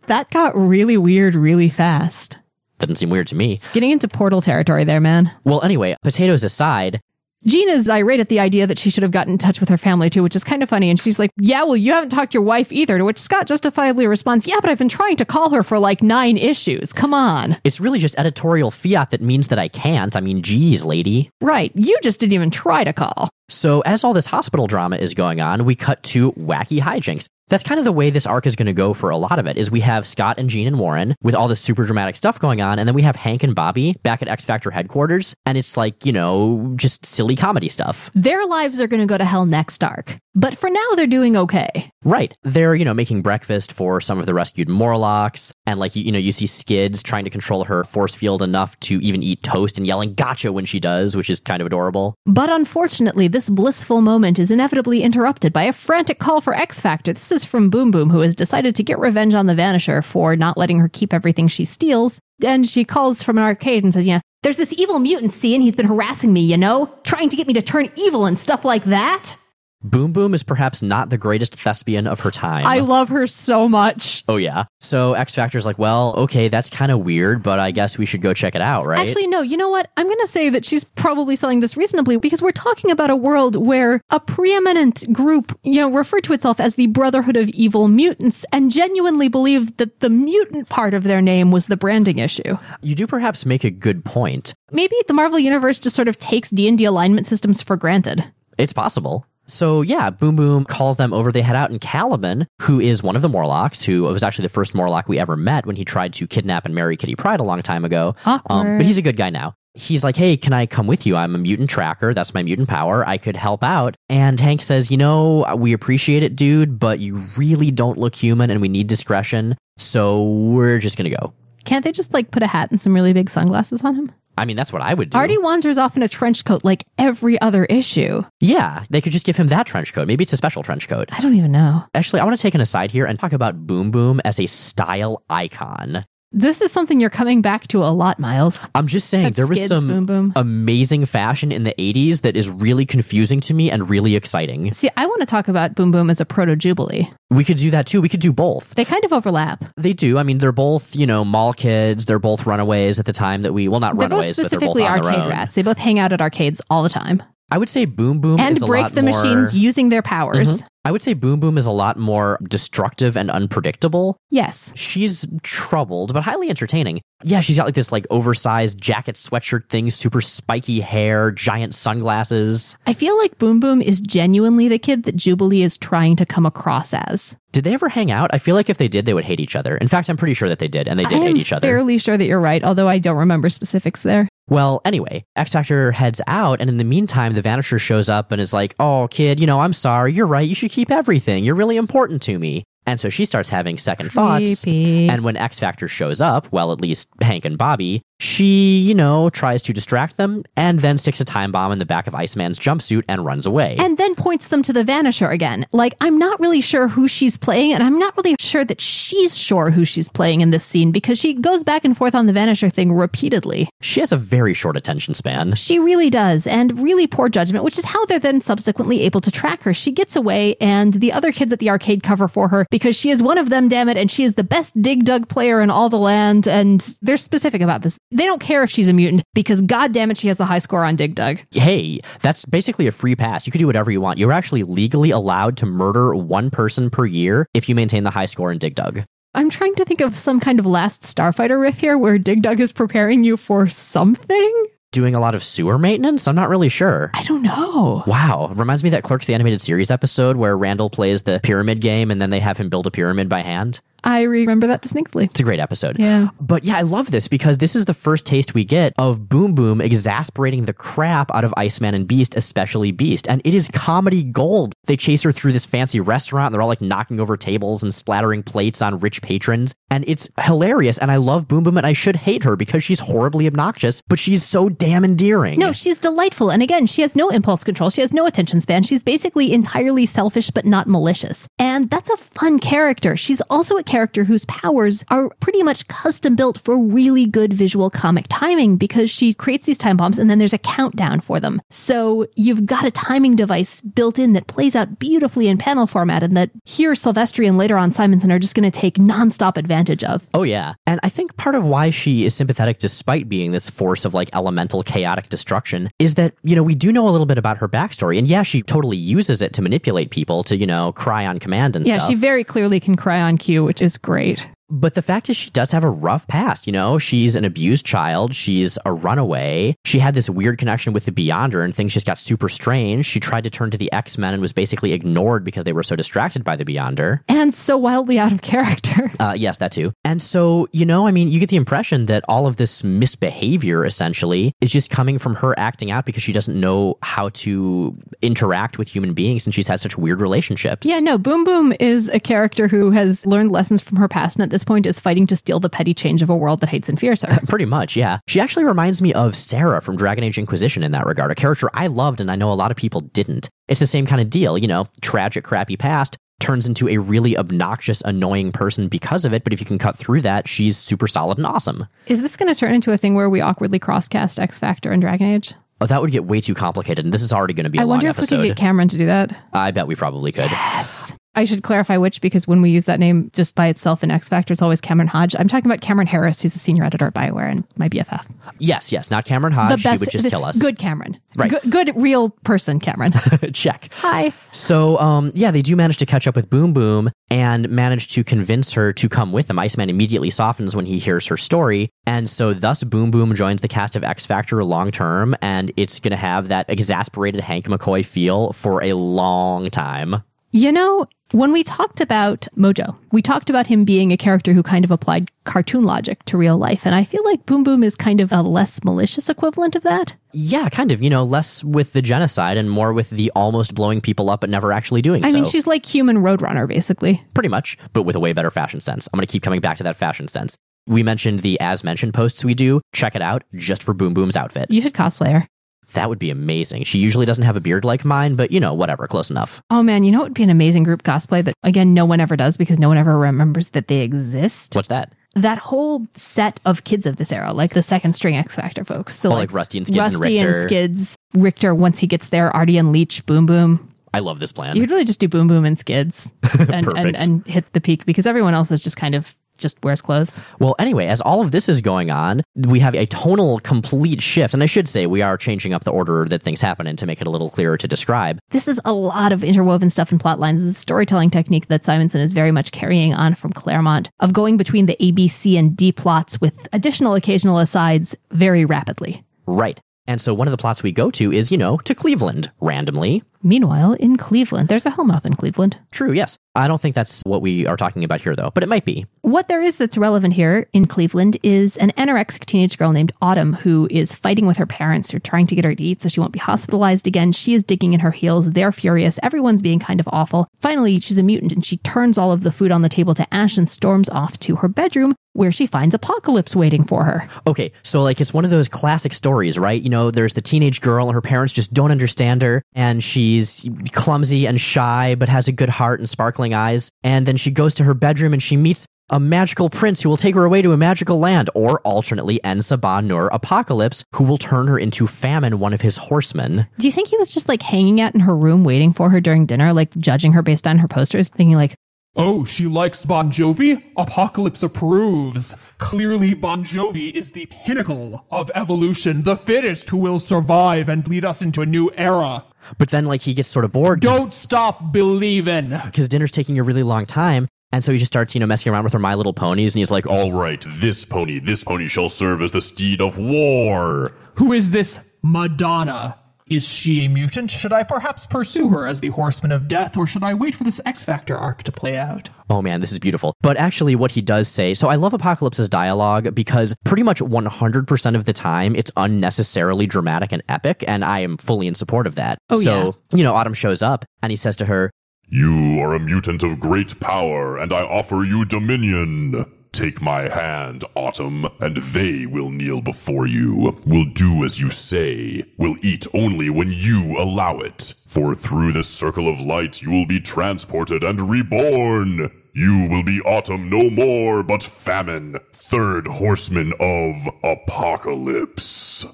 That 0.09 0.31
got 0.31 0.57
really 0.57 0.97
weird 0.97 1.37
really 1.37 1.69
fast. 1.69 2.39
Doesn't 2.79 2.97
seem 2.97 3.11
weird 3.11 3.29
to 3.29 3.35
me. 3.35 3.55
It's 3.55 3.73
Getting 3.73 3.91
into 3.91 4.09
portal 4.09 4.43
territory 4.43 4.85
there, 4.85 5.01
man. 5.01 5.33
Well, 5.45 5.63
anyway, 5.63 5.97
potatoes 6.03 6.45
aside, 6.45 7.01
Jean 7.45 7.69
is 7.69 7.89
irate 7.89 8.21
at 8.21 8.29
the 8.29 8.41
idea 8.41 8.67
that 8.67 8.79
she 8.79 8.91
should 8.91 9.03
have 9.03 9.13
gotten 9.13 9.33
in 9.33 9.39
touch 9.39 9.61
with 9.61 9.69
her 9.69 9.77
family 9.77 10.11
too, 10.11 10.23
which 10.23 10.35
is 10.35 10.43
kind 10.43 10.63
of 10.63 10.69
funny. 10.69 10.91
And 10.91 10.99
she's 10.99 11.19
like, 11.19 11.31
Yeah, 11.39 11.63
well, 11.65 11.77
you 11.77 11.93
haven't 11.93 12.11
talked 12.11 12.33
to 12.33 12.37
your 12.39 12.43
wife 12.45 12.73
either. 12.73 12.99
To 12.99 13.05
which 13.05 13.19
Scott 13.19 13.47
justifiably 13.47 14.07
responds, 14.07 14.47
Yeah, 14.47 14.57
but 14.61 14.71
I've 14.71 14.79
been 14.79 14.89
trying 14.89 15.17
to 15.17 15.25
call 15.25 15.51
her 15.51 15.63
for 15.63 15.79
like 15.79 16.03
nine 16.03 16.37
issues. 16.39 16.93
Come 16.93 17.15
on. 17.15 17.57
it's 17.63 17.81
really 17.81 17.99
just 17.99 18.19
editorial 18.19 18.71
fiat 18.71 19.11
that 19.11 19.21
means 19.23 19.49
that 19.49 19.59
I 19.59 19.69
can't. 19.69 20.17
I 20.17 20.21
mean, 20.21 20.43
geez, 20.43 20.85
lady. 20.85 21.31
Right. 21.41 21.71
You 21.75 21.99
just 22.03 22.21
didn't 22.21 22.33
even 22.33 22.51
try 22.51 22.85
to 22.85 22.93
call. 22.93 23.29
So, 23.49 23.81
as 23.83 24.03
all 24.03 24.13
this 24.13 24.27
hospital 24.27 24.67
drama 24.67 24.97
is 24.97 25.15
going 25.15 25.41
on, 25.41 25.65
we 25.65 25.75
cut 25.77 26.03
to 26.05 26.33
wacky 26.33 26.81
hijinks. 26.81 27.29
That's 27.49 27.63
kind 27.63 27.79
of 27.79 27.85
the 27.85 27.93
way 27.93 28.11
this 28.11 28.27
arc 28.27 28.45
is 28.45 28.57
going 28.57 28.67
to 28.67 28.73
go 28.73 28.93
for 28.93 29.11
a 29.11 29.17
lot 29.17 29.39
of 29.39 29.47
it. 29.47 29.57
Is 29.57 29.71
we 29.71 29.81
have 29.81 30.05
Scott 30.05 30.39
and 30.39 30.51
Jean 30.51 30.67
and 30.67 30.81
Warren 30.81 31.15
with 31.23 31.37
all 31.37 31.47
this 31.47 31.61
super 31.61 31.85
dramatic 31.85 32.17
stuff 32.17 32.41
going 32.41 32.61
on, 32.61 32.81
and 32.81 32.89
then 32.89 32.95
we 32.95 33.03
have 33.03 33.15
Hank 33.15 33.45
and 33.45 33.55
Bobby 33.55 33.95
back 34.03 34.21
at 34.21 34.27
X 34.27 34.45
Factor 34.45 34.73
headquarters, 34.73 35.37
and 35.47 35.57
it's 35.57 35.77
like 35.77 36.05
you 36.05 36.13
know 36.13 36.73
just 36.77 37.07
silly 37.07 37.37
comedy 37.37 37.69
stuff. 37.69 38.11
Their 38.15 38.45
lives 38.47 38.81
are 38.81 38.89
going 38.89 39.01
to 39.01 39.07
go 39.07 39.17
to 39.17 39.25
hell 39.25 39.47
next 39.47 39.85
arc. 39.85 40.17
But 40.39 40.55
for 40.55 40.69
now, 40.69 40.87
they're 40.95 41.07
doing 41.07 41.35
okay. 41.35 41.91
Right. 42.05 42.37
They're, 42.43 42.75
you 42.75 42.85
know, 42.85 42.93
making 42.93 43.23
breakfast 43.23 43.73
for 43.73 44.03
some 44.03 44.19
of 44.19 44.27
the 44.27 44.35
rescued 44.35 44.69
Morlocks. 44.69 45.51
And 45.67 45.81
like, 45.81 45.97
you, 45.97 46.03
you 46.03 46.13
know, 46.13 46.19
you 46.19 46.31
see 46.31 46.45
Skids 46.45 47.03
trying 47.03 47.25
to 47.25 47.31
control 47.31 47.65
her 47.65 47.85
force 47.85 48.15
field 48.15 48.43
enough 48.43 48.79
to 48.81 49.01
even 49.01 49.23
eat 49.23 49.43
toast 49.43 49.79
and 49.79 49.87
yelling 49.87 50.13
gotcha 50.13 50.53
when 50.53 50.67
she 50.67 50.79
does, 50.79 51.17
which 51.17 51.31
is 51.31 51.41
kind 51.41 51.63
of 51.63 51.67
adorable. 51.67 52.15
But 52.27 52.51
unfortunately, 52.51 53.29
this 53.29 53.49
blissful 53.49 54.03
moment 54.03 54.39
is 54.39 54.51
inevitably 54.51 55.03
interrupted 55.03 55.55
by 55.55 55.63
a 55.63 55.73
frantic 55.73 56.19
call 56.19 56.43
for 56.43 56.53
X 56.53 56.83
Factor. 56.83 57.15
This 57.15 57.33
is 57.33 57.47
from 57.47 57.71
Boom 57.71 57.91
Boom, 57.91 58.11
who 58.11 58.21
has 58.21 58.35
decided 58.35 58.77
to 58.77 58.83
get 58.83 58.99
revenge 58.99 59.35
on 59.35 59.47
the 59.47 59.55
Vanisher 59.55 60.05
for 60.05 60.37
not 60.37 60.59
letting 60.59 60.81
her 60.81 60.89
keep 60.91 61.15
everything 61.15 61.49
she 61.49 61.65
steals. 61.65 62.21
And 62.45 62.67
she 62.67 62.85
calls 62.85 63.23
from 63.23 63.39
an 63.39 63.45
arcade 63.45 63.85
and 63.85 63.95
says, 63.95 64.07
Yeah, 64.07 64.21
there's 64.43 64.59
this 64.59 64.75
evil 64.75 64.99
mutant, 64.99 65.33
see, 65.33 65.55
and 65.55 65.63
he's 65.63 65.77
been 65.77 65.87
harassing 65.87 66.35
me, 66.35 66.43
you 66.43 66.59
know, 66.59 66.95
trying 67.05 67.31
to 67.31 67.37
get 67.37 67.47
me 67.47 67.55
to 67.55 67.63
turn 67.63 67.89
evil 67.97 68.27
and 68.27 68.39
stuff 68.39 68.63
like 68.63 68.85
that. 68.85 69.35
Boom 69.83 70.13
Boom 70.13 70.35
is 70.35 70.43
perhaps 70.43 70.83
not 70.83 71.11
the 71.11 71.19
greatest 71.19 71.55
thespian 71.55 72.07
of 72.07 72.21
her 72.21 72.31
time. 72.31 72.67
I 72.67 72.81
love 72.81 73.11
her 73.11 73.27
so 73.27 73.69
much. 73.69 74.25
oh, 74.27 74.37
yeah. 74.37 74.65
So 74.81 75.13
X 75.13 75.35
Factor's 75.35 75.67
like, 75.67 75.79
well, 75.79 76.15
okay, 76.17 76.49
that's 76.49 76.71
kind 76.71 76.91
of 76.91 77.01
weird, 77.01 77.43
but 77.43 77.59
I 77.59 77.73
guess 77.73 77.99
we 77.99 78.07
should 78.07 78.23
go 78.23 78.33
check 78.33 78.55
it 78.55 78.63
out, 78.63 78.87
right? 78.87 78.99
Actually, 78.99 79.27
no, 79.27 79.43
you 79.43 79.57
know 79.57 79.69
what? 79.69 79.91
I'm 79.97 80.07
going 80.07 80.19
to 80.21 80.27
say 80.27 80.49
that 80.49 80.65
she's 80.65 80.85
probably 80.85 81.37
selling 81.37 81.61
this 81.61 81.77
reasonably 81.77 82.17
because 82.17 82.41
we're 82.41 82.53
talking 82.53 82.91
about 82.91 83.11
a 83.11 83.17
world 83.17 83.55
where 83.55 84.01
a 84.11 84.19
preeminent 84.19 85.13
group, 85.13 85.57
you 85.63 85.81
know, 85.81 85.91
referred 85.91 86.25
to 86.25 86.33
itself 86.33 86.59
as 86.59 86.77
the 86.77 86.87
Brotherhood 86.87 87.37
of 87.37 87.49
Evil 87.51 87.87
Mutants 87.89 88.45
and 88.53 88.73
genuinely 88.73 89.29
believed 89.29 89.77
that 89.79 90.01
the 90.01 90.11
mutant 90.11 90.69
part 90.69 90.95
of 90.95 91.05
their 91.05 91.21
name 91.21 91.51
was 91.51 91.67
the 91.67 91.77
branding 91.77 92.19
issue. 92.19 92.57
you 92.81 92.95
do 92.95 93.07
perhaps 93.07 93.45
make 93.45 93.65
a 93.65 93.71
good 93.71 94.05
point. 94.05 94.55
Maybe 94.71 94.97
the 95.07 95.15
Marvel 95.15 95.39
Universe 95.39 95.79
just 95.79 95.95
sort 95.97 96.09
of 96.09 96.19
takes 96.19 96.51
D&D 96.51 96.85
alignment 96.85 97.27
systems 97.27 97.63
for 97.63 97.77
granted. 97.77 98.33
It's 98.59 98.73
possible. 98.73 99.27
So 99.47 99.83
yeah, 99.83 100.11
Boom 100.11 100.37
Boom 100.37 100.65
calls 100.65 100.97
them 100.97 101.13
over. 101.13 101.31
They 101.33 101.43
head 101.43 101.57
out, 101.57 101.71
and 101.71 101.81
Caliban, 101.81 102.47
who 102.63 102.81
is 102.81 103.03
one 103.03 103.17
of 103.17 103.23
the 103.23 103.29
Morlocks, 103.29 103.85
who 103.85 104.03
was 104.03 104.23
actually 104.23 104.45
the 104.45 104.51
first 104.51 104.75
Morlock 104.75 105.09
we 105.09 105.19
ever 105.19 105.37
met 105.37 105.67
when 105.67 105.77
he 105.77 105.85
tried 105.85 106.13
to 106.15 106.27
kidnap 106.27 106.67
and 106.67 106.75
marry 106.75 106.97
Kitty 106.97 107.15
Pryde 107.15 107.41
a 107.41 107.45
long 107.45 107.63
time 107.63 107.85
ago. 107.85 108.15
Um, 108.51 108.77
but 108.79 108.87
he's 108.87 108.99
a 108.99 109.03
good 109.03 109.17
guy 109.17 109.31
now. 109.31 109.55
He's 109.75 110.03
like, 110.03 110.17
hey, 110.17 110.39
can 110.39 110.55
I 110.55 110.65
come 110.65 110.87
with 110.87 111.07
you? 111.07 111.17
I'm 111.17 111.35
a 111.35 111.39
mutant 111.39 111.69
tracker. 111.69 112.15
That's 112.15 112.33
my 112.33 112.43
mutant 112.43 112.69
power. 112.69 113.07
I 113.07 113.19
could 113.19 113.37
help 113.37 113.63
out. 113.63 113.95
And 114.09 114.41
Hank 114.41 114.63
says, 114.63 114.91
you 114.91 114.97
know, 114.97 115.55
we 115.55 115.75
appreciate 115.75 116.23
it, 116.23 116.35
dude, 116.35 116.79
but 116.79 116.99
you 116.99 117.19
really 117.37 117.71
don't 117.71 117.99
look 117.99 118.15
human 118.15 118.51
and 118.51 118.63
we 118.63 118.69
need 118.69 118.87
discretion. 118.87 119.55
So 119.77 120.25
we're 120.25 120.79
just 120.79 120.97
going 120.97 121.11
to 121.11 121.17
go. 121.17 121.35
Can't 121.67 121.85
they 121.85 121.93
just 121.93 122.15
like 122.15 122.31
put 122.31 122.43
a 122.43 122.47
hat 122.47 122.71
and 122.71 122.81
some 122.81 122.95
really 122.95 123.13
big 123.13 123.29
sunglasses 123.29 123.85
on 123.85 123.97
him? 123.97 124.13
I 124.39 124.45
mean, 124.45 124.57
that's 124.57 124.73
what 124.73 124.83
I 124.83 124.95
would 124.95 125.11
do. 125.11 125.19
Artie 125.19 125.39
wanders 125.39 125.79
off 125.79 125.97
in 125.97 126.03
a 126.03 126.09
trench 126.09 126.45
coat 126.45 126.65
like 126.65 126.85
every 126.99 127.41
other 127.41 127.65
issue. 127.67 128.23
yeah, 128.41 128.85
they 128.91 129.01
could 129.01 129.13
just 129.13 129.27
give 129.27 129.37
him 129.37 129.47
that 129.49 129.67
trench 129.67 129.93
coat. 129.93 130.07
Maybe 130.07 130.23
it's 130.25 130.33
a 130.33 130.37
special 130.37 130.63
trench 130.63 130.89
coat. 130.89 131.09
I 131.13 131.21
don't 131.21 131.35
even 131.35 131.53
know. 131.53 131.85
Actually, 131.95 132.21
I 132.21 132.25
want 132.25 132.37
to 132.37 132.43
take 132.43 132.55
an 132.55 132.61
aside 132.61 132.91
here 132.91 133.07
and 133.07 133.19
talk 133.19 133.33
about 133.33 133.67
Boom 133.67 133.91
Boom 133.91 134.21
as 134.25 134.39
a 134.39 134.47
style 134.47 135.23
icon. 135.31 136.05
This 136.33 136.61
is 136.61 136.73
something 136.73 137.01
you're 137.01 137.09
coming 137.09 137.41
back 137.41 137.69
to 137.69 137.83
a 137.85 137.87
lot, 137.87 138.19
Miles. 138.19 138.69
I'm 138.75 138.89
just 138.89 139.09
saying, 139.09 139.25
That's 139.25 139.37
there 139.37 139.47
was 139.47 139.59
Skids, 139.59 139.69
some 139.69 139.89
Boom 139.89 140.07
Boom. 140.07 140.33
amazing 140.35 141.07
fashion 141.07 141.53
in 141.53 141.63
the 141.63 141.75
80s 141.79 142.23
that 142.23 142.37
is 142.37 142.51
really 142.51 142.85
confusing 142.85 143.41
to 143.43 143.55
me 143.55 143.71
and 143.71 143.89
really 143.89 144.17
exciting. 144.17 144.73
See, 144.73 144.91
I 144.97 145.07
want 145.07 145.21
to 145.21 145.27
talk 145.27 145.47
about 145.49 145.75
Boom 145.77 145.93
Boom 145.93 146.11
as 146.11 146.21
a 146.21 146.27
proto 146.27 146.57
Jubilee. 146.57 147.11
We 147.31 147.45
could 147.45 147.57
do 147.59 147.71
that 147.71 147.87
too. 147.87 148.03
We 148.03 148.09
could 148.09 148.21
do 148.21 148.33
both. 148.33 148.75
They 148.75 148.85
kind 148.85 149.05
of 149.05 149.13
overlap. 149.13 149.65
They 149.77 149.93
do. 149.93 150.19
I 150.19 150.25
mean, 150.25 150.39
they're 150.39 150.53
both, 150.53 150.97
you 150.97 151.07
know, 151.07 151.25
mall 151.25 151.53
kids. 151.53 152.07
They're 152.07 152.19
both 152.19 152.45
runaways 152.45 152.99
at 152.99 153.07
the 153.07 153.13
time 153.13 153.43
that 153.43 153.53
we, 153.53 153.69
well, 153.69 153.81
not 153.81 153.97
They're 153.97 154.09
both 154.09 154.19
runaways, 154.19 154.37
but 154.37 154.51
they're 154.51 154.61
both 154.61 154.71
specifically 154.71 154.85
on 154.87 155.01
their 155.03 155.11
arcade 155.13 155.23
own. 155.23 155.31
rats. 155.31 155.55
They 155.55 155.63
both 155.63 155.79
hang 155.79 155.99
out 155.99 156.13
at 156.13 156.21
arcades 156.21 156.61
all 156.69 156.83
the 156.83 156.89
time 156.89 157.23
I 157.51 157.59
would 157.59 157.69
say 157.69 157.85
Boom 157.85 158.21
Boom 158.21 158.41
and 158.41 158.57
is 158.57 158.63
a 158.63 158.67
break 158.67 158.93
the 158.93 159.03
more, 159.03 159.13
machines 159.13 159.55
using 159.55 159.89
their 159.89 160.03
powers. 160.03 160.59
Mm-hmm. 160.59 160.67
I 160.87 160.93
would 160.93 161.03
say 161.03 161.15
Boom 161.15 161.41
Boom 161.41 161.59
is 161.59 161.67
a 161.67 161.73
lot 161.73 161.97
more 161.97 162.39
destructive 162.49 163.17
and 163.17 163.29
unpredictable. 163.29 164.17
Yes. 164.31 164.73
She's 164.77 165.27
troubled, 165.43 166.15
but 166.15 166.23
highly 166.23 166.49
entertaining. 166.49 167.01
Yeah, 167.25 167.41
she's 167.41 167.57
got 167.57 167.65
like 167.65 167.75
this 167.75 167.91
like 167.91 168.07
oversized 168.09 168.81
jacket 168.81 169.17
sweatshirt 169.17 169.69
thing, 169.69 169.91
super 169.91 170.21
spiky 170.21 170.79
hair, 170.79 171.33
giant 171.33 171.75
sunglasses. 171.75 172.77
I 172.87 172.93
feel 172.93 173.19
like 173.19 173.37
Boom 173.39 173.59
Boom 173.59 173.83
is 173.83 174.01
genuinely 174.01 174.69
the 174.69 174.79
kid 174.79 175.03
that 175.05 175.17
Jubilee 175.17 175.63
is 175.65 175.77
trying 175.77 176.15
to 176.17 176.27
come 176.27 176.47
across 176.47 176.95
as. 176.95 177.37
Did 177.51 177.65
they 177.65 177.75
ever 177.75 177.89
hang 177.89 178.13
out? 178.13 178.31
I 178.33 178.39
feel 178.39 178.55
like 178.55 178.69
if 178.71 178.77
they 178.77 178.87
did, 178.87 179.07
they 179.07 179.15
would 179.15 179.25
hate 179.25 179.41
each 179.41 179.57
other. 179.57 179.77
In 179.79 179.89
fact, 179.89 180.09
I'm 180.09 180.17
pretty 180.19 180.35
sure 180.35 180.49
that 180.51 180.59
they 180.59 180.69
did, 180.69 180.87
and 180.87 180.99
they 181.01 181.05
did 181.05 181.23
hate 181.23 181.39
each 181.39 181.53
other. 181.55 181.67
fairly 181.67 181.99
sure 181.99 182.17
that 182.17 182.27
you're 182.27 182.41
right, 182.41 182.63
although 182.63 182.87
I 182.87 182.99
don't 182.99 183.17
remember 183.17 183.49
specifics 183.49 184.03
there. 184.03 184.29
Well, 184.49 184.81
anyway, 184.85 185.25
X 185.35 185.53
Factor 185.55 185.91
heads 185.93 186.21
out, 186.27 186.61
and 186.61 186.69
in 186.69 186.77
the 186.77 186.85
meantime, 186.85 187.33
the 187.33 187.41
Vanisher 187.43 187.81
shows 187.81 188.09
up 188.11 188.31
and 188.31 188.41
is 188.41 188.53
like, 188.53 188.75
Oh, 188.79 189.09
kid, 189.11 189.41
you 189.41 189.47
know, 189.47 189.61
I'm 189.61 189.73
sorry. 189.73 190.13
You're 190.13 190.27
right. 190.27 190.47
You 190.47 190.55
should 190.55 190.71
keep 190.77 190.91
everything. 190.91 191.43
You're 191.43 191.55
really 191.55 191.79
important 191.79 192.21
to 192.23 192.39
me. 192.39 192.63
And 192.89 193.01
so 193.01 193.09
she 193.09 193.25
starts 193.25 193.49
having 193.49 193.79
second 193.79 194.13
thoughts. 194.13 194.63
Creepy. 194.63 195.09
And 195.09 195.25
when 195.25 195.37
X 195.37 195.59
Factor 195.59 195.89
shows 195.89 196.21
up, 196.21 196.53
well, 196.53 196.71
at 196.71 196.81
least 196.81 197.09
Hank 197.21 197.45
and 197.47 197.57
Bobby, 197.59 198.03
she, 198.19 198.79
you 198.81 198.95
know, 198.95 199.29
tries 199.31 199.63
to 199.63 199.73
distract 199.73 200.17
them 200.17 200.43
and 200.57 200.79
then 200.79 200.99
sticks 200.99 201.21
a 201.21 201.25
time 201.25 201.53
bomb 201.53 201.73
in 201.73 201.79
the 201.79 201.87
back 201.87 202.07
of 202.07 202.15
Iceman's 202.15 202.59
jumpsuit 202.59 203.05
and 203.09 203.25
runs 203.25 203.47
away. 203.47 203.77
and 203.79 203.99
then 203.99 204.15
points 204.15 204.49
them 204.49 204.63
to 204.63 204.73
the 204.73 204.83
Vanisher 204.83 205.31
again. 205.31 205.67
Like, 205.73 205.95
I'm 206.01 206.19
not 206.19 206.41
really 206.41 206.61
sure 206.61 206.89
who 206.89 207.09
she's 207.09 207.37
playing, 207.37 207.75
and 207.75 207.83
I'm 207.83 207.99
not 207.99 208.17
really 208.17 208.37
sure 208.41 208.65
that 208.65 208.81
she's 208.81 209.37
sure 209.39 209.71
who 209.71 209.85
she's 209.85 210.09
playing 210.09 210.41
in 210.41 210.51
this 210.51 210.65
scene 210.65 210.93
because 210.93 211.19
she 211.19 211.35
goes 211.35 211.63
back 211.65 211.85
and 211.85 211.97
forth 211.97 212.15
on 212.15 212.27
the 212.27 212.33
Vanisher 212.33 212.73
thing 212.73 212.93
repeatedly. 212.93 213.69
she 213.81 214.01
has 214.01 214.13
a 214.13 214.17
very 214.17 214.55
short 214.55 214.77
attention 214.77 215.15
span. 215.15 215.55
She 215.55 215.79
really 215.79 216.11
does, 216.11 216.47
and 216.47 216.81
really 216.83 217.07
poor 217.07 217.29
judgment, 217.29 217.65
which 217.65 217.79
is 217.79 217.85
how 217.87 218.05
they're 218.07 218.19
then 218.19 218.41
subsequently 218.41 219.03
able 219.03 219.21
to 219.21 219.31
track 219.31 219.63
her. 219.65 219.75
She 219.75 219.93
gets 219.93 220.17
away, 220.17 220.57
and 220.61 220.95
the 220.95 221.13
other 221.13 221.33
kids 221.33 221.53
at 221.53 221.59
the 221.59 221.71
arcade 221.71 222.03
cover 222.03 222.29
for 222.29 222.49
her 222.49 222.67
because 222.71 222.97
she 222.97 223.11
is 223.11 223.23
one 223.23 223.39
of 223.39 223.51
them, 223.51 223.69
damn 223.69 223.89
it, 223.89 223.97
and 223.97 224.11
she 224.11 224.25
is 224.25 224.35
the 224.35 224.45
best 224.45 224.81
dig 224.81 225.05
dug 225.05 225.29
player 225.29 225.61
in 225.61 225.71
all 225.71 225.89
the 225.89 225.99
land, 225.99 226.49
and 226.49 226.81
they're 227.03 227.17
specific 227.17 227.61
about 227.61 227.83
this. 227.83 227.99
They 228.13 228.25
don't 228.25 228.41
care 228.41 228.63
if 228.63 228.71
she's 228.71 228.87
a 228.87 228.93
mutant 228.93 229.25
because, 229.35 229.63
god 229.63 229.93
damn 229.93 230.11
it, 230.13 230.17
she 230.17 230.29
has 230.29 230.39
the 230.39 230.45
high 230.45 230.61
score 230.61 230.85
on 230.85 230.95
dig 230.95 231.17
dug. 231.17 231.41
Hey, 231.51 231.99
that's 232.21 232.45
basically 232.45 232.87
a 232.87 232.93
free 232.93 233.17
pass. 233.17 233.47
You 233.47 233.51
can 233.51 233.59
do 233.59 233.67
whatever 233.67 233.91
you 233.91 234.01
want. 234.01 234.19
You're 234.19 234.33
actually 234.33 234.63
legally 234.63 235.11
allowed 235.11 235.57
to 235.59 235.67
murder 235.67 236.15
one 236.15 236.51
person 236.51 236.89
per 236.89 237.05
year 237.05 237.47
if 237.53 237.69
you 237.69 237.75
maintain 237.75 238.05
the 238.05 238.11
high 238.11 238.27
score 238.27 238.53
in 238.53 238.59
Dig 238.59 238.77
Dug. 238.77 239.03
I'm 239.35 239.51
trying 239.51 239.75
to 239.75 239.85
think 239.85 240.01
of 240.01 240.17
some 240.17 240.39
kind 240.41 240.61
of 240.61 240.67
last 240.67 241.03
Starfighter 241.03 241.61
riff 241.61 241.81
here 241.81 241.99
where 241.99 242.17
Dig 242.17 242.43
Dug 242.43 242.61
is 242.61 242.73
preparing 242.73 243.25
you 243.25 243.37
for 243.37 243.67
something. 243.67 244.67
Doing 244.93 245.15
a 245.15 245.21
lot 245.21 245.35
of 245.35 245.43
sewer 245.43 245.77
maintenance? 245.77 246.27
I'm 246.27 246.37
not 246.37 246.49
really 246.49 246.71
sure. 246.71 247.11
I 247.13 247.23
don't 247.25 247.43
know. 247.43 248.03
Wow, 248.07 248.53
reminds 248.55 248.83
me 248.83 248.89
of 248.89 248.93
that 248.93 249.03
Clerks 249.03 249.27
the 249.27 249.35
Animated 249.35 249.61
Series 249.61 249.91
episode 249.91 250.37
where 250.37 250.57
Randall 250.57 250.89
plays 250.89 251.25
the 251.25 251.41
pyramid 251.43 251.81
game 251.81 252.11
and 252.11 252.23
then 252.23 252.31
they 252.31 252.41
have 252.41 252.57
him 252.57 252.71
build 252.71 252.87
a 252.87 252.91
pyramid 252.91 253.29
by 253.29 253.41
hand. 253.41 253.81
I 254.05 254.23
remember 254.23 254.67
that 254.69 254.83
distinctly. 254.83 255.25
It's 255.25 255.41
a 255.41 255.43
great 255.43 255.61
episode. 255.61 255.99
Yeah. 255.99 256.29
But 256.41 256.65
yeah, 256.65 256.77
I 256.77 256.83
love 256.83 257.11
this 257.11 257.29
because 257.29 257.59
this 257.59 257.75
is 257.75 257.87
the 257.87 257.95
first 257.95 258.27
taste 258.27 258.55
we 258.55 258.65
get 258.65 258.93
of 258.99 259.29
Boom 259.29 259.55
Boom 259.55 259.81
exasperating 259.81 260.65
the 260.65 260.73
crap 260.73 261.35
out 261.35 261.45
of 261.45 261.53
Iceman 261.57 261.95
and 261.95 262.07
Beast, 262.07 262.37
especially 262.37 262.93
Beast. 262.93 263.29
And 263.29 263.43
it 263.45 263.55
is 263.55 263.71
comedy 263.73 264.23
gold. 264.23 264.75
They 264.87 264.97
chase 264.97 265.23
her 265.25 265.33
through 265.33 265.53
this 265.53 265.67
fancy 265.67 266.01
restaurant 266.01 266.47
and 266.47 266.55
they're 266.55 266.63
all 266.63 266.69
like 266.69 266.81
knocking 266.81 267.21
over 267.21 267.37
tables 267.37 267.83
and 267.83 267.93
splattering 267.93 268.43
plates 268.43 268.83
on 268.83 268.99
rich 268.99 269.23
patrons. 269.23 269.75
And 269.91 270.05
it's 270.07 270.31
hilarious. 270.41 270.99
And 270.99 271.11
I 271.11 271.17
love 271.17 271.49
Boom 271.49 271.65
Boom 271.65 271.77
and 271.77 271.87
I 271.87 271.93
should 271.93 272.17
hate 272.17 272.45
her 272.45 272.57
because 272.57 272.85
she's 272.85 273.01
horribly 273.01 273.47
obnoxious, 273.47 274.03
but 274.09 274.19
she's 274.19 274.45
so 274.45 274.69
damn 274.69 275.05
endearing. 275.05 275.59
No, 275.59 275.73
she's 275.73 275.99
delightful. 275.99 276.51
And 276.51 276.63
again, 276.63 276.87
she 276.87 277.03
has 277.03 277.17
no 277.17 277.29
impulse 277.31 277.65
control. 277.65 277.91
She 277.91 278.01
has 278.01 278.13
no 278.13 278.27
attention 278.27 278.61
span. 278.61 278.83
She's 278.83 279.03
basically 279.03 279.53
entirely 279.53 280.07
selfish, 280.07 280.51
but 280.51 280.65
not 280.65 280.87
malicious. 280.87 281.49
And 281.59 281.91
that's 281.91 282.11
a 282.11 282.17
fun 282.17 282.59
character. 282.59 283.17
She's 283.17 283.41
also 283.51 283.77
a 283.77 283.83
character 283.87 284.25
whose 284.25 284.45
powers 284.47 285.05
are 285.11 285.31
pretty 285.41 285.63
much 285.63 285.89
custom 285.89 286.37
built 286.37 286.59
for 286.59 286.79
really 286.81 287.27
good 287.27 287.53
visual 287.53 287.91
comic 287.91 288.27
timing 288.29 288.77
because 288.77 289.11
she 289.11 289.33
creates 289.33 289.67
these 289.67 289.79
time 289.79 289.97
bombs 289.97 290.19
and 290.19 290.29
then 290.29 290.39
there's 290.39 290.53
a 290.53 290.59
countdown 290.59 291.21
for 291.21 291.41
them. 291.41 291.61
So 291.71 292.27
you've 292.37 292.67
got 292.67 292.85
a 292.85 292.91
timing 292.91 293.37
device 293.37 293.81
built 293.81 294.19
in 294.19 294.33
that 294.35 294.47
plays 294.47 294.77
out 294.77 294.99
beautifully 294.99 295.49
in 295.49 295.59
panel 295.59 295.87
format 295.87 296.23
and 296.23 296.37
that 296.37 296.51
here 296.65 296.93
Silvestri 296.93 297.49
and 297.49 297.57
later 297.57 297.77
on 297.79 297.91
Simonson 297.91 298.31
are 298.33 298.39
just 298.39 298.55
going 298.55 298.71
to 298.71 298.81
take 298.81 298.95
nonstop 298.95 299.57
advantage 299.57 300.05
of. 300.05 300.29
Oh, 300.35 300.43
yeah. 300.43 300.75
And 300.87 301.01
I 301.03 301.09
think 301.09 301.37
part 301.37 301.55
of 301.55 301.65
why 301.65 301.91
she 301.91 302.25
is 302.25 302.35
sympathetic 302.35 302.79
despite 302.79 303.29
being 303.29 303.53
this 303.53 303.71
force 303.71 304.05
of 304.05 304.15
like 304.15 304.31
elemental 304.35 304.83
chaotic 304.83 305.29
destruction 305.29 305.91
is 305.99 306.17
that, 306.17 306.35
you 306.43 306.57
know, 306.57 306.63
we 306.63 306.75
do 306.75 306.93
know 306.93 307.09
a 307.09 307.11
little 307.11 307.27
bit 307.27 307.39
about 307.39 307.59
her 307.59 307.69
backstory. 307.69 308.19
And 308.19 308.27
yeah, 308.29 308.43
she 308.43 308.63
totally 308.63 308.97
uses 308.97 309.43
it 309.43 309.53
to 309.55 309.63
manipulate 309.63 310.11
people 310.11 310.43
to, 310.45 310.57
you 310.57 310.67
know, 310.67 310.93
cry 310.93 311.27
on 311.27 311.39
command 311.39 311.77
and 311.77 311.87
Yeah, 311.87 311.99
stuff. 311.99 312.11
Yeah, 312.11 312.15
she 312.15 312.21
very 312.21 312.45
clearly 312.45 312.81
can 312.81 312.97
cry 312.97 313.21
on 313.21 313.37
cue, 313.39 313.65
which 313.65 313.76
is 313.83 313.99
great. 313.99 314.47
But 314.69 314.95
the 314.95 315.03
fact 315.03 315.31
is, 315.31 315.37
she 315.37 315.51
does 315.51 315.73
have 315.73 315.85
a 315.85 315.91
rough 315.91 316.27
past. 316.27 316.67
You 316.67 316.73
know, 316.73 316.99
she's 316.99 317.37
an 317.37 317.45
abused 317.45 317.87
child. 317.87 318.35
She's 318.35 318.79
a 318.85 318.93
runaway. 318.93 319.77
She 319.85 319.99
had 320.01 320.15
this 320.15 320.29
weird 320.29 320.59
connection 320.59 320.93
with 320.93 321.05
the 321.05 321.13
Beyonder, 321.13 321.65
and 321.65 321.75
things 321.75 321.95
just 321.95 322.07
got 322.07 322.19
super 322.19 322.49
strange. 322.49 323.07
She 323.07 323.21
tried 323.21 323.45
to 323.45 323.51
turn 323.51 323.71
to 323.71 323.79
the 323.79 323.93
X 323.93 324.19
Men 324.19 324.33
and 324.33 324.41
was 324.43 324.53
basically 324.53 324.93
ignored 324.93 325.45
because 325.45 325.65
they 325.65 325.73
were 325.73 325.83
so 325.83 325.95
distracted 325.97 326.43
by 326.45 326.57
the 326.57 326.65
Beyonder. 326.65 327.21
And 327.29 327.55
so 327.55 327.77
wildly 327.77 328.19
out 328.19 328.33
of 328.33 328.43
character. 328.43 329.11
Uh, 329.21 329.35
yes, 329.37 329.59
that 329.59 329.73
too. 329.73 329.93
And 330.05 330.21
so, 330.21 330.69
you 330.73 330.85
know, 330.85 331.07
I 331.07 331.11
mean, 331.11 331.29
you 331.29 331.41
get 331.41 331.49
the 331.49 331.57
impression 331.57 332.07
that 332.07 332.23
all 332.29 332.47
of 332.47 332.59
this 332.59 332.85
misbehavior 332.85 333.85
essentially 333.85 334.53
is 334.61 334.71
just 334.71 334.91
coming 334.91 335.19
from 335.19 335.37
her 335.37 335.59
acting 335.59 335.91
out 335.91 336.05
because 336.05 336.23
she 336.23 336.33
doesn't 336.33 336.59
know 336.59 336.99
how 337.03 337.31
to 337.31 337.97
interact 338.21 338.79
with 338.79 338.95
human 338.95 339.15
beings 339.15 339.47
and 339.47 339.55
she's 339.55 339.69
had 339.69 339.81
such 339.81 339.97
weird 339.97 340.21
relationships. 340.21 340.87
Yeah, 340.87 341.01
no, 341.01 341.19
Boom 341.19 341.45
Boom 341.45 341.73
is 341.81 342.09
a 342.11 342.21
character 342.21 342.69
who 342.69 342.91
has 342.91 343.25
learned 343.27 343.53
lessons 343.53 343.81
from 343.81 343.97
her 343.97 344.09
past 344.09 344.37
and 344.37 344.45
at 344.45 344.51
this 344.57 344.65
point 344.65 344.87
is 344.87 344.99
fighting 344.99 345.27
to 345.27 345.37
steal 345.37 345.61
the 345.61 345.69
petty 345.69 345.93
change 345.93 346.23
of 346.23 346.31
a 346.31 346.37
world 346.37 346.61
that 346.61 346.71
hates 346.71 346.89
and 346.89 346.99
fears 346.99 347.21
her. 347.21 347.39
Pretty 347.47 347.67
much, 347.67 347.95
yeah. 347.95 348.21
She 348.27 348.41
actually 348.41 348.65
reminds 348.65 349.03
me 349.03 349.13
of 349.13 349.37
Sera 349.37 349.83
from 349.83 349.99
Dragon 349.99 350.25
Age 350.25 350.39
Inquisition 350.39 350.83
in 350.83 350.93
that 350.93 351.05
regard, 351.05 351.31
a 351.31 351.35
character 351.35 351.69
I 351.75 351.89
loved 351.89 352.23
and 352.23 352.31
I 352.31 352.37
know 352.37 352.51
a 352.51 352.55
lot 352.55 352.71
of 352.71 352.79
people 352.79 353.03
didn't. 353.03 353.51
It's 353.69 353.81
the 353.81 353.87
same 353.87 354.07
kind 354.07 354.23
of 354.23 354.31
deal, 354.31 354.57
you 354.57 354.67
know, 354.67 354.89
tragic, 355.03 355.45
crappy 355.45 355.77
past 355.77 356.17
turns 356.41 356.67
into 356.67 356.89
a 356.89 356.97
really 356.97 357.37
obnoxious, 357.37 358.01
annoying 358.03 358.53
person 358.53 358.89
because 358.89 359.27
of 359.27 359.35
it, 359.35 359.45
but 359.45 359.53
if 359.53 359.61
you 359.61 359.67
can 359.67 359.79
cut 359.79 359.97
through 359.97 360.23
that, 360.23 360.49
she's 360.49 360.77
super 360.79 361.07
solid 361.07 361.37
and 361.37 361.47
awesome. 361.47 361.87
Is 362.07 362.23
this 362.23 362.37
going 362.37 362.53
to 362.53 362.59
turn 362.59 362.75
into 362.75 362.93
a 362.93 362.97
thing 362.97 363.15
where 363.15 363.29
we 363.29 363.43
awkwardly 363.43 363.79
crosscast 363.79 364.39
X 364.39 364.59
Factor 364.59 364.91
and 364.91 365.03
Dragon 365.03 365.27
Age? 365.27 365.55
Oh, 365.81 365.87
that 365.87 366.01
would 366.01 366.11
get 366.11 366.25
way 366.25 366.41
too 366.41 366.55
complicated, 366.55 367.05
and 367.05 367.13
this 367.13 367.23
is 367.23 367.33
already 367.33 367.53
going 367.53 367.65
to 367.65 367.71
be 367.71 367.77
a 367.79 367.83
I 367.83 367.85
long 367.85 367.99
wonder 367.99 368.09
if 368.09 368.19
episode. 368.19 368.41
we 368.41 368.49
could 368.49 368.57
get 368.57 368.61
Cameron 368.61 368.89
to 368.89 368.97
do 368.97 369.07
that. 369.07 369.37
I 369.53 369.73
bet 369.73 369.87
we 369.87 369.95
probably 369.95 370.33
could. 370.33 370.51
Yes. 370.51 371.15
I 371.37 371.45
should 371.45 371.63
clarify 371.63 371.99
which 371.99 372.23
because 372.23 372.49
when 372.49 372.63
we 372.63 372.71
use 372.71 372.87
that 372.87 372.99
name 372.99 373.31
just 373.35 373.55
by 373.55 373.67
itself 373.67 374.03
in 374.03 374.11
X 374.11 374.29
Factor, 374.29 374.53
it's 374.53 374.63
always 374.63 374.81
Cameron 374.81 375.09
Hodge. 375.09 375.37
I'm 375.39 375.49
talking 375.49 375.71
about 375.71 375.83
Cameron 375.83 376.07
Harris, 376.07 376.41
who's 376.41 376.57
a 376.57 376.59
senior 376.59 376.83
editor 376.83 377.07
at 377.07 377.15
Bioware 377.15 377.51
and 377.51 377.65
my 377.77 377.91
BFF. 377.91 378.33
Yes, 378.59 378.91
yes, 378.91 379.11
not 379.11 379.27
Cameron 379.27 379.53
Hodge. 379.53 379.81
She 379.81 379.89
would 379.91 380.11
just 380.11 380.25
the- 380.25 380.31
kill 380.31 380.47
us. 380.47 380.61
Good 380.61 380.79
Cameron. 380.79 381.19
Right. 381.37 381.51
Good, 381.51 381.71
good 381.71 381.93
real 381.97 382.31
person, 382.31 382.81
Cameron. 382.81 383.13
Check. 383.53 383.91
Hi. 383.97 384.33
So, 384.53 384.99
um, 384.99 385.31
yeah, 385.35 385.51
they 385.51 385.61
do 385.61 385.77
manage 385.77 385.99
to 385.99 386.07
catch 386.07 386.27
up 386.27 386.35
with 386.35 386.49
Boom 386.49 386.73
Boom 386.73 387.11
and 387.31 387.69
manage 387.69 388.09
to 388.15 388.25
convince 388.25 388.73
her 388.73 388.95
to 388.95 389.09
come 389.09 389.33
with 389.33 389.49
them. 389.49 389.59
Iceman 389.59 389.91
immediately 389.91 390.31
softens 390.31 390.75
when 390.75 390.87
he 390.87 390.99
hears 390.99 391.27
her 391.27 391.37
story. 391.37 391.91
And 392.07 392.31
so, 392.31 392.55
thus, 392.55 392.83
Boom 392.83 393.11
Boom 393.11 393.35
joins 393.35 393.61
the 393.61 393.69
cast 393.69 393.97
of 393.97 394.03
X 394.05 394.25
Factor 394.25 394.65
long 394.65 394.91
term, 394.91 395.37
and 395.43 395.71
it's 395.77 396.01
going 396.01 396.13
to 396.13 396.17
have 396.17 396.49
that 396.49 396.71
exasperated 396.71 397.43
Hank 397.43 397.67
McCoy 397.67 398.07
feel 398.07 398.55
for 398.55 398.83
a 398.83 398.95
long 398.95 399.69
time. 399.69 400.23
You 400.53 400.73
know, 400.73 401.07
when 401.33 401.53
we 401.53 401.63
talked 401.65 402.01
about 402.01 402.47
Mojo, 402.57 402.99
we 403.11 403.21
talked 403.21 403.51
about 403.51 403.67
him 403.67 403.85
being 403.85 404.13
a 404.13 404.17
character 404.17 404.53
who 404.53 404.63
kind 404.63 404.85
of 404.85 404.91
applied 404.91 405.31
cartoon 405.45 405.83
logic 405.83 406.25
to 406.27 406.37
real 406.39 406.57
life. 406.57 406.87
And 406.87 406.95
I 406.95 407.05
feel 407.05 407.25
like 407.25 407.47
Boom 407.47 407.65
Boom 407.65 407.83
is 407.83 407.97
kind 407.97 408.21
of 408.21 408.33
a 408.33 408.43
less 408.43 408.85
malicious 408.85 409.29
equivalent 409.29 409.75
of 409.75 409.83
that. 409.83 410.17
Yeah, 410.33 410.69
kind 410.69 410.93
of, 410.93 411.03
you 411.03 411.11
know, 411.11 411.25
less 411.25 411.65
with 411.65 411.93
the 411.93 412.03
genocide 412.03 412.57
and 412.59 412.71
more 412.71 412.93
with 412.93 413.11
the 413.11 413.33
almost 413.35 413.75
blowing 413.75 414.01
people 414.01 414.31
up 414.31 414.43
but 414.43 414.51
never 414.51 414.73
actually 414.73 415.03
doing 415.03 415.25
I 415.25 415.29
so. 415.31 415.35
mean, 415.35 415.45
she's 415.45 415.67
like 415.67 415.85
human 415.85 416.19
Roadrunner, 416.19 416.69
basically. 416.69 417.23
Pretty 417.35 417.49
much, 417.49 417.77
but 417.93 418.03
with 418.03 418.15
a 418.17 418.21
way 418.21 418.33
better 418.33 418.51
fashion 418.51 418.81
sense. 418.81 419.09
I'm 419.13 419.19
going 419.19 419.27
to 419.27 419.33
keep 419.33 419.43
coming 419.43 419.61
back 419.61 419.79
to 419.79 419.85
that 419.85 419.97
fashion 419.97 420.29
sense. 420.29 420.57
We 420.87 421.03
mentioned 421.03 421.41
the 421.41 421.59
as 421.59 421.83
mentioned 421.83 422.15
posts 422.15 422.45
we 422.45 422.55
do. 422.55 422.81
Check 422.95 423.17
it 423.17 423.23
out 423.23 423.43
just 423.55 423.83
for 423.83 423.93
Boom 423.95 424.15
Boom's 424.15 424.37
outfit. 424.37 424.71
You 424.71 424.81
should 424.81 424.95
cosplay 424.95 425.33
her. 425.33 425.47
That 425.93 426.09
would 426.09 426.19
be 426.19 426.31
amazing. 426.31 426.85
She 426.85 426.99
usually 426.99 427.27
doesn't 427.27 427.45
have 427.45 427.57
a 427.57 427.61
beard 427.61 427.85
like 427.85 428.05
mine, 428.05 428.35
but 428.35 428.51
you 428.51 428.61
know, 428.61 428.75
whatever, 428.75 429.07
close 429.07 429.31
enough. 429.31 429.63
Oh 429.71 429.83
man, 429.83 430.05
you 430.05 430.11
know 430.13 430.19
what 430.19 430.27
would 430.27 430.35
be 430.35 430.43
an 430.43 430.51
amazing 430.51 430.83
group 430.83 431.03
cosplay 431.03 431.45
that, 431.45 431.55
again, 431.63 431.95
no 431.95 432.05
one 432.05 432.21
ever 432.21 432.37
does 432.37 432.57
because 432.57 432.79
no 432.79 432.89
one 432.89 432.99
ever 432.99 433.17
remembers 433.17 433.71
that 433.71 433.89
they 433.89 434.01
exist? 434.01 434.75
What's 434.75 434.89
that? 434.89 435.13
that 435.35 435.59
whole 435.59 436.07
set 436.15 436.61
of 436.65 436.83
kids 436.85 437.05
of 437.05 437.17
this 437.17 437.31
era, 437.31 437.53
like 437.53 437.75
the 437.75 437.83
second 437.83 438.15
string 438.15 438.35
X 438.37 438.57
Factor 438.57 438.85
folks. 438.85 439.15
So 439.15 439.31
Oh, 439.31 439.35
like 439.35 439.53
Rusty 439.53 439.77
and 439.77 439.87
Skids 439.87 440.09
and 440.09 440.19
Rusty 440.19 440.35
Rictor. 440.37 440.63
Skids, 440.63 441.17
Rictor. 441.35 441.75
Once 441.75 441.99
he 441.99 442.07
gets 442.07 442.31
there, 442.31 442.49
Artie 442.57 442.79
and 442.79 442.91
Leech, 442.91 443.25
Boom 443.27 443.45
Boom. 443.45 443.87
I 444.15 444.21
love 444.21 444.39
this 444.39 444.51
plan. 444.51 444.77
You 444.77 444.83
could 444.83 444.91
really 444.91 445.05
just 445.05 445.21
do 445.21 445.29
Boom 445.29 445.47
Boom 445.47 445.67
and 445.67 445.79
Skids 445.79 446.33
and, 446.59 446.71
and, 446.71 446.87
Perfect. 446.87 447.19
and 447.19 447.47
hit 447.47 447.71
the 447.75 447.83
peak 447.83 448.07
because 448.07 448.27
everyone 448.27 448.55
else 448.55 448.71
is 448.71 448.83
just 448.83 448.97
kind 448.97 449.15
of 449.15 449.35
just 449.67 449.85
wears 449.85 450.01
clothes. 450.01 450.43
Well, 450.61 450.77
anyway, 450.79 451.07
as 451.07 451.21
all 451.21 451.41
of 451.41 451.51
this 451.51 451.69
is 451.69 451.81
going 451.81 452.09
on, 452.09 452.43
we 452.55 452.79
have 452.81 452.95
a 452.95 453.07
tonal 453.07 453.59
complete 453.59 454.23
shift. 454.23 454.55
And 454.55 454.63
I 454.63 454.67
should 454.67 454.89
say, 454.89 455.07
we 455.07 455.23
are 455.23 455.37
changing 455.37 455.73
up 455.75 455.83
the 455.83 455.91
order 455.91 456.25
that 456.27 456.43
things 456.43 456.61
happen 456.61 456.87
in 456.87 456.95
to 456.97 457.07
make 457.07 457.21
it 457.21 457.27
a 457.27 457.31
little 457.31 457.51
clearer 457.51 457.77
to 457.77 457.89
describe. 457.89 458.39
This 458.51 458.69
is 458.69 458.81
a 458.85 458.93
lot 458.93 459.33
of 459.33 459.43
interwoven 459.43 459.91
stuff 459.91 460.13
and 460.13 460.21
plot 460.21 460.39
lines. 460.39 460.61
This 460.61 460.71
is 460.71 460.77
a 460.77 460.81
storytelling 460.81 461.31
technique 461.31 461.67
that 461.67 461.85
Simonson 461.85 462.21
is 462.21 462.33
very 462.33 462.53
much 462.53 462.71
carrying 462.71 463.13
on 463.13 463.35
from 463.35 463.53
Claremont 463.53 464.09
of 464.21 464.33
going 464.33 464.57
between 464.57 464.87
the 464.87 464.97
A, 465.05 465.11
B, 465.11 465.27
C, 465.27 465.57
and 465.57 465.77
D 465.77 465.91
plots 465.91 466.41
with 466.41 466.69
additional 466.73 467.15
occasional 467.15 467.59
asides 467.59 468.15
very 468.31 468.65
rapidly. 468.65 469.23
Right. 469.47 469.81
And 470.07 470.21
so 470.21 470.33
one 470.33 470.47
of 470.47 470.53
the 470.53 470.57
plots 470.57 470.83
we 470.83 470.93
go 470.93 471.11
to 471.13 471.33
is, 471.33 471.51
you 471.51 471.59
know, 471.59 471.77
to 471.79 471.95
Cleveland 471.95 472.51
randomly. 472.61 473.23
Meanwhile, 473.43 473.93
in 473.95 474.17
Cleveland, 474.17 474.69
there's 474.69 474.87
a 474.87 474.91
Hellmouth 474.91 475.25
in 475.25 475.35
Cleveland. 475.35 475.79
True, 475.93 476.13
yes. 476.13 476.37
I 476.55 476.67
don't 476.67 476.81
think 476.81 476.95
that's 476.95 477.23
what 477.25 477.43
we 477.43 477.67
are 477.67 477.77
talking 477.77 478.03
about 478.03 478.21
here, 478.21 478.35
though, 478.35 478.51
but 478.53 478.63
it 478.63 478.69
might 478.69 478.85
be. 478.85 479.07
What 479.21 479.47
there 479.47 479.63
is 479.63 479.77
that's 479.77 479.97
relevant 479.99 480.35
here 480.35 480.69
in 480.73 480.87
Cleveland 480.87 481.37
is 481.43 481.77
an 481.77 481.93
anorexic 481.93 482.45
teenage 482.47 482.77
girl 482.79 482.93
named 482.93 483.13
Autumn 483.23 483.53
who 483.53 483.87
is 483.91 484.15
fighting 484.15 484.47
with 484.47 484.57
her 484.57 484.67
parents 484.67 485.11
who 485.11 485.19
are 485.19 485.21
trying 485.21 485.47
to 485.47 485.55
get 485.55 485.65
her 485.65 485.75
to 485.75 485.83
eat 485.83 486.03
so 486.03 486.09
she 486.09 486.19
won't 486.19 486.33
be 486.33 486.41
hospitalized 486.41 487.07
again. 487.07 487.31
She 487.33 487.55
is 487.55 487.63
digging 487.63 487.95
in 487.95 488.01
her 488.01 488.11
heels. 488.11 488.51
They're 488.51 488.73
furious. 488.73 489.21
Everyone's 489.23 489.63
being 489.63 489.79
kind 489.79 490.01
of 490.01 490.09
awful. 490.11 490.49
Finally, 490.61 490.99
she's 491.01 491.19
a 491.19 491.23
mutant 491.23 491.53
and 491.53 491.65
she 491.65 491.77
turns 491.79 492.19
all 492.19 492.33
of 492.33 492.43
the 492.43 492.53
food 492.53 492.73
on 492.73 492.83
the 492.83 492.89
table 492.89 493.15
to 493.15 493.35
ash 493.35 493.59
and 493.59 493.69
storms 493.69 494.09
off 494.09 494.41
to 494.41 494.57
her 494.57 494.69
bedroom 494.69 495.15
where 495.37 495.53
she 495.53 495.67
finds 495.67 495.95
Apocalypse 495.95 496.57
waiting 496.57 496.85
for 496.85 497.05
her. 497.05 497.29
Okay, 497.47 497.73
so 497.83 498.03
like 498.03 498.21
it's 498.21 498.35
one 498.35 498.45
of 498.45 498.51
those 498.51 498.69
classic 498.69 499.13
stories, 499.13 499.59
right? 499.59 499.81
You 499.81 499.91
know, 499.91 500.11
there's 500.11 500.33
the 500.33 500.41
teenage 500.41 500.81
girl 500.81 501.07
and 501.07 501.15
her 501.15 501.23
parents 501.23 501.53
just 501.53 501.73
don't 501.75 501.91
understand 501.91 502.43
her 502.43 502.63
and 502.75 503.03
she's 503.03 503.69
clumsy 503.93 504.47
and 504.47 504.61
shy 504.61 505.15
but 505.15 505.29
has 505.29 505.49
a 505.49 505.53
good 505.53 505.71
heart 505.71 506.01
and 506.01 506.09
sparkling 506.09 506.55
eyes. 506.55 506.91
And 507.03 507.27
then 507.27 507.37
she 507.37 507.51
goes 507.51 507.75
to 507.75 507.85
her 507.85 507.95
bedroom 507.95 508.33
and 508.33 508.43
she 508.43 508.57
meets 508.57 508.87
a 509.09 509.21
magical 509.21 509.71
prince 509.71 510.03
who 510.03 510.09
will 510.09 510.17
take 510.17 510.35
her 510.35 510.45
away 510.45 510.63
to 510.63 510.73
a 510.73 510.77
magical 510.77 511.21
land, 511.21 511.49
or 511.55 511.81
alternately 511.83 512.43
En 512.43 512.59
Sabah 512.59 513.05
Nur 513.05 513.29
Apocalypse, 513.29 514.05
who 514.17 514.25
will 514.25 514.39
turn 514.39 514.67
her 514.67 514.79
into 514.79 515.07
Famine, 515.07 515.61
one 515.61 515.73
of 515.73 515.81
his 515.81 515.97
horsemen. 515.97 516.67
Do 516.79 516.89
you 516.89 516.93
think 516.93 517.09
he 517.09 517.17
was 517.17 517.31
just 517.31 517.49
like 517.49 517.63
hanging 517.63 518.01
out 518.01 518.15
in 518.15 518.21
her 518.21 518.37
room 518.37 518.65
waiting 518.65 518.93
for 518.93 519.11
her 519.11 519.21
during 519.21 519.47
dinner, 519.47 519.73
like 519.73 519.91
judging 519.97 520.33
her 520.33 520.43
based 520.43 520.67
on 520.67 520.79
her 520.79 520.89
posters, 520.89 521.29
thinking 521.29 521.57
like, 521.57 521.77
Oh, 522.19 522.45
she 522.47 522.67
likes 522.67 523.05
Bon 523.05 523.31
Jovi? 523.31 523.83
Apocalypse 523.97 524.63
approves. 524.63 525.55
Clearly, 525.77 526.33
Bon 526.33 526.65
Jovi 526.65 527.13
is 527.13 527.33
the 527.33 527.45
pinnacle 527.47 528.25
of 528.31 528.51
evolution, 528.55 529.23
the 529.25 529.37
fittest 529.37 529.91
who 529.91 529.99
will 529.99 530.19
survive 530.19 530.89
and 530.89 531.07
lead 531.09 531.27
us 531.27 531.43
into 531.43 531.61
a 531.61 531.67
new 531.67 531.91
era. 531.95 532.45
But 532.79 532.89
then, 532.89 533.05
like, 533.05 533.21
he 533.21 533.35
gets 533.35 533.49
sort 533.49 533.67
of 533.67 533.73
bored 533.73 534.01
Don't 534.01 534.33
stop 534.33 534.93
believing. 534.93 535.69
because 535.85 536.09
dinner's 536.09 536.33
taking 536.33 536.59
a 536.59 536.63
really 536.63 536.83
long 536.83 537.05
time. 537.05 537.49
And 537.73 537.85
so 537.85 537.93
he 537.93 537.99
just 537.99 538.11
starts, 538.13 538.35
you 538.35 538.41
know, 538.41 538.47
messing 538.47 538.73
around 538.73 538.85
with 538.85 538.95
her 538.95 538.99
My 538.99 539.15
Little 539.15 539.35
Ponies, 539.35 539.75
and 539.75 539.81
he's 539.81 539.91
like, 539.91 540.07
All 540.07 540.33
right, 540.33 540.65
this 540.67 541.05
pony, 541.05 541.39
this 541.39 541.65
pony 541.65 541.89
shall 541.89 542.09
serve 542.09 542.41
as 542.41 542.53
the 542.53 542.61
steed 542.63 543.03
of 543.03 543.19
war. 543.19 544.13
Who 544.37 544.53
is 544.55 544.71
this 544.71 545.05
Madonna? 545.23 546.19
Is 546.49 546.69
she 546.69 547.05
a 547.05 547.09
mutant? 547.09 547.51
Should 547.51 547.73
I 547.73 547.83
perhaps 547.83 548.25
pursue 548.25 548.69
her 548.69 548.87
as 548.87 549.01
the 549.01 549.09
Horseman 549.09 549.51
of 549.51 549.67
Death, 549.67 549.97
or 549.97 550.07
should 550.07 550.23
I 550.23 550.33
wait 550.33 550.55
for 550.55 550.63
this 550.63 550.81
X 550.87 551.05
Factor 551.05 551.37
arc 551.37 551.65
to 551.65 551.73
play 551.73 551.97
out? 551.97 552.29
Oh 552.49 552.63
man, 552.63 552.81
this 552.81 552.93
is 552.93 553.01
beautiful. 553.01 553.35
But 553.41 553.57
actually, 553.57 553.97
what 553.97 554.13
he 554.13 554.23
does 554.23 554.47
say, 554.47 554.73
so 554.73 554.87
I 554.87 554.95
love 554.95 555.13
Apocalypse's 555.13 555.69
dialogue 555.69 556.37
because 556.37 556.73
pretty 556.85 557.03
much 557.03 557.19
100% 557.19 558.15
of 558.15 558.27
the 558.27 558.33
time 558.33 558.77
it's 558.77 558.93
unnecessarily 558.97 559.87
dramatic 559.87 560.31
and 560.31 560.41
epic, 560.49 560.85
and 560.87 561.05
I 561.05 561.19
am 561.19 561.37
fully 561.37 561.67
in 561.67 561.75
support 561.75 562.07
of 562.07 562.15
that. 562.15 562.39
Oh, 562.49 562.61
so, 562.61 562.95
you 563.13 563.25
know, 563.25 563.35
Autumn 563.35 563.55
shows 563.55 563.83
up 563.83 564.05
and 564.23 564.31
he 564.31 564.37
says 564.37 564.55
to 564.57 564.67
her, 564.67 564.93
You 565.27 565.81
are 565.81 565.97
a 565.97 565.99
mutant 566.01 566.45
of 566.45 566.61
great 566.61 567.01
power, 567.01 567.59
and 567.59 567.73
I 567.73 567.83
offer 567.83 568.23
you 568.23 568.45
dominion. 568.45 569.56
Take 569.77 570.01
my 570.01 570.23
hand, 570.23 570.85
Autumn, 570.95 571.45
and 571.61 571.77
they 571.77 572.25
will 572.25 572.49
kneel 572.49 572.81
before 572.81 573.27
you, 573.27 573.77
will 573.85 574.07
do 574.07 574.43
as 574.43 574.59
you 574.59 574.71
say, 574.71 575.45
will 575.59 575.77
eat 575.83 576.07
only 576.15 576.49
when 576.49 576.73
you 576.73 577.19
allow 577.19 577.59
it. 577.59 577.93
For 578.07 578.35
through 578.35 578.73
this 578.73 578.89
circle 578.89 579.29
of 579.29 579.39
light 579.39 579.83
you 579.83 579.91
will 579.91 580.07
be 580.07 580.19
transported 580.19 581.05
and 581.05 581.29
reborn. 581.29 582.33
You 582.55 582.89
will 582.89 583.03
be 583.03 583.21
Autumn 583.21 583.69
no 583.69 583.91
more, 583.91 584.43
but 584.43 584.63
Famine, 584.63 585.37
third 585.53 586.07
horseman 586.07 586.73
of 586.81 587.15
Apocalypse. 587.45 589.05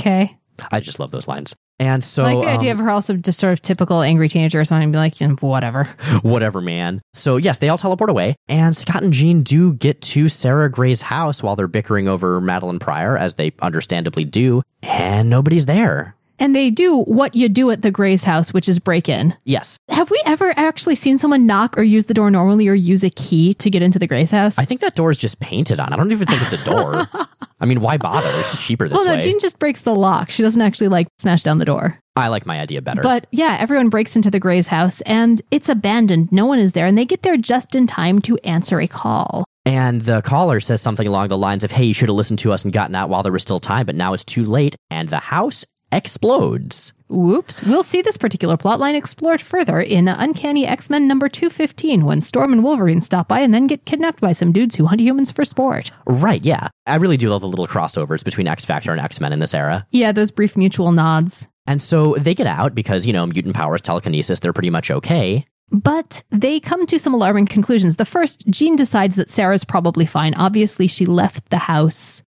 Okay. 0.00 0.38
I 0.72 0.80
just 0.80 0.98
love 0.98 1.10
those 1.10 1.28
lines. 1.28 1.54
And 1.80 2.04
so, 2.04 2.24
I 2.24 2.32
like 2.34 2.44
the 2.44 2.50
um, 2.50 2.56
idea 2.58 2.72
of 2.72 2.78
her 2.78 2.90
also 2.90 3.14
just 3.14 3.40
sort 3.40 3.52
of 3.52 3.60
typical 3.60 4.00
angry 4.00 4.28
teenager 4.28 4.60
or 4.60 4.64
something, 4.64 4.84
and 4.84 4.92
be 4.92 4.98
like, 4.98 5.42
whatever. 5.42 5.84
whatever, 6.22 6.60
man. 6.60 7.00
So, 7.12 7.36
yes, 7.36 7.58
they 7.58 7.68
all 7.68 7.78
teleport 7.78 8.10
away, 8.10 8.36
and 8.48 8.76
Scott 8.76 9.02
and 9.02 9.12
Jean 9.12 9.42
do 9.42 9.74
get 9.74 10.00
to 10.02 10.28
Sarah 10.28 10.70
Gray's 10.70 11.02
house 11.02 11.42
while 11.42 11.56
they're 11.56 11.66
bickering 11.66 12.06
over 12.06 12.40
Madelyne 12.40 12.80
Pryor, 12.80 13.16
as 13.16 13.34
they 13.34 13.52
understandably 13.60 14.24
do, 14.24 14.62
and 14.82 15.28
nobody's 15.28 15.66
there. 15.66 16.16
And 16.38 16.54
they 16.54 16.70
do 16.70 17.02
what 17.02 17.34
you 17.34 17.48
do 17.48 17.70
at 17.70 17.82
the 17.82 17.90
Gray's 17.90 18.24
house, 18.24 18.52
which 18.52 18.68
is 18.68 18.78
break 18.78 19.08
in. 19.08 19.36
Yes, 19.44 19.78
Have 19.88 20.10
we 20.10 20.20
ever 20.26 20.52
actually 20.56 20.94
seen 20.94 21.18
someone 21.18 21.46
knock 21.46 21.78
or 21.78 21.82
use 21.82 22.06
the 22.06 22.14
door 22.14 22.30
normally 22.30 22.68
or 22.68 22.74
use 22.74 23.04
a 23.04 23.10
key 23.10 23.54
to 23.54 23.70
get 23.70 23.82
into 23.82 23.98
the 23.98 24.06
Gray's 24.06 24.30
house? 24.30 24.58
I 24.58 24.64
think 24.64 24.80
that 24.80 24.94
door 24.94 25.10
is 25.10 25.18
just 25.18 25.40
painted 25.40 25.80
on. 25.80 25.92
I 25.92 25.96
don't 25.96 26.12
even 26.12 26.26
think 26.26 26.42
it's 26.42 26.52
a 26.52 26.64
door. 26.64 27.06
I 27.60 27.66
mean, 27.66 27.80
why 27.80 27.96
bother? 27.96 28.28
It's 28.40 28.66
cheaper 28.66 28.88
this 28.88 28.96
well, 28.96 29.14
no. 29.14 29.20
Jean 29.20 29.38
just 29.38 29.58
breaks 29.58 29.82
the 29.82 29.94
lock. 29.94 30.30
She 30.30 30.42
doesn't 30.42 30.60
actually 30.60 30.88
like 30.88 31.06
smash 31.18 31.42
down 31.42 31.58
the 31.58 31.64
door. 31.64 31.98
I 32.16 32.28
like 32.28 32.46
my 32.46 32.60
idea 32.60 32.82
better. 32.82 33.02
But 33.02 33.26
yeah, 33.30 33.56
everyone 33.58 33.88
breaks 33.88 34.16
into 34.16 34.30
the 34.30 34.38
Gray's 34.40 34.68
house 34.68 35.00
and 35.02 35.40
it's 35.50 35.68
abandoned. 35.68 36.30
No 36.30 36.46
one 36.46 36.58
is 36.58 36.72
there. 36.72 36.86
And 36.86 36.96
they 36.96 37.06
get 37.06 37.22
there 37.22 37.36
just 37.36 37.74
in 37.74 37.86
time 37.86 38.20
to 38.22 38.38
answer 38.44 38.80
a 38.80 38.86
call. 38.86 39.44
And 39.66 40.02
the 40.02 40.20
caller 40.20 40.60
says 40.60 40.82
something 40.82 41.06
along 41.06 41.28
the 41.28 41.38
lines 41.38 41.64
of, 41.64 41.70
hey, 41.70 41.84
you 41.84 41.94
should 41.94 42.08
have 42.08 42.16
listened 42.16 42.38
to 42.40 42.52
us 42.52 42.64
and 42.64 42.72
gotten 42.72 42.94
out 42.94 43.08
while 43.08 43.22
there 43.22 43.32
was 43.32 43.42
still 43.42 43.60
time, 43.60 43.86
but 43.86 43.94
now 43.94 44.12
it's 44.12 44.24
too 44.24 44.44
late. 44.44 44.76
And 44.90 45.08
the 45.08 45.18
house 45.18 45.64
explodes. 45.94 46.92
Whoops. 47.08 47.62
We'll 47.62 47.84
see 47.84 48.02
this 48.02 48.16
particular 48.16 48.56
plotline 48.56 48.96
explored 48.96 49.40
further 49.40 49.80
in 49.80 50.08
Uncanny 50.08 50.66
X 50.66 50.90
Men 50.90 51.06
number 51.06 51.28
215 51.28 52.04
when 52.04 52.20
Storm 52.20 52.52
and 52.52 52.64
Wolverine 52.64 53.00
stop 53.00 53.28
by 53.28 53.40
and 53.40 53.54
then 53.54 53.66
get 53.66 53.84
kidnapped 53.84 54.20
by 54.20 54.32
some 54.32 54.52
dudes 54.52 54.74
who 54.76 54.86
hunt 54.86 55.00
humans 55.00 55.30
for 55.30 55.44
sport. 55.44 55.92
Right, 56.06 56.44
yeah. 56.44 56.68
I 56.86 56.96
really 56.96 57.16
do 57.16 57.30
love 57.30 57.42
the 57.42 57.48
little 57.48 57.68
crossovers 57.68 58.24
between 58.24 58.48
X 58.48 58.64
Factor 58.64 58.90
and 58.90 59.00
X 59.00 59.20
Men 59.20 59.32
in 59.32 59.38
this 59.38 59.54
era. 59.54 59.86
Yeah, 59.90 60.12
those 60.12 60.30
brief 60.30 60.56
mutual 60.56 60.90
nods. 60.92 61.48
And 61.66 61.80
so 61.80 62.14
they 62.18 62.34
get 62.34 62.46
out 62.46 62.74
because, 62.74 63.06
you 63.06 63.12
know, 63.12 63.26
mutant 63.26 63.54
powers, 63.54 63.80
telekinesis, 63.80 64.40
they're 64.40 64.52
pretty 64.52 64.70
much 64.70 64.90
okay. 64.90 65.46
But 65.70 66.24
they 66.30 66.60
come 66.60 66.86
to 66.86 66.98
some 66.98 67.14
alarming 67.14 67.46
conclusions. 67.46 67.96
The 67.96 68.04
first, 68.04 68.46
Jean 68.48 68.76
decides 68.76 69.16
that 69.16 69.30
Sarah's 69.30 69.64
probably 69.64 70.04
fine. 70.04 70.34
Obviously, 70.34 70.86
she 70.86 71.06
left 71.06 71.48
the 71.50 71.58
house 71.58 72.22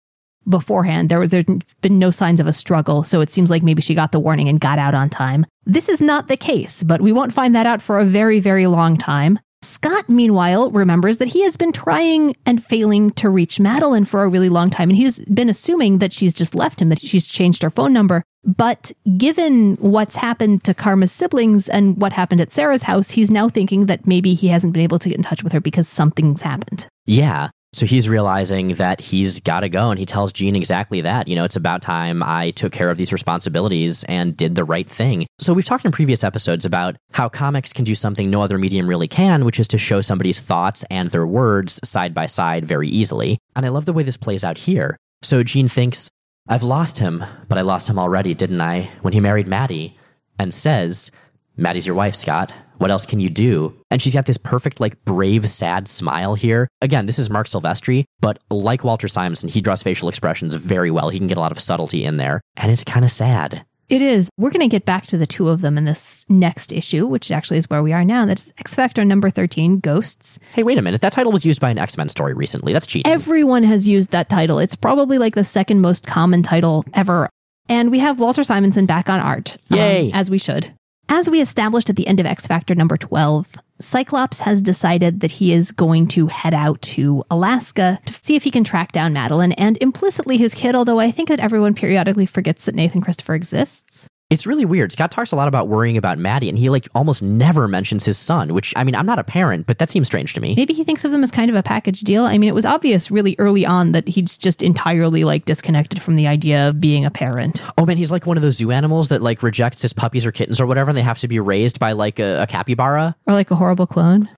beforehand. 0.48 1.08
There 1.08 1.20
was 1.20 1.30
there'd 1.30 1.64
been 1.80 1.98
no 1.98 2.10
signs 2.10 2.40
of 2.40 2.46
a 2.46 2.52
struggle, 2.52 3.04
so 3.04 3.20
it 3.20 3.30
seems 3.30 3.50
like 3.50 3.62
maybe 3.62 3.82
she 3.82 3.94
got 3.94 4.12
the 4.12 4.20
warning 4.20 4.48
and 4.48 4.60
got 4.60 4.78
out 4.78 4.94
on 4.94 5.10
time. 5.10 5.46
This 5.64 5.88
is 5.88 6.00
not 6.00 6.28
the 6.28 6.36
case, 6.36 6.82
but 6.82 7.00
we 7.00 7.12
won't 7.12 7.32
find 7.32 7.54
that 7.54 7.66
out 7.66 7.82
for 7.82 7.98
a 7.98 8.04
very, 8.04 8.40
very 8.40 8.66
long 8.66 8.96
time. 8.96 9.38
Scott, 9.62 10.08
meanwhile, 10.08 10.70
remembers 10.70 11.18
that 11.18 11.28
he 11.28 11.42
has 11.42 11.56
been 11.56 11.72
trying 11.72 12.36
and 12.44 12.62
failing 12.62 13.10
to 13.12 13.28
reach 13.28 13.58
Madelyne 13.58 14.06
for 14.06 14.22
a 14.22 14.28
really 14.28 14.48
long 14.48 14.70
time, 14.70 14.90
and 14.90 14.96
he's 14.96 15.18
been 15.24 15.48
assuming 15.48 15.98
that 15.98 16.12
she's 16.12 16.34
just 16.34 16.54
left 16.54 16.80
him, 16.80 16.88
that 16.90 17.00
she's 17.00 17.26
changed 17.26 17.62
her 17.62 17.70
phone 17.70 17.92
number. 17.92 18.22
But 18.44 18.92
given 19.18 19.74
what's 19.76 20.16
happened 20.16 20.62
to 20.64 20.74
Karma's 20.74 21.10
siblings 21.10 21.68
and 21.68 22.00
what 22.00 22.12
happened 22.12 22.40
at 22.40 22.52
Sarah's 22.52 22.84
house, 22.84 23.10
he's 23.10 23.30
now 23.30 23.48
thinking 23.48 23.86
that 23.86 24.06
maybe 24.06 24.34
he 24.34 24.48
hasn't 24.48 24.72
been 24.72 24.84
able 24.84 25.00
to 25.00 25.08
get 25.08 25.18
in 25.18 25.24
touch 25.24 25.42
with 25.42 25.52
her 25.52 25.60
because 25.60 25.88
something's 25.88 26.42
happened. 26.42 26.86
Yeah. 27.06 27.48
So 27.72 27.84
he's 27.84 28.08
realizing 28.08 28.74
that 28.74 29.00
he's 29.00 29.40
got 29.40 29.60
to 29.60 29.68
go, 29.68 29.90
and 29.90 29.98
he 29.98 30.06
tells 30.06 30.32
Jean 30.32 30.56
exactly 30.56 31.02
that. 31.02 31.28
You 31.28 31.36
know, 31.36 31.44
it's 31.44 31.56
about 31.56 31.82
time 31.82 32.22
I 32.22 32.50
took 32.52 32.72
care 32.72 32.88
of 32.90 32.96
these 32.96 33.12
responsibilities 33.12 34.04
and 34.04 34.36
did 34.36 34.54
the 34.54 34.64
right 34.64 34.88
thing. 34.88 35.26
So 35.38 35.52
we've 35.52 35.64
talked 35.64 35.84
in 35.84 35.92
previous 35.92 36.24
episodes 36.24 36.64
about 36.64 36.96
how 37.12 37.28
comics 37.28 37.72
can 37.72 37.84
do 37.84 37.94
something 37.94 38.30
no 38.30 38.42
other 38.42 38.56
medium 38.56 38.88
really 38.88 39.08
can, 39.08 39.44
which 39.44 39.60
is 39.60 39.68
to 39.68 39.78
show 39.78 40.00
somebody's 40.00 40.40
thoughts 40.40 40.84
and 40.90 41.10
their 41.10 41.26
words 41.26 41.80
side 41.86 42.14
by 42.14 42.26
side 42.26 42.64
very 42.64 42.88
easily. 42.88 43.38
And 43.54 43.66
I 43.66 43.68
love 43.68 43.84
the 43.84 43.92
way 43.92 44.02
this 44.02 44.16
plays 44.16 44.44
out 44.44 44.58
here. 44.58 44.96
So 45.22 45.42
Jean 45.42 45.68
thinks, 45.68 46.10
I've 46.48 46.62
lost 46.62 46.98
him, 46.98 47.24
but 47.48 47.58
I 47.58 47.62
lost 47.62 47.90
him 47.90 47.98
already, 47.98 48.32
didn't 48.32 48.60
I? 48.60 48.90
When 49.02 49.12
he 49.12 49.20
married 49.20 49.48
Maddie, 49.48 49.96
and 50.38 50.52
says, 50.52 51.10
Maddie's 51.56 51.86
your 51.86 51.96
wife, 51.96 52.14
Scott. 52.14 52.52
What 52.78 52.90
else 52.90 53.06
can 53.06 53.20
you 53.20 53.30
do? 53.30 53.74
And 53.90 54.00
she's 54.02 54.14
got 54.14 54.26
this 54.26 54.36
perfect, 54.38 54.80
like, 54.80 55.04
brave, 55.04 55.48
sad 55.48 55.88
smile 55.88 56.34
here. 56.34 56.68
Again, 56.82 57.06
this 57.06 57.18
is 57.18 57.30
Marc 57.30 57.46
Silvestri, 57.46 58.04
but 58.20 58.38
like 58.50 58.84
Walter 58.84 59.08
Simonson, 59.08 59.48
he 59.48 59.60
draws 59.60 59.82
facial 59.82 60.08
expressions 60.08 60.54
very 60.54 60.90
well. 60.90 61.08
He 61.08 61.18
can 61.18 61.26
get 61.28 61.38
a 61.38 61.40
lot 61.40 61.52
of 61.52 61.58
subtlety 61.60 62.04
in 62.04 62.16
there, 62.16 62.40
and 62.56 62.70
it's 62.70 62.84
kind 62.84 63.04
of 63.04 63.10
sad. 63.10 63.64
It 63.88 64.02
is. 64.02 64.28
We're 64.36 64.50
going 64.50 64.62
to 64.62 64.68
get 64.68 64.84
back 64.84 65.04
to 65.06 65.16
the 65.16 65.28
two 65.28 65.48
of 65.48 65.60
them 65.60 65.78
in 65.78 65.84
this 65.84 66.26
next 66.28 66.72
issue, 66.72 67.06
which 67.06 67.30
actually 67.30 67.58
is 67.58 67.70
where 67.70 67.84
we 67.84 67.92
are 67.92 68.04
now. 68.04 68.26
That's 68.26 68.52
X 68.58 68.74
Factor 68.74 69.04
number 69.04 69.30
13, 69.30 69.78
Ghosts. 69.78 70.40
Hey, 70.54 70.64
wait 70.64 70.76
a 70.76 70.82
minute. 70.82 71.00
That 71.02 71.12
title 71.12 71.30
was 71.30 71.46
used 71.46 71.60
by 71.60 71.70
an 71.70 71.78
X 71.78 71.96
Men 71.96 72.08
story 72.08 72.34
recently. 72.34 72.72
That's 72.72 72.86
cheating. 72.88 73.10
Everyone 73.12 73.62
has 73.62 73.86
used 73.86 74.10
that 74.10 74.28
title. 74.28 74.58
It's 74.58 74.74
probably 74.74 75.18
like 75.18 75.34
the 75.36 75.44
second 75.44 75.82
most 75.82 76.04
common 76.04 76.42
title 76.42 76.84
ever. 76.94 77.28
And 77.68 77.92
we 77.92 78.00
have 78.00 78.18
Walter 78.18 78.42
Simonson 78.42 78.86
back 78.86 79.08
on 79.08 79.20
art. 79.20 79.56
um, 79.70 79.78
Yay. 79.78 80.10
as 80.12 80.30
we 80.30 80.38
should. 80.38 80.72
As 81.08 81.30
we 81.30 81.40
established 81.40 81.88
at 81.88 81.94
the 81.94 82.08
end 82.08 82.18
of 82.18 82.26
X 82.26 82.48
Factor 82.48 82.74
number 82.74 82.96
12, 82.96 83.54
Cyclops 83.80 84.40
has 84.40 84.60
decided 84.60 85.20
that 85.20 85.32
he 85.32 85.52
is 85.52 85.70
going 85.70 86.08
to 86.08 86.26
head 86.26 86.52
out 86.52 86.82
to 86.82 87.22
Alaska 87.30 88.00
to 88.06 88.12
see 88.12 88.34
if 88.34 88.42
he 88.42 88.50
can 88.50 88.64
track 88.64 88.90
down 88.90 89.14
Madelyne 89.14 89.54
and 89.56 89.78
implicitly 89.80 90.36
his 90.36 90.54
kid, 90.54 90.74
although 90.74 90.98
I 90.98 91.12
think 91.12 91.28
that 91.28 91.38
everyone 91.38 91.74
periodically 91.74 92.26
forgets 92.26 92.64
that 92.64 92.74
Nathan 92.74 93.02
Christopher 93.02 93.34
exists. 93.36 94.08
It's 94.28 94.44
really 94.44 94.64
weird. 94.64 94.90
Scott 94.90 95.12
talks 95.12 95.30
a 95.30 95.36
lot 95.36 95.46
about 95.46 95.68
worrying 95.68 95.96
about 95.96 96.18
Maddie, 96.18 96.48
and 96.48 96.58
he 96.58 96.68
like 96.68 96.88
almost 96.96 97.22
never 97.22 97.68
mentions 97.68 98.04
his 98.04 98.18
son, 98.18 98.54
which 98.54 98.74
I 98.74 98.82
mean, 98.82 98.96
I'm 98.96 99.06
not 99.06 99.20
a 99.20 99.24
parent, 99.24 99.68
but 99.68 99.78
that 99.78 99.88
seems 99.88 100.08
strange 100.08 100.34
to 100.34 100.40
me. 100.40 100.56
Maybe 100.56 100.72
he 100.72 100.82
thinks 100.82 101.04
of 101.04 101.12
them 101.12 101.22
as 101.22 101.30
kind 101.30 101.48
of 101.48 101.54
a 101.54 101.62
package 101.62 102.00
deal. 102.00 102.24
I 102.24 102.36
mean, 102.36 102.48
it 102.48 102.54
was 102.54 102.64
obvious 102.64 103.08
really 103.08 103.36
early 103.38 103.64
on 103.64 103.92
that 103.92 104.08
he's 104.08 104.36
just 104.36 104.64
entirely 104.64 105.22
like 105.22 105.44
disconnected 105.44 106.02
from 106.02 106.16
the 106.16 106.26
idea 106.26 106.68
of 106.68 106.80
being 106.80 107.04
a 107.04 107.10
parent. 107.10 107.62
Oh 107.78 107.86
man, 107.86 107.98
he's 107.98 108.10
like 108.10 108.26
one 108.26 108.36
of 108.36 108.42
those 108.42 108.56
zoo 108.56 108.72
animals 108.72 109.10
that 109.10 109.22
like 109.22 109.44
rejects 109.44 109.82
his 109.82 109.92
puppies 109.92 110.26
or 110.26 110.32
kittens 110.32 110.60
or 110.60 110.66
whatever, 110.66 110.90
and 110.90 110.98
they 110.98 111.02
have 111.02 111.18
to 111.18 111.28
be 111.28 111.38
raised 111.38 111.78
by 111.78 111.92
like 111.92 112.18
a, 112.18 112.42
a 112.42 112.46
capybara. 112.48 113.14
Or 113.28 113.34
like 113.34 113.52
a 113.52 113.54
horrible 113.54 113.86
clone. 113.86 114.28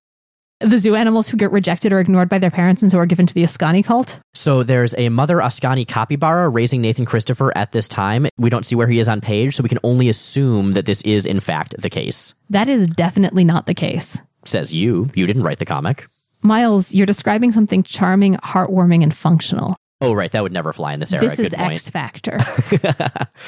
The 0.60 0.78
zoo 0.80 0.96
animals 0.96 1.28
who 1.28 1.36
get 1.36 1.52
rejected 1.52 1.92
or 1.92 2.00
ignored 2.00 2.28
by 2.28 2.38
their 2.38 2.50
parents 2.50 2.82
and 2.82 2.90
so 2.90 2.98
are 2.98 3.06
given 3.06 3.26
to 3.26 3.34
the 3.34 3.44
Askani 3.44 3.84
cult. 3.84 4.18
So 4.34 4.64
there's 4.64 4.92
a 4.98 5.08
mother 5.08 5.36
Askani 5.36 5.86
capybara 5.86 6.48
raising 6.48 6.80
Nathan 6.80 7.04
Christopher 7.04 7.56
at 7.56 7.70
this 7.70 7.86
time. 7.86 8.26
We 8.38 8.50
don't 8.50 8.66
see 8.66 8.74
where 8.74 8.88
he 8.88 8.98
is 8.98 9.08
on 9.08 9.20
page, 9.20 9.54
so 9.54 9.62
we 9.62 9.68
can 9.68 9.78
only 9.84 10.08
assume 10.08 10.72
that 10.72 10.84
this 10.84 11.00
is 11.02 11.26
in 11.26 11.38
fact 11.38 11.76
the 11.78 11.88
case. 11.88 12.34
That 12.50 12.68
is 12.68 12.88
definitely 12.88 13.44
not 13.44 13.66
the 13.66 13.74
case. 13.74 14.20
Says 14.44 14.74
you. 14.74 15.08
You 15.14 15.28
didn't 15.28 15.44
write 15.44 15.60
the 15.60 15.64
comic. 15.64 16.06
Miles, 16.42 16.92
you're 16.92 17.06
describing 17.06 17.52
something 17.52 17.84
charming, 17.84 18.34
heartwarming, 18.36 19.04
and 19.04 19.14
functional. 19.14 19.76
Oh 20.00 20.12
right, 20.12 20.30
that 20.30 20.42
would 20.42 20.52
never 20.52 20.72
fly 20.72 20.92
in 20.92 21.00
this 21.00 21.12
era. 21.12 21.22
This 21.22 21.36
Good 21.36 21.46
is 21.46 21.54
point. 21.54 21.72
X 21.72 21.90
Factor. 21.90 22.38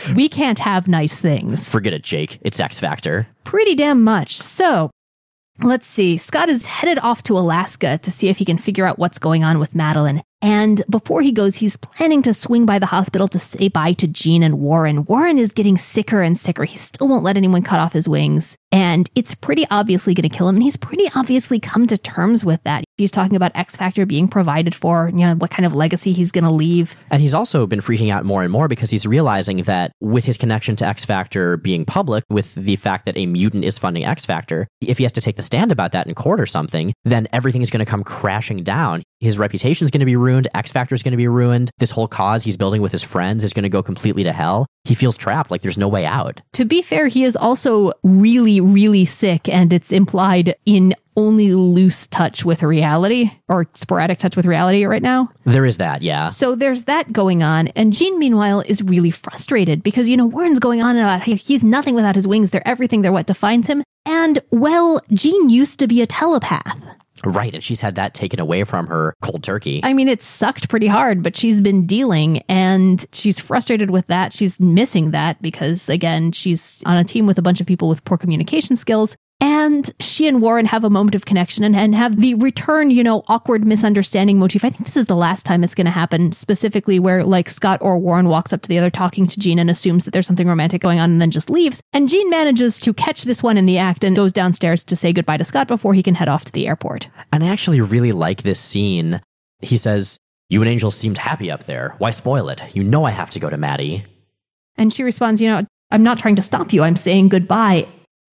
we 0.15 0.29
can't 0.29 0.59
have 0.61 0.87
nice 0.87 1.19
things. 1.21 1.71
Forget 1.71 1.93
it, 1.93 2.03
Jake. 2.03 2.39
It's 2.43 2.59
X 2.59 2.79
Factor. 2.79 3.29
Pretty 3.45 3.75
damn 3.77 4.03
much. 4.03 4.37
So, 4.37 4.91
let's 5.63 5.87
see. 5.87 6.17
Scott 6.17 6.49
is 6.49 6.67
headed 6.67 6.99
off 7.01 7.23
to 7.25 7.39
Alaska 7.39 7.99
to 7.99 8.11
see 8.11 8.29
if 8.29 8.39
he 8.39 8.45
can 8.45 8.59
figure 8.59 8.87
out 8.87 8.99
what's 8.99 9.19
going 9.19 9.45
on 9.45 9.59
with 9.59 9.75
Madelyne. 9.75 10.23
And 10.43 10.83
before 10.89 11.21
he 11.21 11.33
goes, 11.33 11.57
he's 11.57 11.77
planning 11.77 12.23
to 12.23 12.33
swing 12.33 12.65
by 12.65 12.79
the 12.79 12.87
hospital 12.87 13.29
to 13.29 13.39
say 13.39 13.69
bye 13.69 13.93
to 13.95 14.09
Jean 14.09 14.43
and 14.43 14.59
Warren. 14.59 15.05
Warren 15.05 15.39
is 15.39 15.53
getting 15.53 15.77
sicker 15.77 16.23
and 16.23 16.37
sicker. 16.37 16.65
He 16.65 16.77
still 16.77 17.09
won't 17.09 17.25
let 17.25 17.37
anyone 17.37 17.63
cut 17.63 17.79
off 17.79 17.93
his 17.93 18.09
wings. 18.09 18.57
And 18.73 19.11
it's 19.15 19.35
pretty 19.35 19.67
obviously 19.71 20.15
going 20.15 20.29
to 20.29 20.35
kill 20.35 20.49
him. 20.49 20.57
And 20.57 20.63
he's 20.63 20.77
pretty 20.77 21.11
obviously 21.15 21.59
come 21.59 21.87
to 21.89 21.99
terms 21.99 22.45
with 22.45 22.63
that. 22.63 22.85
He's 22.97 23.11
talking 23.11 23.37
about 23.37 23.53
X 23.55 23.77
Factor 23.77 24.07
being 24.07 24.29
provided 24.29 24.75
for, 24.75 25.11
you 25.11 25.27
know, 25.27 25.35
what 25.35 25.51
kind 25.51 25.67
of 25.67 25.75
legacy 25.75 26.13
he's 26.13 26.33
going 26.33 26.45
to 26.45 26.51
leave. 26.51 26.97
And 27.11 27.21
he's 27.21 27.35
also 27.35 27.67
been 27.67 27.81
freaking 27.81 28.11
out 28.11 28.25
more 28.25 28.43
and 28.43 28.53
more 28.53 28.69
because 28.69 28.91
he's 28.91 29.07
realizing 29.07 29.59
that 29.65 29.93
with 30.01 30.25
his 30.25 30.39
connection 30.39 30.77
to 30.77 30.87
X 30.87 31.05
Factor 31.05 31.57
being 31.57 31.85
public, 31.85 32.25
with 32.31 32.55
the 32.55 32.77
fact 32.77 33.05
that 33.05 33.17
a 33.19 33.27
mutant 33.27 33.65
is 33.65 33.77
funding 33.77 34.05
X 34.05 34.25
Factor, 34.25 34.69
if 34.81 34.99
he 34.99 35.05
has 35.05 35.13
to 35.13 35.21
take 35.21 35.37
the 35.37 35.43
stand 35.43 35.73
about 35.73 35.93
that 35.93 36.07
in 36.07 36.15
court 36.15 36.41
or 36.41 36.47
something, 36.47 36.93
then 37.05 37.27
everything 37.33 37.63
is 37.63 37.71
going 37.71 37.85
to 37.85 37.91
come 37.91 38.05
crashing 38.05 38.63
down. 38.63 39.03
His 39.21 39.39
reputation 39.39 39.85
is 39.85 39.91
going 39.91 40.01
to 40.01 40.07
be 40.07 40.17
ruined. 40.17 40.49
X 40.55 40.73
Factor 40.73 40.95
is 40.95 41.03
going 41.03 41.13
to 41.13 41.19
be 41.19 41.29
ruined. 41.29 41.71
This 41.77 41.91
whole 41.91 42.09
cause 42.09 42.45
he's 42.45 42.57
building 42.57 42.81
with 42.81 42.91
his 42.91 43.03
friends 43.03 43.45
is 43.45 43.53
going 43.53 43.65
to 43.65 43.69
go 43.69 43.83
completely 43.83 44.25
to 44.25 44.33
hell. 44.33 44.65
He 44.85 44.95
feels 44.95 45.19
trapped, 45.19 45.51
like 45.51 45.61
there's 45.61 45.77
no 45.77 45.89
way 45.89 46.07
out. 46.07 46.41
To 46.55 46.65
be 46.65 46.81
fair, 46.81 47.07
he 47.07 47.25
is 47.25 47.37
also 47.37 47.93
really, 48.03 48.63
really 48.63 49.05
sick, 49.05 49.47
and 49.47 49.75
it's 49.75 49.93
implied 49.93 50.55
in 50.65 50.95
only 51.17 51.53
loose 51.53 52.07
touch 52.07 52.47
with 52.47 52.63
reality 52.63 53.31
or 53.47 53.67
sporadic 53.75 54.19
touch 54.19 54.37
with 54.37 54.47
reality 54.47 54.87
right 54.87 55.03
now. 55.03 55.29
There 55.45 55.67
is 55.67 55.77
that, 55.77 56.01
yeah. 56.01 56.29
So 56.29 56.55
there's 56.55 56.85
that 56.85 57.13
going 57.13 57.43
on. 57.43 57.69
And 57.69 57.93
Jean, 57.93 58.19
meanwhile, 58.19 58.61
is 58.61 58.83
really 58.83 59.11
frustrated 59.11 59.83
because, 59.83 60.09
you 60.09 60.17
know, 60.17 60.25
Warren's 60.25 60.61
going 60.61 60.81
on 60.81 60.97
about 60.97 61.25
he's 61.25 61.63
nothing 61.63 61.95
without 61.95 62.15
his 62.15 62.27
wings. 62.27 62.51
They're 62.51 62.67
everything. 62.67 63.03
They're 63.03 63.13
what 63.13 63.27
defines 63.27 63.67
him. 63.67 63.83
And, 64.07 64.39
well, 64.51 65.03
Jean 65.13 65.51
used 65.51 65.79
to 65.81 65.87
be 65.87 66.01
a 66.01 66.07
telepath. 66.07 66.97
Right, 67.25 67.53
and 67.53 67.63
she's 67.63 67.81
had 67.81 67.97
that 67.97 68.15
taken 68.15 68.41
away 68.41 68.65
from 68.65 68.87
her 68.87 69.15
cold 69.21 69.43
turkey. 69.43 69.81
I 69.83 69.93
mean, 69.93 70.09
it 70.09 70.23
sucked 70.23 70.69
pretty 70.69 70.87
hard, 70.87 71.23
but 71.23 71.37
she's 71.37 71.61
been 71.61 71.87
dealing 71.87 72.39
and 72.49 73.05
she's 73.13 73.39
frustrated 73.39 73.91
with 73.91 74.07
that. 74.07 74.33
She's 74.33 74.59
missing 74.59 75.11
that 75.11 75.41
because, 75.43 75.89
again, 75.89 76.33
she's 76.33 76.83
on 76.87 76.97
a 76.97 77.05
team 77.05 77.27
with 77.27 77.39
a 77.39 77.43
bunch 77.43 77.61
of 77.61 77.67
people 77.67 77.89
with 77.89 78.05
poor 78.05 78.17
communication 78.17 78.77
skills. 78.77 79.17
And 79.41 79.91
she 79.99 80.29
and 80.29 80.43
Warren 80.43 80.67
have 80.67 80.85
a 80.85 80.91
moment 80.91 81.15
of 81.15 81.25
connection 81.25 81.65
and, 81.65 81.75
and 81.75 81.95
have 81.95 82.21
the 82.21 82.35
return, 82.35 82.91
you 82.91 83.03
know, 83.03 83.23
awkward 83.27 83.65
misunderstanding 83.65 84.39
motif. 84.39 84.65
I 84.65 84.71
think 84.71 84.85
this 84.85 84.99
is 84.99 85.07
the 85.07 85.17
last 85.17 85.47
time 85.47 85.65
it's 85.65 85.75
going 85.75 85.87
to 85.87 85.91
happen, 85.91 86.33
specifically 86.33 86.99
where 86.99 87.25
like 87.25 87.49
Scott 87.49 87.81
or 87.81 87.99
Warren 87.99 88.29
walks 88.29 88.53
up 88.53 88.61
to 88.63 88.69
the 88.69 88.79
other 88.79 88.91
talking 88.91 89.27
to 89.27 89.41
Jean 89.41 89.59
and 89.59 89.71
assumes 89.71 90.05
that 90.05 90.11
there's 90.11 90.27
something 90.27 90.47
romantic 90.47 90.83
going 90.83 91.01
on 91.01 91.11
and 91.11 91.23
then 91.23 91.31
just 91.31 91.49
leaves. 91.49 91.81
And 91.95 92.11
Jean 92.11 92.29
manages 92.29 92.79
to 92.81 92.93
catch 92.93 93.23
this 93.23 93.43
one 93.43 93.57
in 93.57 93.65
the 93.65 93.79
act 93.79 94.05
and 94.05 94.15
goes 94.15 94.33
downstairs 94.33 94.85
to 94.85 94.97
say 94.97 95.13
goodbye 95.13 95.39
to 95.39 95.45
Scott 95.45 95.69
before 95.69 95.95
he 95.95 96.03
can 96.03 96.17
head 96.17 96.29
off 96.29 96.45
to 96.45 96.53
the 96.53 96.69
airport. 96.69 97.09
And 97.33 97.43
I 97.43 97.49
actually 97.49 97.81
really 97.81 98.13
like 98.13 98.43
this 98.43 98.61
scene. 98.61 99.23
He 99.61 99.79
says, 99.79 100.19
You 100.51 100.61
and 100.61 100.71
Angel 100.71 100.91
seemed 100.91 101.17
happy 101.17 101.51
up 101.51 101.65
there. 101.65 101.95
Why 101.97 102.11
spoil 102.11 102.51
it? 102.51 102.63
You 102.77 102.85
know 102.85 103.05
I 103.05 103.11
have 103.13 103.31
to 103.31 103.41
go 103.41 103.49
to 103.49 103.57
Maddie. 103.57 104.05
And 104.77 104.93
she 104.93 105.03
responds, 105.03 105.41
You 105.41 105.49
know, 105.49 105.63
I'm 105.91 106.03
not 106.03 106.19
trying 106.19 106.37
to 106.37 106.43
stop 106.43 106.75
you. 106.75 106.83
I'm 106.83 106.97
saying 106.97 107.31
goodbye 107.31 107.89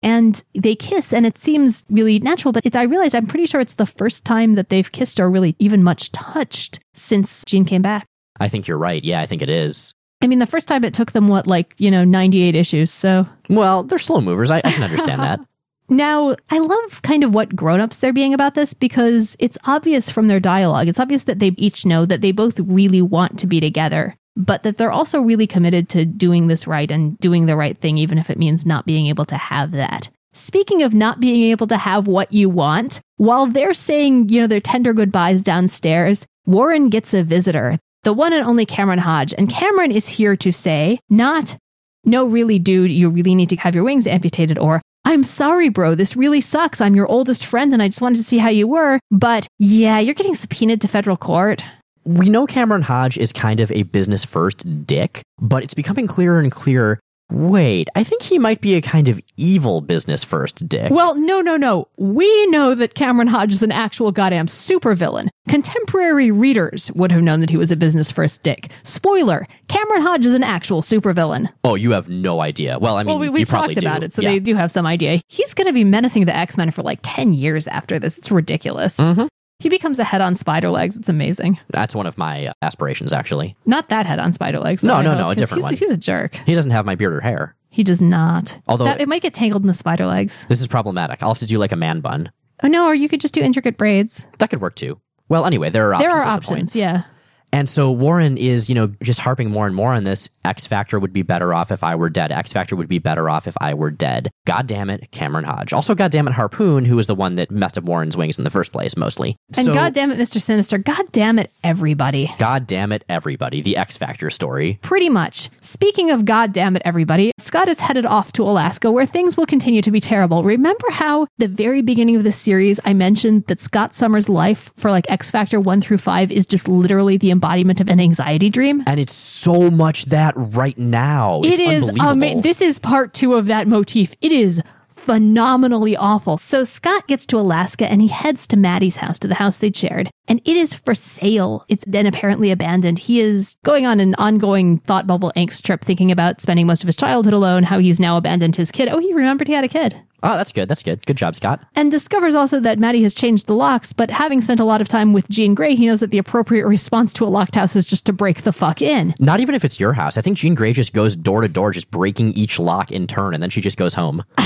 and 0.04 0.44
they 0.54 0.76
kiss 0.76 1.12
and 1.12 1.26
it 1.26 1.36
seems 1.38 1.84
really 1.90 2.18
natural 2.20 2.52
but 2.52 2.64
it's 2.64 2.76
i 2.76 2.82
realized 2.84 3.14
i'm 3.16 3.26
pretty 3.26 3.46
sure 3.46 3.60
it's 3.60 3.74
the 3.74 3.86
first 3.86 4.24
time 4.24 4.52
that 4.54 4.68
they've 4.68 4.92
kissed 4.92 5.18
or 5.18 5.28
really 5.30 5.56
even 5.58 5.82
much 5.82 6.12
touched 6.12 6.78
since 6.92 7.42
jean 7.46 7.64
came 7.64 7.82
back 7.82 8.06
I 8.40 8.48
think 8.48 8.66
you're 8.66 8.78
right. 8.78 9.02
Yeah, 9.04 9.20
I 9.20 9.26
think 9.26 9.42
it 9.42 9.48
is. 9.48 9.94
i 10.20 10.26
mean 10.26 10.40
the 10.40 10.46
first 10.46 10.66
time 10.66 10.82
it 10.84 10.92
took 10.92 11.12
them 11.12 11.28
what 11.28 11.46
like 11.46 11.74
you 11.78 11.90
know 11.90 12.04
98 12.04 12.54
issues 12.56 12.90
so 12.90 13.28
Well, 13.48 13.84
they're 13.84 13.98
slow 13.98 14.20
movers. 14.20 14.50
I, 14.50 14.58
I 14.58 14.70
can 14.72 14.82
understand 14.82 15.22
that. 15.22 15.40
now 15.88 16.34
i 16.50 16.58
love 16.58 17.02
kind 17.02 17.22
of 17.22 17.34
what 17.34 17.54
grown-ups 17.54 18.00
they're 18.00 18.12
being 18.12 18.34
about 18.34 18.54
this 18.54 18.72
because 18.74 19.36
it's 19.38 19.58
obvious 19.66 20.10
from 20.10 20.26
their 20.28 20.40
dialogue 20.40 20.88
it's 20.88 20.98
obvious 20.98 21.24
that 21.24 21.38
they 21.40 21.52
each 21.58 21.84
know 21.86 22.06
that 22.06 22.22
they 22.22 22.32
both 22.32 22.58
really 22.58 23.02
want 23.02 23.38
to 23.38 23.46
be 23.46 23.60
together 23.60 24.14
but 24.36 24.62
that 24.62 24.76
they're 24.76 24.90
also 24.90 25.20
really 25.20 25.46
committed 25.46 25.88
to 25.88 26.04
doing 26.04 26.46
this 26.46 26.66
right 26.66 26.90
and 26.90 27.18
doing 27.18 27.46
the 27.46 27.56
right 27.56 27.78
thing 27.78 27.98
even 27.98 28.18
if 28.18 28.30
it 28.30 28.38
means 28.38 28.66
not 28.66 28.86
being 28.86 29.06
able 29.06 29.24
to 29.24 29.36
have 29.36 29.70
that 29.70 30.08
Speaking 30.36 30.82
of 30.82 30.92
not 30.92 31.20
being 31.20 31.48
able 31.52 31.68
to 31.68 31.76
have 31.76 32.08
what 32.08 32.32
you 32.32 32.50
want, 32.50 33.00
while 33.18 33.46
they're 33.46 33.72
saying, 33.72 34.30
you 34.30 34.40
know, 34.40 34.48
their 34.48 34.58
tender 34.58 34.92
goodbyes 34.92 35.40
downstairs, 35.42 36.26
Warren 36.44 36.88
gets 36.88 37.14
a 37.14 37.22
visitor, 37.22 37.78
the 38.02 38.12
one 38.12 38.32
and 38.32 38.44
only 38.44 38.66
Cameron 38.66 38.98
Hodge. 38.98 39.32
And 39.38 39.48
Cameron 39.48 39.92
is 39.92 40.08
here 40.08 40.34
to 40.38 40.50
say, 40.50 40.98
not, 41.08 41.56
no, 42.04 42.26
really, 42.26 42.58
dude, 42.58 42.90
you 42.90 43.10
really 43.10 43.36
need 43.36 43.48
to 43.50 43.56
have 43.58 43.76
your 43.76 43.84
wings 43.84 44.08
amputated, 44.08 44.58
or 44.58 44.80
I'm 45.04 45.22
sorry, 45.22 45.68
bro, 45.68 45.94
this 45.94 46.16
really 46.16 46.40
sucks. 46.40 46.80
I'm 46.80 46.96
your 46.96 47.06
oldest 47.06 47.46
friend 47.46 47.72
and 47.72 47.80
I 47.80 47.86
just 47.86 48.02
wanted 48.02 48.16
to 48.16 48.24
see 48.24 48.38
how 48.38 48.48
you 48.48 48.66
were. 48.66 48.98
But 49.12 49.46
yeah, 49.60 50.00
you're 50.00 50.14
getting 50.14 50.34
subpoenaed 50.34 50.80
to 50.80 50.88
federal 50.88 51.16
court. 51.16 51.62
We 52.04 52.28
know 52.28 52.46
Cameron 52.46 52.82
Hodge 52.82 53.18
is 53.18 53.32
kind 53.32 53.60
of 53.60 53.70
a 53.72 53.82
business 53.84 54.24
first 54.24 54.84
dick, 54.84 55.22
but 55.40 55.62
it's 55.62 55.74
becoming 55.74 56.06
clearer 56.06 56.38
and 56.38 56.50
clearer. 56.52 57.00
Wait, 57.32 57.88
I 57.94 58.04
think 58.04 58.22
he 58.22 58.38
might 58.38 58.60
be 58.60 58.74
a 58.74 58.82
kind 58.82 59.08
of 59.08 59.18
evil 59.38 59.80
business 59.80 60.22
first 60.22 60.68
dick. 60.68 60.92
Well, 60.92 61.14
no, 61.18 61.40
no, 61.40 61.56
no. 61.56 61.88
We 61.96 62.46
know 62.48 62.74
that 62.74 62.94
Cameron 62.94 63.28
Hodge 63.28 63.54
is 63.54 63.62
an 63.62 63.72
actual 63.72 64.12
goddamn 64.12 64.46
supervillain. 64.46 65.28
Contemporary 65.48 66.30
readers 66.30 66.92
would 66.92 67.10
have 67.12 67.22
known 67.22 67.40
that 67.40 67.48
he 67.48 67.56
was 67.56 67.72
a 67.72 67.76
business 67.76 68.12
first 68.12 68.42
dick. 68.42 68.68
Spoiler: 68.82 69.46
Cameron 69.68 70.02
Hodge 70.02 70.26
is 70.26 70.34
an 70.34 70.42
actual 70.44 70.82
supervillain. 70.82 71.48
oh, 71.64 71.74
you 71.76 71.92
have 71.92 72.10
no 72.10 72.42
idea. 72.42 72.78
Well, 72.78 72.96
I 72.96 73.02
mean, 73.02 73.06
Well, 73.08 73.18
we, 73.18 73.30
we've 73.30 73.48
probably 73.48 73.74
talked 73.74 73.84
about 73.86 74.00
do. 74.00 74.04
it, 74.06 74.12
so 74.12 74.20
Yeah. 74.20 74.32
they 74.32 74.38
do 74.38 74.54
have 74.54 74.70
some 74.70 74.84
idea. 74.86 75.18
He's 75.28 75.54
going 75.54 75.66
to 75.66 75.72
be 75.72 75.82
menacing 75.82 76.26
the 76.26 76.36
X 76.36 76.58
Men 76.58 76.70
for 76.70 76.82
like 76.82 76.98
10 77.02 77.32
years 77.32 77.66
after 77.66 77.98
this. 77.98 78.18
It's 78.18 78.30
ridiculous. 78.30 78.98
Mhm. 78.98 79.28
He 79.64 79.70
becomes 79.70 79.98
a 79.98 80.04
head 80.04 80.20
on 80.20 80.34
spider 80.34 80.68
legs. 80.68 80.94
It's 80.94 81.08
amazing. 81.08 81.58
That's 81.70 81.94
one 81.94 82.06
of 82.06 82.18
my 82.18 82.52
aspirations, 82.60 83.14
actually. 83.14 83.56
Not 83.64 83.88
that 83.88 84.04
head 84.04 84.18
on 84.18 84.34
spider 84.34 84.58
legs. 84.58 84.84
No, 84.84 85.00
no, 85.00 85.12
hope, 85.12 85.18
no, 85.18 85.30
a 85.30 85.34
different 85.34 85.60
he's, 85.60 85.80
one. 85.80 85.88
He's 85.88 85.90
a 85.90 85.96
jerk. 85.96 86.34
He 86.44 86.54
doesn't 86.54 86.72
have 86.72 86.84
my 86.84 86.96
beard 86.96 87.14
or 87.14 87.20
hair. 87.20 87.56
He 87.70 87.82
does 87.82 88.02
not. 88.02 88.60
Although- 88.68 88.84
that, 88.84 89.00
it 89.00 89.08
might 89.08 89.22
get 89.22 89.32
tangled 89.32 89.62
in 89.62 89.66
the 89.66 89.72
spider 89.72 90.04
legs. 90.04 90.44
This 90.50 90.60
is 90.60 90.66
problematic. 90.66 91.22
I'll 91.22 91.30
have 91.30 91.38
to 91.38 91.46
do 91.46 91.56
like 91.56 91.72
a 91.72 91.76
man 91.76 92.00
bun. 92.00 92.30
Oh 92.62 92.68
no, 92.68 92.84
or 92.84 92.94
you 92.94 93.08
could 93.08 93.22
just 93.22 93.32
do 93.32 93.40
intricate 93.40 93.78
braids. 93.78 94.26
That 94.38 94.50
could 94.50 94.60
work 94.60 94.74
too. 94.74 95.00
Well, 95.30 95.46
anyway, 95.46 95.70
there 95.70 95.88
are 95.88 95.94
options. 95.94 96.12
there 96.12 96.14
are 96.14 96.18
is 96.18 96.24
the 96.24 96.30
point. 96.32 96.44
options. 96.44 96.76
Yeah. 96.76 97.04
And 97.54 97.68
so 97.68 97.92
Warren 97.92 98.36
is, 98.36 98.68
you 98.68 98.74
know, 98.74 98.88
just 99.00 99.20
harping 99.20 99.48
more 99.48 99.64
and 99.64 99.76
more 99.76 99.92
on 99.92 100.02
this. 100.02 100.28
X 100.44 100.66
Factor 100.66 100.98
would 100.98 101.12
be 101.12 101.22
better 101.22 101.54
off 101.54 101.70
if 101.70 101.84
I 101.84 101.94
were 101.94 102.10
dead. 102.10 102.32
X 102.32 102.52
Factor 102.52 102.74
would 102.74 102.88
be 102.88 102.98
better 102.98 103.30
off 103.30 103.46
if 103.46 103.54
I 103.60 103.74
were 103.74 103.92
dead. 103.92 104.28
God 104.44 104.66
damn 104.66 104.90
it, 104.90 105.12
Cameron 105.12 105.44
Hodge. 105.44 105.72
Also, 105.72 105.94
God 105.94 106.10
damn 106.10 106.26
it, 106.26 106.34
Harpoon, 106.34 106.84
who 106.84 106.96
was 106.96 107.06
the 107.06 107.14
one 107.14 107.36
that 107.36 107.52
messed 107.52 107.78
up 107.78 107.84
Warren's 107.84 108.16
wings 108.16 108.38
in 108.38 108.44
the 108.44 108.50
first 108.50 108.72
place, 108.72 108.96
mostly. 108.96 109.36
And 109.56 109.66
so, 109.66 109.72
God 109.72 109.94
damn 109.94 110.10
it, 110.10 110.18
Mr. 110.18 110.40
Sinister. 110.40 110.78
God 110.78 111.12
damn 111.12 111.38
it, 111.38 111.52
everybody. 111.62 112.28
God 112.38 112.66
damn 112.66 112.90
it, 112.90 113.04
everybody. 113.08 113.60
The 113.60 113.76
X 113.76 113.96
Factor 113.96 114.30
story. 114.30 114.80
Pretty 114.82 115.08
much. 115.08 115.48
Speaking 115.60 116.10
of 116.10 116.24
God 116.24 116.52
damn 116.52 116.74
it, 116.74 116.82
everybody, 116.84 117.30
Scott 117.38 117.68
is 117.68 117.78
headed 117.78 118.04
off 118.04 118.32
to 118.32 118.42
Alaska 118.42 118.90
where 118.90 119.06
things 119.06 119.36
will 119.36 119.46
continue 119.46 119.80
to 119.80 119.92
be 119.92 120.00
terrible. 120.00 120.42
Remember 120.42 120.90
how 120.90 121.28
the 121.38 121.46
very 121.46 121.82
beginning 121.82 122.16
of 122.16 122.24
this 122.24 122.36
series 122.36 122.80
I 122.84 122.94
mentioned 122.94 123.46
that 123.46 123.60
Scott 123.60 123.94
Summers' 123.94 124.28
life 124.28 124.72
for 124.74 124.90
like 124.90 125.08
X 125.08 125.30
Factor 125.30 125.60
1 125.60 125.80
through 125.82 125.98
5 125.98 126.32
is 126.32 126.46
just 126.46 126.66
literally 126.66 127.16
the 127.16 127.30
embodiment 127.44 127.80
of 127.80 127.88
an 127.88 128.00
anxiety 128.00 128.48
dream? 128.50 128.82
And 128.86 128.98
it's 128.98 129.12
so 129.14 129.70
much 129.70 130.06
that 130.06 130.34
right 130.36 130.76
now. 130.78 131.42
It's 131.44 131.58
It 131.58 131.68
is 131.68 131.88
unbelievable. 131.90 132.36
um, 132.36 132.40
this 132.42 132.60
is 132.60 132.78
part 132.78 133.12
2 133.14 133.34
of 133.34 133.46
that 133.46 133.68
motif. 133.68 134.14
It 134.20 134.32
is 134.32 134.62
phenomenally 134.88 135.96
awful. 135.96 136.38
So 136.38 136.64
Scott 136.64 137.06
gets 137.06 137.26
to 137.26 137.36
Alaska 137.38 137.90
and 137.90 138.00
he 138.00 138.08
heads 138.08 138.46
to 138.48 138.56
Maddie's 138.56 138.96
house, 138.96 139.18
to 139.18 139.28
the 139.28 139.34
house 139.34 139.58
they'd 139.58 139.76
shared, 139.76 140.08
and 140.28 140.40
it 140.46 140.56
is 140.56 140.74
for 140.74 140.94
sale. 140.94 141.64
It's 141.68 141.84
then 141.86 142.06
apparently 142.06 142.50
abandoned. 142.50 143.00
He 143.00 143.20
is 143.20 143.56
going 143.64 143.84
on 143.84 144.00
an 144.00 144.14
ongoing 144.14 144.78
thought 144.78 145.06
bubble 145.06 145.30
angst 145.36 145.62
trip, 145.62 145.82
thinking 145.82 146.10
about 146.10 146.40
spending 146.40 146.66
most 146.66 146.82
of 146.82 146.86
his 146.86 146.96
childhood 146.96 147.34
alone, 147.34 147.64
how 147.64 147.78
he's 147.80 148.00
now 148.00 148.16
abandoned 148.16 148.56
his 148.56 148.70
kid. 148.70 148.88
Oh, 148.88 148.98
he 148.98 149.12
remembered 149.12 149.48
he 149.48 149.54
had 149.54 149.64
a 149.64 149.68
kid. 149.68 150.00
Oh, 150.24 150.36
that's 150.36 150.50
good. 150.50 150.68
That's 150.68 150.82
good. 150.82 151.06
Good 151.06 151.16
job, 151.16 151.36
Scott. 151.36 151.64
And 151.76 151.90
discovers 151.90 152.34
also 152.34 152.58
that 152.60 152.78
Maddie 152.78 153.02
has 153.02 153.14
changed 153.14 153.46
the 153.46 153.54
locks, 153.54 153.92
but 153.92 154.10
having 154.10 154.40
spent 154.40 154.58
a 154.58 154.64
lot 154.64 154.80
of 154.80 154.88
time 154.88 155.12
with 155.12 155.28
Jean 155.28 155.54
Grey, 155.54 155.76
he 155.76 155.86
knows 155.86 156.00
that 156.00 156.10
the 156.10 156.18
appropriate 156.18 156.66
response 156.66 157.12
to 157.14 157.24
a 157.24 157.26
locked 157.26 157.54
house 157.54 157.76
is 157.76 157.86
just 157.86 158.06
to 158.06 158.12
break 158.12 158.42
the 158.42 158.52
fuck 158.52 158.82
in. 158.82 159.14
Not 159.20 159.38
even 159.40 159.54
if 159.54 159.64
it's 159.64 159.78
your 159.78 159.92
house. 159.92 160.16
I 160.16 160.20
think 160.20 160.36
Jean 160.36 160.54
Grey 160.56 160.72
just 160.72 160.92
goes 160.92 161.14
door 161.14 161.42
to 161.42 161.48
door, 161.48 161.70
just 161.70 161.90
breaking 161.90 162.32
each 162.32 162.58
lock 162.58 162.90
in 162.90 163.06
turn, 163.06 163.34
and 163.34 163.42
then 163.42 163.50
she 163.50 163.60
just 163.60 163.78
goes 163.78 163.94
home. 163.94 164.24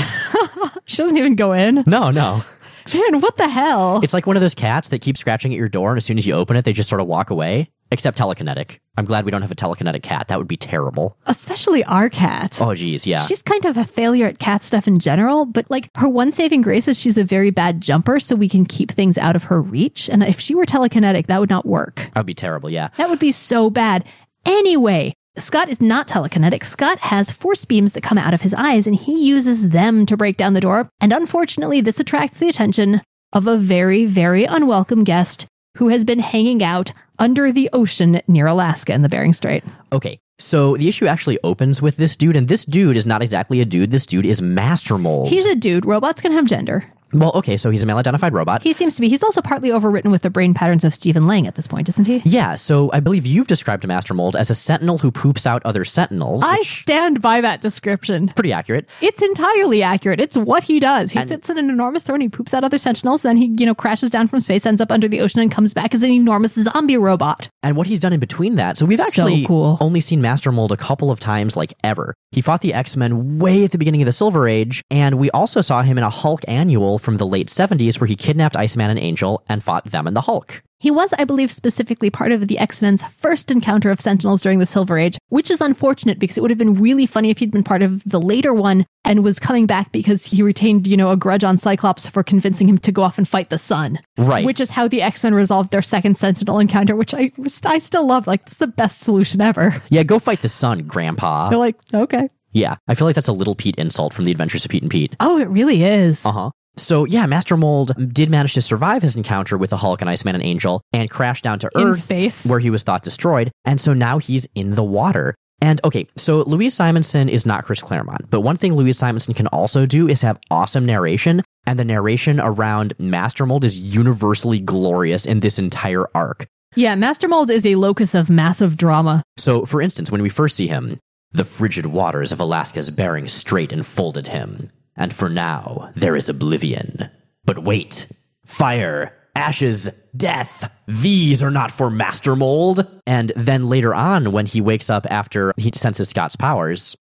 She 0.89 0.97
doesn't 1.03 1.17
even 1.17 1.35
go 1.35 1.53
in. 1.53 1.83
No, 1.85 2.09
no. 2.09 2.43
Man, 2.91 3.21
what 3.21 3.37
the 3.37 3.47
hell? 3.47 3.99
It's 4.01 4.13
like 4.13 4.25
one 4.25 4.35
of 4.35 4.41
those 4.41 4.55
cats 4.55 4.89
that 4.89 5.01
keep 5.01 5.17
scratching 5.17 5.53
at 5.53 5.57
your 5.57 5.69
door, 5.69 5.91
and 5.91 5.97
as 5.97 6.05
soon 6.05 6.17
as 6.17 6.25
you 6.25 6.33
open 6.33 6.57
it, 6.57 6.65
they 6.65 6.73
just 6.73 6.89
sort 6.89 6.99
of 6.99 7.05
walk 7.05 7.29
away. 7.29 7.69
Except 7.91 8.17
telekinetic. 8.17 8.77
I'm 8.97 9.05
glad 9.05 9.25
we 9.25 9.31
don't 9.31 9.41
have 9.41 9.51
a 9.51 9.55
telekinetic 9.55 10.03
cat. 10.03 10.27
That 10.27 10.37
would 10.37 10.47
be 10.47 10.57
terrible. 10.57 11.17
Especially 11.25 11.83
our 11.85 12.07
cat. 12.09 12.59
Oh, 12.61 12.75
geez, 12.75 13.07
yeah. 13.07 13.21
She's 13.21 13.41
kind 13.41 13.65
of 13.65 13.77
a 13.77 13.85
failure 13.85 14.27
at 14.27 14.37
cat 14.37 14.63
stuff 14.63 14.87
in 14.87 14.99
general, 14.99 15.45
but 15.45 15.69
like 15.71 15.89
her 15.95 16.07
one 16.07 16.31
saving 16.31 16.61
grace 16.61 16.87
is 16.87 16.99
she's 16.99 17.17
a 17.17 17.23
very 17.23 17.49
bad 17.49 17.81
jumper, 17.81 18.19
so 18.19 18.35
we 18.35 18.47
can 18.47 18.65
keep 18.65 18.91
things 18.91 19.17
out 19.17 19.35
of 19.35 19.45
her 19.45 19.59
reach. 19.59 20.07
And 20.09 20.21
if 20.21 20.39
she 20.39 20.53
were 20.53 20.65
telekinetic, 20.65 21.25
that 21.27 21.39
would 21.39 21.49
not 21.49 21.65
work. 21.65 21.95
that 21.95 22.17
would 22.17 22.25
be 22.27 22.35
terrible, 22.35 22.71
yeah. 22.71 22.89
That 22.97 23.09
would 23.09 23.19
be 23.19 23.31
so 23.31 23.69
bad. 23.71 24.05
Anyway, 24.45 25.13
Scott 25.37 25.69
is 25.69 25.81
not 25.81 26.07
telekinetic. 26.07 26.63
Scott 26.63 26.99
has 26.99 27.31
force 27.31 27.65
beams 27.65 27.93
that 27.93 28.03
come 28.03 28.17
out 28.17 28.33
of 28.33 28.41
his 28.43 28.53
eyes, 28.53 28.85
and 28.85 28.95
he 28.95 29.27
uses 29.27 29.69
them 29.69 30.05
to 30.05 30.17
break 30.17 30.37
down 30.37 30.53
the 30.53 30.61
door. 30.61 30.89
And 30.99 31.11
unfortunately, 31.11 31.81
this 31.81 31.99
attracts 31.99 32.37
the 32.37 32.49
attention 32.49 33.01
of 33.33 33.47
a 33.47 33.57
very, 33.57 34.05
very 34.05 34.45
unwelcome 34.45 35.03
guest 35.03 35.45
who 35.77 35.87
has 35.89 36.03
been 36.03 36.19
hanging 36.19 36.61
out 36.63 36.91
under 37.19 37.51
the 37.51 37.69
ocean 37.73 38.21
near 38.27 38.47
Alaska 38.47 38.93
in 38.93 39.01
the 39.01 39.09
Bering 39.09 39.33
Strait. 39.33 39.63
Okay, 39.91 40.19
so 40.37 40.77
the 40.77 40.87
issue 40.87 41.05
actually 41.05 41.37
opens 41.43 41.81
with 41.81 41.97
this 41.97 42.15
dude, 42.15 42.35
and 42.35 42.47
this 42.47 42.65
dude 42.65 42.97
is 42.97 43.05
not 43.05 43.21
exactly 43.21 43.61
a 43.61 43.65
dude. 43.65 43.91
This 43.91 44.05
dude 44.05 44.25
is 44.25 44.41
Master 44.41 44.97
Mold. 44.97 45.29
He's 45.29 45.45
a 45.45 45.55
dude. 45.55 45.85
Robots 45.85 46.21
can 46.21 46.31
have 46.31 46.45
gender. 46.45 46.91
Well, 47.13 47.31
okay, 47.35 47.57
so 47.57 47.69
he's 47.71 47.83
a 47.83 47.85
male 47.85 47.97
identified 47.97 48.33
robot. 48.33 48.63
He 48.63 48.73
seems 48.73 48.95
to 48.95 49.01
be. 49.01 49.09
He's 49.09 49.23
also 49.23 49.41
partly 49.41 49.69
overwritten 49.69 50.11
with 50.11 50.21
the 50.21 50.29
brain 50.29 50.53
patterns 50.53 50.83
of 50.83 50.93
Stephen 50.93 51.27
Lang 51.27 51.47
at 51.47 51.55
this 51.55 51.67
point, 51.67 51.89
isn't 51.89 52.05
he? 52.05 52.21
yeah, 52.25 52.55
so 52.55 52.91
I 52.93 52.99
believe 52.99 53.25
you've 53.25 53.47
described 53.47 53.87
Master 53.87 54.13
Mold 54.13 54.35
as 54.35 54.49
a 54.49 54.55
sentinel 54.55 54.99
who 54.99 55.11
poops 55.11 55.47
out 55.47 55.61
other 55.65 55.85
sentinels. 55.85 56.43
I 56.43 56.59
stand 56.61 57.21
by 57.21 57.41
that 57.41 57.61
description. 57.61 58.27
pretty 58.29 58.53
accurate. 58.53 58.87
It's 59.01 59.21
entirely 59.21 59.81
accurate. 59.83 60.19
It's 60.21 60.37
what 60.37 60.63
he 60.63 60.79
does. 60.79 61.11
He 61.11 61.21
sits 61.21 61.49
in 61.49 61.57
an 61.57 61.69
enormous 61.69 62.03
throne, 62.03 62.21
he 62.21 62.29
poops 62.29 62.53
out 62.53 62.63
other 62.63 62.77
sentinels, 62.77 63.23
then 63.23 63.37
he, 63.37 63.53
you 63.57 63.65
know, 63.65 63.75
crashes 63.75 64.09
down 64.09 64.27
from 64.27 64.41
space, 64.41 64.65
ends 64.65 64.81
up 64.81 64.91
under 64.91 65.07
the 65.07 65.21
ocean, 65.21 65.39
and 65.41 65.51
comes 65.51 65.73
back 65.73 65.93
as 65.93 66.03
an 66.03 66.11
enormous 66.11 66.53
zombie 66.55 66.97
robot. 66.97 67.49
And 67.63 67.75
what 67.75 67.87
he's 67.87 67.99
done 67.99 68.13
in 68.13 68.19
between 68.19 68.55
that. 68.55 68.77
So 68.77 68.85
we've 68.85 68.99
So 68.99 69.05
actually 69.05 69.45
cool. 69.45 69.77
only 69.81 69.99
seen 69.99 70.21
Master 70.21 70.51
Mold 70.51 70.71
a 70.71 70.77
couple 70.77 71.09
of 71.11 71.19
times, 71.19 71.55
like 71.57 71.73
ever. 71.83 72.13
He 72.31 72.41
fought 72.41 72.61
the 72.61 72.73
X 72.73 72.95
Men 72.95 73.39
way 73.39 73.63
at 73.65 73.71
the 73.71 73.77
beginning 73.79 74.01
of 74.01 74.05
the 74.05 74.11
Silver 74.11 74.47
Age, 74.47 74.83
and 74.91 75.17
we 75.17 75.31
also 75.31 75.61
saw 75.61 75.81
him 75.81 75.97
in 75.97 76.03
a 76.03 76.09
Hulk 76.09 76.41
annual 76.47 76.98
from 76.99 77.17
the 77.17 77.27
late 77.27 77.47
70s 77.47 77.99
where 77.99 78.07
he 78.07 78.15
kidnapped 78.15 78.55
Iceman 78.55 78.89
and 78.89 78.99
Angel 78.99 79.43
and 79.49 79.63
fought 79.63 79.85
them 79.85 80.07
and 80.07 80.15
the 80.15 80.21
Hulk. 80.21 80.61
He 80.81 80.91
was, 80.91 81.13
I 81.19 81.25
believe, 81.25 81.51
specifically 81.51 82.09
part 82.09 82.31
of 82.31 82.47
the 82.47 82.57
X 82.57 82.81
Men's 82.81 83.03
first 83.03 83.51
encounter 83.51 83.91
of 83.91 83.99
Sentinels 83.99 84.43
during 84.43 84.59
the 84.59 84.65
Silver 84.65 84.97
Age, 84.97 85.17
which 85.27 85.51
is 85.51 85.59
unfortunate 85.59 86.19
because 86.19 86.37
it 86.37 86.41
would 86.41 86.51
have 86.51 86.57
been 86.57 86.75
really 86.75 87.05
funny 87.05 87.29
if 87.29 87.39
he'd 87.39 87.51
been 87.51 87.65
part 87.65 87.81
of 87.81 88.01
the 88.05 88.21
later 88.21 88.53
one 88.53 88.85
and 89.03 89.21
was 89.21 89.41
coming 89.41 89.65
back 89.65 89.91
because 89.91 90.27
he 90.27 90.41
retained, 90.41 90.87
you 90.87 90.95
know, 90.95 91.11
a 91.11 91.17
grudge 91.17 91.43
on 91.43 91.57
Cyclops 91.57 92.07
for 92.07 92.23
convincing 92.23 92.69
him 92.69 92.77
to 92.77 92.93
go 92.93 93.01
off 93.01 93.17
and 93.17 93.27
fight 93.27 93.49
the 93.49 93.57
Sun. 93.57 93.99
Right. 94.17 94.45
Which 94.45 94.61
is 94.61 94.71
how 94.71 94.87
the 94.87 95.01
X 95.01 95.21
Men 95.21 95.33
resolved 95.33 95.71
their 95.71 95.81
second 95.81 96.15
Sentinel 96.15 96.59
encounter, 96.59 96.95
which 96.95 97.13
I 97.13 97.31
I 97.65 97.77
still 97.79 98.07
love. 98.07 98.25
Like, 98.25 98.43
it's 98.43 98.57
the 98.57 98.67
best 98.67 99.01
solution 99.01 99.41
ever. 99.41 99.73
Yeah, 99.89 100.03
go 100.03 100.17
fight 100.17 100.41
the 100.41 100.47
sun, 100.49 100.87
Grandpa. 100.87 101.49
They're 101.49 101.59
like, 101.59 101.75
okay. 101.93 102.29
Yeah, 102.51 102.77
I 102.87 102.93
feel 102.95 103.05
like 103.05 103.15
that's 103.15 103.27
a 103.27 103.33
little 103.33 103.55
Pete 103.55 103.75
insult 103.75 104.13
from 104.13 104.25
the 104.25 104.31
Adventures 104.31 104.65
of 104.65 104.71
Pete 104.71 104.81
and 104.81 104.91
Pete. 104.91 105.15
Oh, 105.19 105.39
it 105.39 105.49
really 105.49 105.83
is. 105.83 106.25
Uh 106.25 106.31
huh. 106.31 106.51
So 106.81 107.05
yeah, 107.05 107.25
Master 107.25 107.57
Mold 107.57 107.91
did 108.13 108.29
manage 108.29 108.53
to 108.53 108.61
survive 108.61 109.01
his 109.01 109.15
encounter 109.15 109.57
with 109.57 109.69
the 109.69 109.77
Hulk 109.77 110.01
and 110.01 110.09
Iceman 110.09 110.35
and 110.35 110.43
Angel 110.43 110.81
and 110.93 111.09
crash 111.09 111.41
down 111.41 111.59
to 111.59 111.69
In 111.75 111.81
Earth, 111.87 111.99
space. 112.01 112.45
where 112.45 112.59
he 112.59 112.69
was 112.69 112.83
thought 112.83 113.03
destroyed. 113.03 113.51
And 113.65 113.79
so 113.79 113.93
now 113.93 114.17
he's 114.17 114.47
in 114.55 114.75
the 114.75 114.83
water. 114.83 115.35
And 115.61 115.81
okay, 115.83 116.07
so 116.15 116.37
Louise 116.43 116.73
Simonson 116.73 117.27
is 117.27 117.45
not 117.45 117.65
Chris 117.65 117.81
Claremont, 117.83 118.29
but 118.29 118.41
one 118.41 118.55
thing 118.55 118.75
Louise 118.75 118.97
Simonson 118.97 119.33
can 119.33 119.47
also 119.47 119.85
do 119.85 120.07
is 120.07 120.21
have 120.21 120.39
awesome 120.49 120.85
narration, 120.85 121.41
and 121.67 121.77
the 121.77 121.83
narration 121.83 122.39
around 122.39 122.93
Master 122.97 123.45
Mold 123.45 123.65
is 123.65 123.77
universally 123.77 124.61
glorious 124.61 125.25
in 125.25 125.41
this 125.41 125.59
entire 125.59 126.05
arc. 126.15 126.47
Yeah, 126.77 126.95
Master 126.95 127.27
Mold 127.27 127.49
is 127.49 127.65
a 127.65 127.75
locus 127.75 128.15
of 128.15 128.29
massive 128.29 128.77
drama. 128.77 129.21
So, 129.37 129.65
for 129.65 129.81
instance, 129.81 130.09
when 130.09 130.21
we 130.21 130.29
first 130.29 130.55
see 130.55 130.67
him, 130.67 130.97
the 131.31 131.43
frigid 131.43 131.87
waters 131.87 132.31
of 132.31 132.39
Alaska's 132.39 132.89
Bering 132.89 133.27
Strait 133.27 133.73
enfolded 133.73 134.27
him, 134.27 134.69
and 134.99 135.11
for 135.11 135.29
now 135.29 135.89
there 135.95 136.15
is 136.15 136.29
oblivion. 136.29 137.09
But 137.45 137.63
wait, 137.63 138.11
fire, 138.45 139.15
ashes, 139.35 139.89
death, 140.15 140.71
these 140.87 141.41
are 141.41 141.49
not 141.49 141.71
for 141.71 141.89
Master 141.89 142.35
Mold. 142.35 142.85
And 143.07 143.31
then 143.35 143.67
later 143.67 143.95
on, 143.95 144.31
when 144.31 144.45
he 144.45 144.61
wakes 144.61 144.91
up 144.91 145.07
after 145.09 145.53
he 145.57 145.71
senses 145.73 146.09
Scott's 146.09 146.35
powers, 146.35 146.95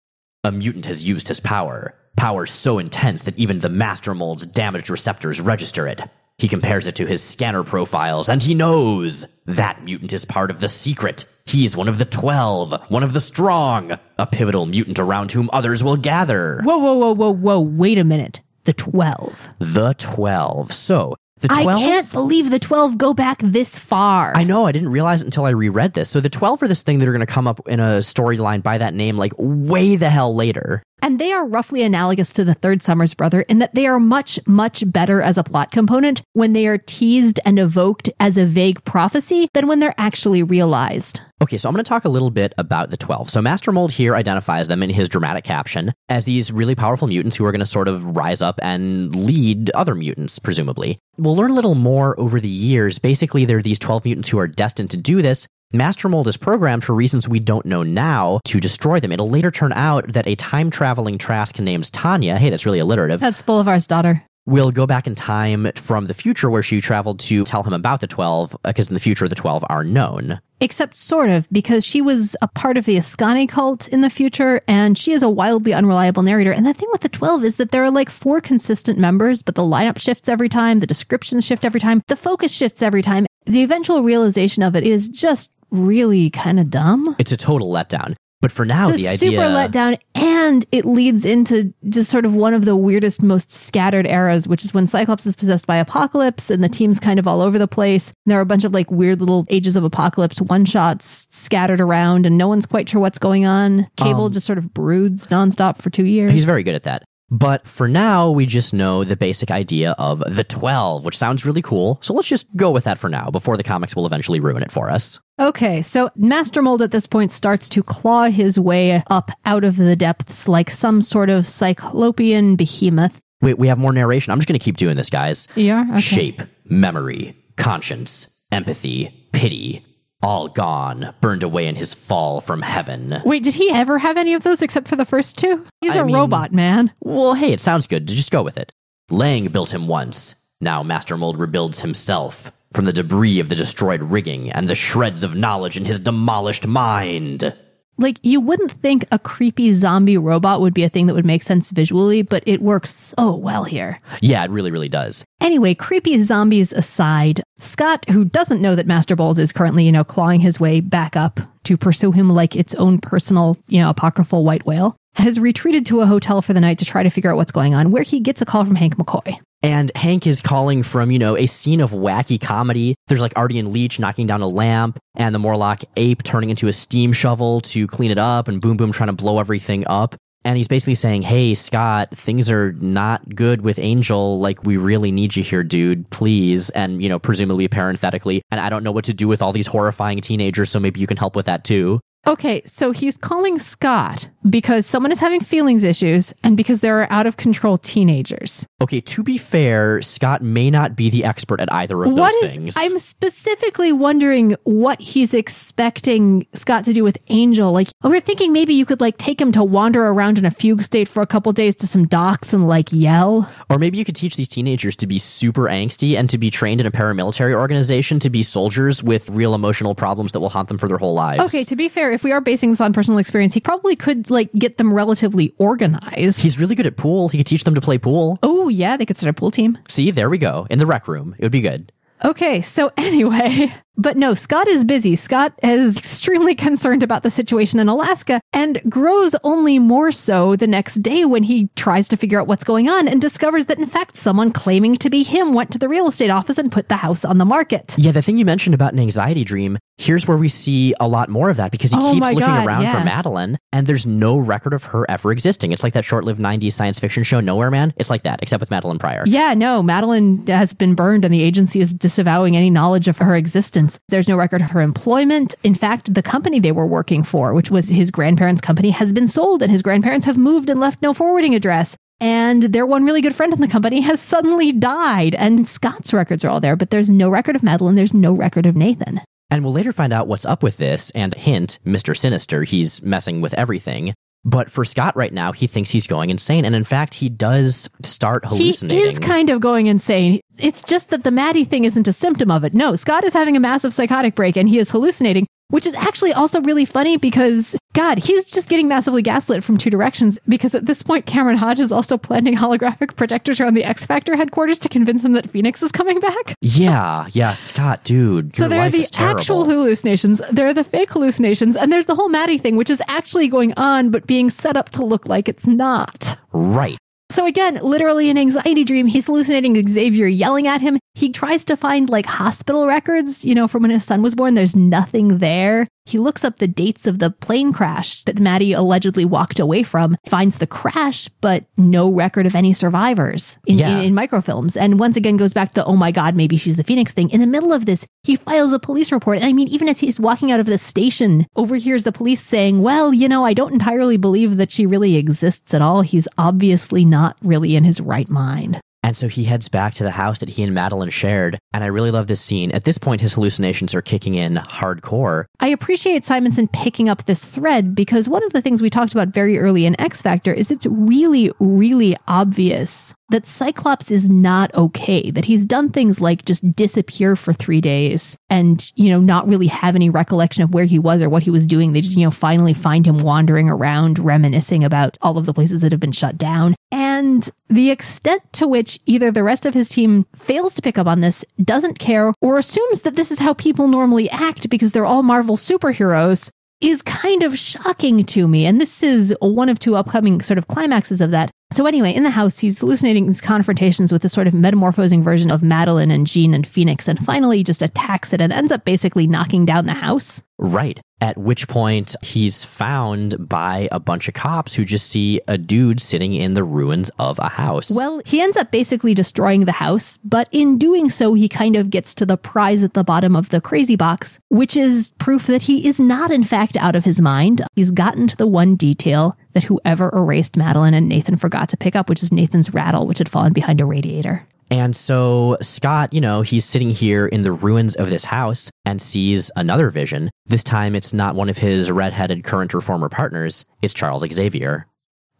a 0.44 0.52
mutant 0.52 0.86
has 0.86 1.04
used 1.04 1.28
his 1.28 1.40
power. 1.40 1.94
Power 2.16 2.46
so 2.46 2.78
intense 2.78 3.24
that 3.24 3.38
even 3.38 3.58
the 3.58 3.68
Master 3.68 4.14
Mold's 4.14 4.46
damaged 4.46 4.88
receptors 4.88 5.40
register 5.40 5.86
it. 5.86 6.00
He 6.38 6.46
compares 6.46 6.86
it 6.86 6.96
to 6.96 7.06
his 7.06 7.22
scanner 7.22 7.64
profiles, 7.64 8.28
and 8.28 8.40
he 8.40 8.54
knows 8.54 9.42
that 9.46 9.82
mutant 9.82 10.12
is 10.12 10.24
part 10.24 10.52
of 10.52 10.60
the 10.60 10.68
secret. 10.68 11.24
He's 11.50 11.76
one 11.76 11.88
of 11.88 11.98
the 11.98 12.04
twelve, 12.04 12.72
one 12.90 13.02
of 13.02 13.12
the 13.12 13.20
strong, 13.20 13.98
a 14.18 14.26
pivotal 14.26 14.66
mutant 14.66 14.98
around 14.98 15.32
whom 15.32 15.48
others 15.52 15.82
will 15.82 15.96
gather. 15.96 16.60
Whoa, 16.62 16.78
whoa, 16.78 16.94
whoa, 16.94 17.14
whoa, 17.14 17.30
whoa. 17.32 17.60
Wait 17.60 17.98
a 17.98 18.04
minute. 18.04 18.40
The 18.64 18.74
12. 18.74 19.54
The 19.58 19.94
twelve. 19.96 20.72
So, 20.72 21.14
the 21.38 21.48
12? 21.48 21.66
I 21.68 21.72
can't 21.72 22.12
believe 22.12 22.50
the 22.50 22.58
12 22.58 22.98
go 22.98 23.14
back 23.14 23.38
this 23.42 23.78
far. 23.78 24.32
I 24.36 24.44
know, 24.44 24.66
I 24.66 24.72
didn't 24.72 24.90
realize 24.90 25.22
it 25.22 25.24
until 25.24 25.46
I 25.46 25.50
reread 25.50 25.94
this. 25.94 26.10
So, 26.10 26.20
the 26.20 26.28
12 26.28 26.64
are 26.64 26.68
this 26.68 26.82
thing 26.82 26.98
that 26.98 27.08
are 27.08 27.12
going 27.12 27.26
to 27.26 27.32
come 27.32 27.46
up 27.46 27.60
in 27.66 27.80
a 27.80 27.98
storyline 27.98 28.62
by 28.62 28.76
that 28.78 28.92
name, 28.92 29.16
like 29.16 29.32
way 29.38 29.96
the 29.96 30.10
hell 30.10 30.34
later. 30.34 30.82
And 31.02 31.18
they 31.18 31.32
are 31.32 31.46
roughly 31.46 31.82
analogous 31.82 32.32
to 32.32 32.44
the 32.44 32.54
third 32.54 32.82
Summers 32.82 33.14
brother 33.14 33.42
in 33.42 33.58
that 33.58 33.74
they 33.74 33.86
are 33.86 34.00
much, 34.00 34.38
much 34.46 34.90
better 34.90 35.22
as 35.22 35.38
a 35.38 35.44
plot 35.44 35.70
component 35.70 36.22
when 36.32 36.52
they 36.52 36.66
are 36.66 36.78
teased 36.78 37.40
and 37.44 37.58
evoked 37.58 38.10
as 38.20 38.36
a 38.36 38.44
vague 38.44 38.84
prophecy 38.84 39.48
than 39.54 39.66
when 39.66 39.78
they're 39.78 39.94
actually 39.98 40.42
realized. 40.42 41.20
Okay, 41.40 41.56
so 41.56 41.68
I'm 41.68 41.74
going 41.74 41.84
to 41.84 41.88
talk 41.88 42.04
a 42.04 42.08
little 42.08 42.30
bit 42.30 42.52
about 42.58 42.90
the 42.90 42.96
12. 42.96 43.30
So 43.30 43.40
Master 43.40 43.70
Mold 43.70 43.92
here 43.92 44.16
identifies 44.16 44.66
them 44.66 44.82
in 44.82 44.90
his 44.90 45.08
dramatic 45.08 45.44
caption 45.44 45.92
as 46.08 46.24
these 46.24 46.52
really 46.52 46.74
powerful 46.74 47.06
mutants 47.06 47.36
who 47.36 47.44
are 47.44 47.52
going 47.52 47.60
to 47.60 47.66
sort 47.66 47.86
of 47.86 48.16
rise 48.16 48.42
up 48.42 48.58
and 48.60 49.14
lead 49.14 49.70
other 49.70 49.94
mutants, 49.94 50.40
presumably. 50.40 50.98
We'll 51.16 51.36
learn 51.36 51.52
a 51.52 51.54
little 51.54 51.76
more 51.76 52.18
over 52.18 52.40
the 52.40 52.48
years. 52.48 52.98
Basically, 52.98 53.44
there 53.44 53.58
are 53.58 53.62
these 53.62 53.78
12 53.78 54.04
mutants 54.04 54.28
who 54.28 54.38
are 54.38 54.48
destined 54.48 54.90
to 54.90 54.96
do 54.96 55.22
this. 55.22 55.46
Master 55.74 56.08
Mold 56.08 56.28
is 56.28 56.38
programmed 56.38 56.82
for 56.82 56.94
reasons 56.94 57.28
we 57.28 57.40
don't 57.40 57.66
know 57.66 57.82
now 57.82 58.40
to 58.46 58.58
destroy 58.58 59.00
them. 59.00 59.12
It'll 59.12 59.28
later 59.28 59.50
turn 59.50 59.74
out 59.74 60.14
that 60.14 60.26
a 60.26 60.34
time 60.34 60.70
traveling 60.70 61.18
Trask 61.18 61.60
named 61.60 61.92
Tanya, 61.92 62.38
hey, 62.38 62.48
that's 62.48 62.64
really 62.64 62.78
alliterative, 62.78 63.20
That's 63.20 63.42
Bolivar's 63.42 63.86
daughter. 63.86 64.22
will 64.46 64.70
go 64.70 64.86
back 64.86 65.06
in 65.06 65.14
time 65.14 65.70
from 65.74 66.06
the 66.06 66.14
future 66.14 66.48
where 66.48 66.62
she 66.62 66.80
traveled 66.80 67.20
to 67.20 67.44
tell 67.44 67.64
him 67.64 67.74
about 67.74 68.00
the 68.00 68.06
12, 68.06 68.54
uh, 68.54 68.58
because 68.64 68.88
in 68.88 68.94
the 68.94 69.00
future 69.00 69.28
the 69.28 69.34
12 69.34 69.62
are 69.68 69.84
known. 69.84 70.40
Except 70.58 70.96
sort 70.96 71.28
of, 71.28 71.46
because 71.52 71.84
she 71.84 72.00
was 72.00 72.34
a 72.40 72.48
part 72.48 72.78
of 72.78 72.86
the 72.86 72.96
Askani 72.96 73.46
cult 73.46 73.88
in 73.88 74.00
the 74.00 74.08
future, 74.08 74.62
and 74.66 74.96
she 74.96 75.12
is 75.12 75.22
a 75.22 75.28
wildly 75.28 75.74
unreliable 75.74 76.22
narrator. 76.22 76.50
And 76.50 76.64
the 76.64 76.72
thing 76.72 76.88
with 76.92 77.02
the 77.02 77.10
12 77.10 77.44
is 77.44 77.56
that 77.56 77.72
there 77.72 77.84
are 77.84 77.90
like 77.90 78.08
four 78.08 78.40
consistent 78.40 78.98
members, 78.98 79.42
but 79.42 79.54
the 79.54 79.60
lineup 79.60 79.98
shifts 80.00 80.30
every 80.30 80.48
time, 80.48 80.78
the 80.78 80.86
descriptions 80.86 81.44
shift 81.44 81.62
every 81.62 81.78
time, 81.78 82.00
the 82.06 82.16
focus 82.16 82.54
shifts 82.54 82.80
every 82.80 83.02
time. 83.02 83.26
The 83.44 83.62
eventual 83.62 84.02
realization 84.02 84.62
of 84.62 84.74
it 84.74 84.84
is 84.84 85.10
just 85.10 85.52
really 85.70 86.30
kind 86.30 86.58
of 86.60 86.70
dumb. 86.70 87.14
It's 87.18 87.32
a 87.32 87.36
total 87.36 87.68
letdown. 87.68 88.14
But 88.40 88.52
for 88.52 88.64
now, 88.64 88.88
the 88.90 89.08
idea. 89.08 89.16
super 89.16 89.42
letdown, 89.42 89.98
and 90.14 90.64
it 90.70 90.84
leads 90.84 91.24
into 91.24 91.74
just 91.88 92.08
sort 92.08 92.24
of 92.24 92.36
one 92.36 92.54
of 92.54 92.64
the 92.64 92.76
weirdest, 92.76 93.20
most 93.20 93.50
scattered 93.50 94.06
eras, 94.06 94.46
which 94.46 94.64
is 94.64 94.72
when 94.72 94.86
Cyclops 94.86 95.26
is 95.26 95.34
possessed 95.34 95.66
by 95.66 95.76
Apocalypse, 95.78 96.48
and 96.48 96.62
the 96.62 96.68
team's 96.68 97.00
kind 97.00 97.18
of 97.18 97.26
all 97.26 97.40
over 97.40 97.58
the 97.58 97.66
place. 97.66 98.10
And 98.10 98.30
there 98.30 98.38
are 98.38 98.42
a 98.42 98.46
bunch 98.46 98.62
of 98.62 98.72
like 98.72 98.92
weird 98.92 99.18
little 99.18 99.44
Ages 99.50 99.74
of 99.74 99.82
Apocalypse 99.82 100.40
one 100.40 100.64
shots 100.64 101.26
scattered 101.30 101.80
around, 101.80 102.26
and 102.26 102.38
no 102.38 102.46
one's 102.46 102.64
quite 102.64 102.88
sure 102.88 103.00
what's 103.00 103.18
going 103.18 103.44
on. 103.44 103.88
Cable 103.96 104.28
just 104.28 104.46
sort 104.46 104.58
of 104.58 104.72
broods 104.72 105.26
nonstop 105.26 105.82
for 105.82 105.90
two 105.90 106.06
years. 106.06 106.30
Um, 106.30 106.34
He's 106.34 106.44
very 106.44 106.62
good 106.62 106.76
at 106.76 106.84
that. 106.84 107.02
But 107.30 107.66
for 107.66 107.86
now, 107.88 108.30
we 108.30 108.46
just 108.46 108.72
know 108.72 109.04
the 109.04 109.16
basic 109.16 109.50
idea 109.50 109.94
of 109.98 110.20
the 110.20 110.44
12, 110.44 111.04
which 111.04 111.16
sounds 111.16 111.44
really 111.44 111.60
cool. 111.60 111.98
So 112.02 112.14
let's 112.14 112.28
just 112.28 112.56
go 112.56 112.70
with 112.70 112.84
that 112.84 112.98
for 112.98 113.10
now 113.10 113.30
before 113.30 113.56
the 113.56 113.62
comics 113.62 113.94
will 113.94 114.06
eventually 114.06 114.40
ruin 114.40 114.62
it 114.62 114.72
for 114.72 114.90
us. 114.90 115.20
Okay, 115.38 115.82
so 115.82 116.10
Master 116.16 116.62
Mold 116.62 116.82
at 116.82 116.90
this 116.90 117.06
point 117.06 117.30
starts 117.30 117.68
to 117.70 117.82
claw 117.82 118.24
his 118.24 118.58
way 118.58 119.02
up 119.10 119.30
out 119.44 119.62
of 119.62 119.76
the 119.76 119.94
depths 119.94 120.48
like 120.48 120.70
some 120.70 121.02
sort 121.02 121.30
of 121.30 121.46
cyclopean 121.46 122.56
behemoth. 122.56 123.20
Wait, 123.40 123.58
we 123.58 123.68
have 123.68 123.78
more 123.78 123.92
narration. 123.92 124.32
I'm 124.32 124.38
just 124.38 124.48
going 124.48 124.58
to 124.58 124.64
keep 124.64 124.78
doing 124.78 124.96
this, 124.96 125.10
guys. 125.10 125.48
Yeah, 125.54 125.84
okay. 125.90 126.00
Shape, 126.00 126.40
memory, 126.64 127.36
conscience, 127.56 128.46
empathy, 128.50 129.28
pity, 129.32 129.84
all 130.22 130.48
gone, 130.48 131.14
burned 131.20 131.42
away 131.42 131.66
in 131.66 131.76
his 131.76 131.94
fall 131.94 132.40
from 132.40 132.62
heaven. 132.62 133.20
Wait, 133.24 133.42
did 133.42 133.54
he 133.54 133.70
ever 133.70 133.98
have 133.98 134.16
any 134.16 134.34
of 134.34 134.42
those 134.42 134.62
except 134.62 134.88
for 134.88 134.96
the 134.96 135.04
first 135.04 135.38
two? 135.38 135.64
He's 135.80 135.96
I 135.96 136.00
a 136.00 136.04
mean- 136.04 136.14
robot, 136.16 136.52
man. 136.52 136.92
Well, 137.00 137.34
hey, 137.34 137.52
it 137.52 137.60
sounds 137.60 137.86
good. 137.86 138.06
Just 138.08 138.30
go 138.30 138.42
with 138.42 138.58
it. 138.58 138.72
Lang 139.10 139.48
built 139.48 139.72
him 139.72 139.86
once. 139.88 140.34
Now 140.60 140.82
Master 140.82 141.16
Mold 141.16 141.38
rebuilds 141.38 141.80
himself 141.80 142.50
from 142.74 142.84
the 142.84 142.92
debris 142.92 143.38
of 143.38 143.48
the 143.48 143.54
destroyed 143.54 144.02
rigging 144.02 144.50
and 144.50 144.68
the 144.68 144.74
shreds 144.74 145.24
of 145.24 145.34
knowledge 145.36 145.76
in 145.76 145.84
his 145.84 146.00
demolished 146.00 146.66
mind. 146.66 147.54
Like, 147.98 148.18
you 148.22 148.40
wouldn't 148.40 148.70
think 148.70 149.04
a 149.10 149.18
creepy 149.18 149.72
zombie 149.72 150.16
robot 150.16 150.60
would 150.60 150.72
be 150.72 150.84
a 150.84 150.88
thing 150.88 151.06
that 151.06 151.14
would 151.14 151.26
make 151.26 151.42
sense 151.42 151.72
visually, 151.72 152.22
but 152.22 152.44
it 152.46 152.62
works 152.62 152.90
so 152.90 153.34
well 153.34 153.64
here. 153.64 154.00
Yeah, 154.22 154.44
it 154.44 154.50
really, 154.50 154.70
really 154.70 154.88
does. 154.88 155.24
Anyway, 155.40 155.74
creepy 155.74 156.18
zombies 156.20 156.72
aside, 156.72 157.42
Scott, 157.58 158.08
who 158.08 158.24
doesn't 158.24 158.62
know 158.62 158.76
that 158.76 158.86
Master 158.86 159.16
Mold 159.16 159.40
is 159.40 159.52
currently, 159.52 159.84
you 159.84 159.92
know, 159.92 160.04
clawing 160.04 160.40
his 160.40 160.60
way 160.60 160.80
back 160.80 161.16
up 161.16 161.40
to 161.64 161.76
pursue 161.76 162.12
him 162.12 162.30
like 162.30 162.54
its 162.54 162.74
own 162.76 162.98
personal, 162.98 163.56
you 163.66 163.82
know, 163.82 163.90
apocryphal 163.90 164.44
white 164.44 164.64
whale, 164.64 164.96
has 165.16 165.40
retreated 165.40 165.84
to 165.86 166.00
a 166.00 166.06
hotel 166.06 166.40
for 166.40 166.52
the 166.52 166.60
night 166.60 166.78
to 166.78 166.84
try 166.84 167.02
to 167.02 167.10
figure 167.10 167.30
out 167.30 167.36
what's 167.36 167.52
going 167.52 167.74
on, 167.74 167.90
where 167.90 168.04
he 168.04 168.20
gets 168.20 168.40
a 168.40 168.46
call 168.46 168.64
from 168.64 168.76
Hank 168.76 168.96
McCoy. 168.96 169.40
And 169.62 169.90
Hank 169.96 170.26
is 170.26 170.40
calling 170.40 170.82
from, 170.82 171.10
you 171.10 171.18
know, 171.18 171.36
a 171.36 171.46
scene 171.46 171.80
of 171.80 171.90
wacky 171.90 172.40
comedy. 172.40 172.94
There's 173.08 173.20
like 173.20 173.32
Artie 173.36 173.58
and 173.58 173.68
Leech 173.68 173.98
knocking 173.98 174.26
down 174.26 174.40
a 174.40 174.46
lamp 174.46 174.98
and 175.16 175.34
the 175.34 175.38
Morlock 175.38 175.82
ape 175.96 176.22
turning 176.22 176.50
into 176.50 176.68
a 176.68 176.72
steam 176.72 177.12
shovel 177.12 177.60
to 177.62 177.86
clean 177.88 178.10
it 178.10 178.18
up 178.18 178.46
and 178.46 178.60
Boom 178.60 178.76
Boom 178.76 178.92
trying 178.92 179.08
to 179.08 179.16
blow 179.16 179.40
everything 179.40 179.84
up. 179.86 180.14
And 180.44 180.56
he's 180.56 180.68
basically 180.68 180.94
saying, 180.94 181.22
Hey, 181.22 181.54
Scott, 181.54 182.10
things 182.12 182.50
are 182.50 182.72
not 182.74 183.34
good 183.34 183.62
with 183.62 183.80
Angel. 183.80 184.38
Like, 184.38 184.62
we 184.62 184.76
really 184.76 185.10
need 185.10 185.34
you 185.34 185.42
here, 185.42 185.64
dude. 185.64 186.08
Please. 186.10 186.70
And, 186.70 187.02
you 187.02 187.08
know, 187.08 187.18
presumably 187.18 187.66
parenthetically. 187.66 188.42
And 188.52 188.60
I 188.60 188.68
don't 188.70 188.84
know 188.84 188.92
what 188.92 189.04
to 189.06 189.12
do 189.12 189.26
with 189.26 189.42
all 189.42 189.52
these 189.52 189.66
horrifying 189.66 190.20
teenagers, 190.20 190.70
so 190.70 190.78
maybe 190.78 191.00
you 191.00 191.08
can 191.08 191.16
help 191.16 191.34
with 191.34 191.46
that 191.46 191.64
too. 191.64 192.00
Okay, 192.26 192.62
so 192.66 192.90
he's 192.92 193.16
calling 193.16 193.58
Scott, 193.58 194.28
because 194.50 194.86
someone 194.86 195.12
is 195.12 195.20
having 195.20 195.40
feelings 195.40 195.84
issues 195.84 196.32
and 196.42 196.56
because 196.56 196.80
there 196.80 197.00
are 197.00 197.06
out 197.10 197.26
of 197.26 197.36
control 197.36 197.78
teenagers. 197.78 198.66
Okay, 198.80 199.00
to 199.00 199.22
be 199.22 199.38
fair, 199.38 200.00
Scott 200.02 200.42
may 200.42 200.70
not 200.70 200.96
be 200.96 201.10
the 201.10 201.24
expert 201.24 201.60
at 201.60 201.72
either 201.72 202.02
of 202.04 202.10
those 202.10 202.18
What 202.18 202.44
is, 202.44 202.56
things. 202.56 202.76
I'm 202.78 202.98
specifically 202.98 203.92
wondering 203.92 204.56
what 204.64 205.00
he's 205.00 205.34
expecting 205.34 206.46
Scott 206.54 206.84
to 206.84 206.92
do 206.92 207.02
with 207.02 207.18
Angel. 207.28 207.72
Like, 207.72 207.88
we 208.02 208.10
we're 208.10 208.20
thinking 208.20 208.52
maybe 208.52 208.74
you 208.74 208.86
could 208.86 209.00
like 209.00 209.18
take 209.18 209.40
him 209.40 209.52
to 209.52 209.64
wander 209.64 210.06
around 210.06 210.38
in 210.38 210.44
a 210.44 210.50
fugue 210.50 210.82
state 210.82 211.08
for 211.08 211.22
a 211.22 211.26
couple 211.26 211.52
days 211.52 211.74
to 211.76 211.86
some 211.86 212.06
docks 212.06 212.52
and 212.52 212.68
like 212.68 212.92
yell. 212.92 213.52
Or 213.68 213.78
maybe 213.78 213.98
you 213.98 214.04
could 214.04 214.16
teach 214.16 214.36
these 214.36 214.48
teenagers 214.48 214.94
to 214.96 215.06
be 215.06 215.18
super 215.18 215.62
angsty 215.62 216.16
and 216.16 216.30
to 216.30 216.38
be 216.38 216.50
trained 216.50 216.80
in 216.80 216.86
a 216.86 216.90
paramilitary 216.90 217.54
organization 217.54 218.20
to 218.20 218.30
be 218.30 218.42
soldiers 218.42 219.02
with 219.02 219.28
real 219.30 219.54
emotional 219.54 219.94
problems 219.94 220.32
that 220.32 220.40
will 220.40 220.48
haunt 220.50 220.68
them 220.68 220.78
for 220.78 220.86
their 220.86 220.98
whole 220.98 221.14
lives. 221.14 221.42
Okay, 221.42 221.64
to 221.64 221.76
be 221.76 221.88
fair, 221.88 222.12
if 222.12 222.22
we 222.22 222.30
are 222.30 222.40
basing 222.40 222.70
this 222.70 222.80
on 222.80 222.92
personal 222.92 223.18
experience, 223.18 223.54
he 223.54 223.60
probably 223.60 223.96
could 223.96 224.30
like 224.30 224.37
get 224.44 224.76
them 224.78 224.92
relatively 224.92 225.54
organized. 225.58 226.42
He's 226.42 226.58
really 226.60 226.74
good 226.74 226.86
at 226.86 226.96
pool. 226.96 227.28
He 227.28 227.38
could 227.38 227.46
teach 227.46 227.64
them 227.64 227.74
to 227.74 227.80
play 227.80 227.98
pool. 227.98 228.38
oh 228.42 228.68
yeah, 228.68 228.96
they 228.96 229.06
could 229.06 229.16
start 229.16 229.30
a 229.30 229.34
pool 229.34 229.50
team. 229.50 229.78
See, 229.88 230.10
there 230.10 230.30
we 230.30 230.38
go. 230.38 230.66
In 230.70 230.78
the 230.78 230.86
rec 230.86 231.08
room. 231.08 231.34
It 231.38 231.42
would 231.44 231.52
be 231.52 231.60
good. 231.60 231.92
Okay, 232.24 232.60
so 232.60 232.90
anyway, 232.96 233.72
but 233.98 234.16
no, 234.16 234.32
Scott 234.32 234.68
is 234.68 234.84
busy. 234.84 235.14
Scott 235.16 235.52
is 235.62 235.98
extremely 235.98 236.54
concerned 236.54 237.02
about 237.02 237.22
the 237.24 237.30
situation 237.30 237.80
in 237.80 237.88
Alaska 237.88 238.40
and 238.52 238.80
grows 238.88 239.34
only 239.42 239.78
more 239.78 240.12
so 240.12 240.56
the 240.56 240.66
next 240.66 240.96
day 241.02 241.24
when 241.24 241.42
he 241.42 241.68
tries 241.76 242.08
to 242.08 242.16
figure 242.16 242.40
out 242.40 242.46
what's 242.46 242.64
going 242.64 242.88
on 242.88 243.08
and 243.08 243.20
discovers 243.20 243.66
that 243.66 243.78
in 243.78 243.86
fact 243.86 244.16
someone 244.16 244.52
claiming 244.52 244.96
to 244.96 245.10
be 245.10 245.22
him 245.24 245.52
went 245.52 245.72
to 245.72 245.78
the 245.78 245.88
real 245.88 246.08
estate 246.08 246.30
office 246.30 246.58
and 246.58 246.70
put 246.70 246.88
the 246.88 246.96
house 246.96 247.24
on 247.24 247.38
the 247.38 247.44
market. 247.44 247.94
Yeah, 247.98 248.12
the 248.12 248.22
thing 248.22 248.38
you 248.38 248.44
mentioned 248.44 248.74
about 248.74 248.92
an 248.92 249.00
anxiety 249.00 249.42
dream, 249.44 249.78
here's 249.96 250.28
where 250.28 250.38
we 250.38 250.48
see 250.48 250.94
a 251.00 251.08
lot 251.08 251.28
more 251.28 251.50
of 251.50 251.56
that 251.56 251.70
because 251.72 251.90
he 251.90 251.98
Oh 252.00 252.12
keeps 252.12 252.26
looking 252.28 252.40
God, 252.40 252.66
around 252.66 252.86
for. 252.86 252.98
Madelyne 253.08 253.56
and 253.72 253.86
there's 253.86 254.06
no 254.06 254.38
record 254.38 254.74
of 254.74 254.84
her 254.84 255.10
ever 255.10 255.32
existing. 255.32 255.72
It's 255.72 255.82
like 255.82 255.94
that 255.94 256.04
short 256.04 256.24
lived 256.24 256.40
90s 256.40 256.72
science 256.72 256.98
fiction 256.98 257.24
show, 257.24 257.40
Nowhere 257.40 257.70
Man. 257.70 257.92
It's 257.96 258.10
like 258.10 258.22
that, 258.22 258.40
except 258.42 258.60
with 258.60 258.70
Madelyne 258.70 258.98
Pryor. 259.00 259.24
Yeah, 259.26 259.54
no, 259.54 259.82
Madelyne 259.82 260.46
has 260.48 260.72
been 260.72 260.94
burned 260.94 261.24
and 261.24 261.34
the 261.34 261.42
agency 261.42 261.80
is 261.80 261.92
disavowing 261.92 262.56
any 262.56 262.70
knowledge 262.70 263.08
of 263.08 263.18
her 263.18 263.34
existence. 263.34 263.87
There's 264.08 264.28
no 264.28 264.36
record 264.36 264.60
of 264.60 264.72
her 264.72 264.80
employment. 264.80 265.54
In 265.62 265.74
fact, 265.74 266.12
the 266.12 266.22
company 266.22 266.58
they 266.58 266.72
were 266.72 266.86
working 266.86 267.22
for, 267.22 267.54
which 267.54 267.70
was 267.70 267.88
his 267.88 268.10
grandparents' 268.10 268.60
company, 268.60 268.90
has 268.90 269.12
been 269.12 269.26
sold 269.26 269.62
and 269.62 269.70
his 269.70 269.82
grandparents 269.82 270.26
have 270.26 270.36
moved 270.36 270.68
and 270.68 270.80
left 270.80 271.00
no 271.00 271.14
forwarding 271.14 271.54
address. 271.54 271.96
And 272.20 272.64
their 272.64 272.84
one 272.84 273.04
really 273.04 273.22
good 273.22 273.34
friend 273.34 273.52
in 273.52 273.60
the 273.60 273.68
company 273.68 274.00
has 274.00 274.20
suddenly 274.20 274.72
died. 274.72 275.34
And 275.36 275.68
Scott's 275.68 276.12
records 276.12 276.44
are 276.44 276.48
all 276.48 276.60
there, 276.60 276.76
but 276.76 276.90
there's 276.90 277.10
no 277.10 277.30
record 277.30 277.54
of 277.54 277.62
Madelyne. 277.62 277.94
There's 277.94 278.14
no 278.14 278.32
record 278.32 278.66
of 278.66 278.76
Nathan. 278.76 279.20
And 279.50 279.64
we'll 279.64 279.72
later 279.72 279.92
find 279.92 280.12
out 280.12 280.26
what's 280.26 280.44
up 280.44 280.62
with 280.62 280.76
this 280.76 281.10
and 281.10 281.32
hint, 281.34 281.78
Mr. 281.84 282.16
Sinister, 282.16 282.64
he's 282.64 283.02
messing 283.02 283.40
with 283.40 283.54
everything. 283.54 284.12
But 284.44 284.70
for 284.70 284.84
Scott 284.84 285.16
right 285.16 285.32
now, 285.32 285.52
he 285.52 285.66
thinks 285.66 285.90
he's 285.90 286.06
going 286.06 286.30
insane. 286.30 286.64
And 286.64 286.74
in 286.74 286.84
fact, 286.84 287.14
he 287.14 287.28
does 287.28 287.90
start 288.02 288.44
hallucinating. 288.44 288.98
He 288.98 289.04
is 289.04 289.18
kind 289.18 289.50
of 289.50 289.60
going 289.60 289.88
insane. 289.88 290.40
It's 290.56 290.82
just 290.82 291.10
that 291.10 291.24
the 291.24 291.30
Maddie 291.30 291.64
thing 291.64 291.84
isn't 291.84 292.08
a 292.08 292.12
symptom 292.12 292.50
of 292.50 292.64
it. 292.64 292.72
No, 292.72 292.94
Scott 292.94 293.24
is 293.24 293.32
having 293.32 293.56
a 293.56 293.60
massive 293.60 293.92
psychotic 293.92 294.34
break 294.34 294.56
and 294.56 294.68
he 294.68 294.78
is 294.78 294.90
hallucinating, 294.90 295.46
which 295.68 295.86
is 295.86 295.94
actually 295.94 296.32
also 296.32 296.60
really 296.62 296.84
funny 296.84 297.16
because, 297.16 297.76
God, 297.92 298.18
he's 298.18 298.44
just 298.44 298.68
getting 298.68 298.88
massively 298.88 299.22
gaslit 299.22 299.62
from 299.62 299.78
two 299.78 299.90
directions 299.90 300.38
because 300.48 300.74
at 300.74 300.86
this 300.86 301.02
point, 301.02 301.26
Cameron 301.26 301.58
Hodge 301.58 301.80
is 301.80 301.92
also 301.92 302.16
planting 302.16 302.56
holographic 302.56 303.16
projectors 303.16 303.60
around 303.60 303.74
the 303.74 303.84
X 303.84 304.06
Factor 304.06 304.36
headquarters 304.36 304.78
to 304.80 304.88
convince 304.88 305.24
him 305.24 305.32
that 305.32 305.48
Phoenix 305.48 305.82
is 305.82 305.92
coming 305.92 306.20
back. 306.20 306.54
yeah, 306.60 307.26
yeah, 307.32 307.52
Scott, 307.52 308.04
dude. 308.04 308.56
So 308.56 308.68
there 308.68 308.82
are 308.82 308.90
the 308.90 309.08
actual 309.18 309.64
hallucinations, 309.64 310.40
there 310.50 310.66
are 310.66 310.74
the 310.74 310.84
fake 310.84 311.10
hallucinations, 311.10 311.76
and 311.76 311.92
there's 311.92 312.06
the 312.06 312.14
whole 312.14 312.28
Maddie 312.28 312.58
thing, 312.58 312.76
which 312.76 312.90
is 312.90 313.02
actually 313.08 313.48
going 313.48 313.72
on, 313.76 314.10
but 314.10 314.26
being 314.26 314.50
set 314.50 314.76
up 314.76 314.90
to 314.90 315.04
look 315.04 315.28
like 315.28 315.48
it's 315.48 315.66
not. 315.66 316.36
Right. 316.52 316.98
So 317.30 317.46
again, 317.46 317.78
literally 317.82 318.30
an 318.30 318.38
anxiety 318.38 318.84
dream. 318.84 319.06
He's 319.06 319.26
hallucinating 319.26 319.86
Xavier 319.86 320.26
yelling 320.26 320.66
at 320.66 320.80
him. 320.80 320.98
He 321.14 321.30
tries 321.30 321.64
to 321.66 321.76
find 321.76 322.08
like 322.08 322.26
hospital 322.26 322.86
records, 322.86 323.44
you 323.44 323.54
know, 323.54 323.68
from 323.68 323.82
when 323.82 323.90
his 323.90 324.04
son 324.04 324.22
was 324.22 324.34
born. 324.34 324.54
There's 324.54 324.74
nothing 324.74 325.38
there. 325.38 325.88
He 326.08 326.18
looks 326.18 326.44
up 326.44 326.56
the 326.56 326.66
dates 326.66 327.06
of 327.06 327.18
the 327.18 327.30
plane 327.30 327.72
crash 327.72 328.24
that 328.24 328.38
Maddie 328.40 328.72
allegedly 328.72 329.24
walked 329.24 329.58
away 329.60 329.82
from, 329.82 330.16
finds 330.26 330.56
the 330.58 330.66
crash, 330.66 331.28
but 331.40 331.66
no 331.76 332.10
record 332.12 332.46
of 332.46 332.54
any 332.54 332.72
survivors 332.72 333.58
in, 333.66 333.78
Yeah. 333.78 333.98
in, 333.98 334.04
in 334.06 334.14
microfilms. 334.14 334.76
And 334.80 334.98
once 334.98 335.16
again 335.16 335.36
goes 335.36 335.52
back 335.52 335.68
to, 335.70 335.74
the 335.80 335.84
oh 335.84 335.96
my 335.96 336.10
God, 336.10 336.34
maybe 336.34 336.56
she's 336.56 336.76
the 336.76 336.82
Phoenix 336.84 337.12
thing. 337.12 337.30
In 337.30 337.40
the 337.40 337.46
middle 337.46 337.72
of 337.72 337.84
this, 337.86 338.06
he 338.24 338.36
files 338.36 338.72
a 338.72 338.78
police 338.78 339.12
report. 339.12 339.36
And 339.38 339.46
I 339.46 339.52
mean, 339.52 339.68
even 339.68 339.88
as 339.88 340.00
he's 340.00 340.18
walking 340.18 340.50
out 340.50 340.60
of 340.60 340.66
the 340.66 340.78
station, 340.78 341.46
overhears 341.54 342.02
the 342.04 342.12
police 342.12 342.40
saying, 342.40 342.82
well, 342.82 343.12
you 343.12 343.28
know, 343.28 343.44
I 343.44 343.52
don't 343.54 343.72
entirely 343.72 344.16
believe 344.16 344.56
that 344.56 344.72
she 344.72 344.86
really 344.86 345.16
exists 345.16 345.74
at 345.74 345.82
all. 345.82 346.00
He's 346.00 346.26
obviously 346.38 347.04
not 347.04 347.36
really 347.42 347.76
in 347.76 347.84
his 347.84 348.00
right 348.00 348.28
mind. 348.28 348.80
And 349.08 349.16
so 349.16 349.26
he 349.26 349.44
heads 349.44 349.70
back 349.70 349.94
to 349.94 350.04
the 350.04 350.10
house 350.10 350.38
that 350.40 350.50
he 350.50 350.62
and 350.62 350.76
Madelyne 350.76 351.10
shared. 351.10 351.58
And 351.72 351.82
I 351.82 351.86
really 351.86 352.10
love 352.10 352.26
this 352.26 352.42
scene. 352.42 352.70
At 352.72 352.84
this 352.84 352.98
point, 352.98 353.22
his 353.22 353.32
hallucinations 353.32 353.94
are 353.94 354.02
kicking 354.02 354.34
in 354.34 354.56
hardcore. 354.56 355.46
I 355.60 355.68
appreciate 355.68 356.26
Simonson 356.26 356.68
picking 356.68 357.08
up 357.08 357.24
this 357.24 357.42
thread 357.42 357.94
because 357.94 358.28
one 358.28 358.44
of 358.44 358.52
the 358.52 358.60
things 358.60 358.82
we 358.82 358.90
talked 358.90 359.12
about 359.12 359.28
very 359.28 359.58
early 359.58 359.86
in 359.86 359.98
X 359.98 360.20
Factor 360.20 360.52
is 360.52 360.70
it's 360.70 360.84
really, 360.84 361.50
really 361.58 362.18
obvious 362.28 363.14
that 363.30 363.46
Cyclops 363.46 364.10
is 364.10 364.28
not 364.28 364.74
okay, 364.74 365.30
that 365.30 365.44
he's 365.46 365.66
done 365.66 365.90
things 365.90 366.20
like 366.20 366.44
just 366.44 366.72
disappear 366.72 367.36
for 367.36 367.52
three 367.52 367.80
days 367.80 368.36
and, 368.48 368.90
you 368.96 369.10
know, 369.10 369.20
not 369.20 369.48
really 369.48 369.66
have 369.66 369.94
any 369.94 370.08
recollection 370.08 370.64
of 370.64 370.72
where 370.72 370.86
he 370.86 370.98
was 370.98 371.20
or 371.20 371.28
what 371.28 371.42
he 371.42 371.50
was 371.50 371.66
doing. 371.66 371.92
They 371.92 372.00
just, 372.00 372.16
you 372.16 372.24
know, 372.24 372.30
finally 372.30 372.72
find 372.72 373.06
him 373.06 373.18
wandering 373.18 373.68
around, 373.68 374.18
reminiscing 374.18 374.82
about 374.82 375.18
all 375.20 375.36
of 375.36 375.46
the 375.46 375.52
places 375.52 375.82
that 375.82 375.92
have 375.92 376.00
been 376.00 376.12
shut 376.12 376.38
down. 376.38 376.74
And 376.90 377.48
the 377.68 377.90
extent 377.90 378.50
to 378.54 378.66
which 378.66 378.97
either 379.06 379.30
the 379.30 379.42
rest 379.42 379.66
of 379.66 379.74
his 379.74 379.88
team 379.88 380.26
fails 380.34 380.74
to 380.74 380.82
pick 380.82 380.98
up 380.98 381.06
on 381.06 381.20
this, 381.20 381.44
doesn't 381.62 381.98
care, 381.98 382.32
or 382.40 382.58
assumes 382.58 383.02
that 383.02 383.16
this 383.16 383.30
is 383.30 383.40
how 383.40 383.54
people 383.54 383.88
normally 383.88 384.30
act 384.30 384.68
because 384.70 384.92
they're 384.92 385.06
all 385.06 385.22
Marvel 385.22 385.56
superheroes 385.56 386.50
is 386.80 387.02
kind 387.02 387.42
of 387.42 387.58
shocking 387.58 388.24
to 388.24 388.46
me. 388.46 388.64
And 388.64 388.80
this 388.80 389.02
is 389.02 389.34
one 389.40 389.68
of 389.68 389.78
two 389.78 389.96
upcoming 389.96 390.40
sort 390.42 390.58
of 390.58 390.68
climaxes 390.68 391.20
of 391.20 391.30
that. 391.32 391.50
So 391.70 391.84
anyway, 391.84 392.14
in 392.14 392.22
the 392.22 392.30
house, 392.30 392.60
he's 392.60 392.80
hallucinating 392.80 393.26
these 393.26 393.42
confrontations 393.42 394.10
with 394.10 394.22
this 394.22 394.32
sort 394.32 394.46
of 394.46 394.54
metamorphosing 394.54 395.22
version 395.22 395.50
of 395.50 395.60
Madelyne 395.60 396.10
and 396.10 396.26
Jean 396.26 396.54
and 396.54 396.66
Phoenix, 396.66 397.06
and 397.06 397.18
finally 397.18 397.62
just 397.62 397.82
attacks 397.82 398.32
it 398.32 398.40
and 398.40 398.52
ends 398.52 398.72
up 398.72 398.86
basically 398.86 399.26
knocking 399.26 399.66
down 399.66 399.84
the 399.84 399.92
house. 399.92 400.42
Right. 400.58 400.98
At 401.20 401.36
which 401.36 401.68
point 401.68 402.16
he's 402.22 402.64
found 402.64 403.48
by 403.48 403.88
a 403.92 404.00
bunch 404.00 404.28
of 404.28 404.34
cops 404.34 404.74
who 404.74 404.84
just 404.84 405.08
see 405.08 405.40
a 405.46 405.58
dude 405.58 406.00
sitting 406.00 406.34
in 406.34 406.54
the 406.54 406.64
ruins 406.64 407.10
of 407.18 407.38
a 407.38 407.48
house. 407.48 407.90
Well, 407.90 408.22
he 408.24 408.40
ends 408.40 408.56
up 408.56 408.70
basically 408.70 409.14
destroying 409.14 409.64
the 409.64 409.72
house, 409.72 410.18
but 410.24 410.48
in 410.50 410.78
doing 410.78 411.10
so, 411.10 411.34
he 411.34 411.48
kind 411.48 411.76
of 411.76 411.90
gets 411.90 412.14
to 412.16 412.26
the 412.26 412.36
prize 412.36 412.82
at 412.82 412.94
the 412.94 413.04
bottom 413.04 413.36
of 413.36 413.50
the 413.50 413.60
crazy 413.60 413.96
box, 413.96 414.40
which 414.48 414.76
is 414.76 415.12
proof 415.18 415.46
that 415.48 415.62
he 415.62 415.86
is 415.86 416.00
not, 416.00 416.30
in 416.30 416.44
fact, 416.44 416.76
out 416.76 416.96
of 416.96 417.04
his 417.04 417.20
mind. 417.20 417.62
He's 417.76 417.90
gotten 417.90 418.26
to 418.28 418.36
the 418.36 418.46
one 418.46 418.74
detail 418.74 419.36
that 419.52 419.64
whoever 419.64 420.10
erased 420.12 420.56
Madelyne 420.56 420.94
and 420.94 421.08
Nathan 421.08 421.36
forgot 421.36 421.68
to 421.70 421.76
pick 421.76 421.96
up, 421.96 422.08
which 422.08 422.22
is 422.22 422.32
Nathan's 422.32 422.72
rattle, 422.72 423.06
which 423.06 423.18
had 423.18 423.28
fallen 423.28 423.52
behind 423.52 423.80
a 423.80 423.84
radiator. 423.84 424.42
And 424.70 424.94
so 424.94 425.56
Scott, 425.62 426.12
you 426.12 426.20
know, 426.20 426.42
he's 426.42 426.64
sitting 426.64 426.90
here 426.90 427.26
in 427.26 427.42
the 427.42 427.52
ruins 427.52 427.96
of 427.96 428.10
this 428.10 428.26
house 428.26 428.70
and 428.84 429.00
sees 429.00 429.50
another 429.56 429.88
vision. 429.88 430.30
This 430.44 430.62
time 430.62 430.94
it's 430.94 431.14
not 431.14 431.34
one 431.34 431.48
of 431.48 431.58
his 431.58 431.90
red-headed 431.90 432.44
current 432.44 432.74
or 432.74 432.82
former 432.82 433.08
partners, 433.08 433.64
it's 433.80 433.94
Charles 433.94 434.26
Xavier. 434.30 434.86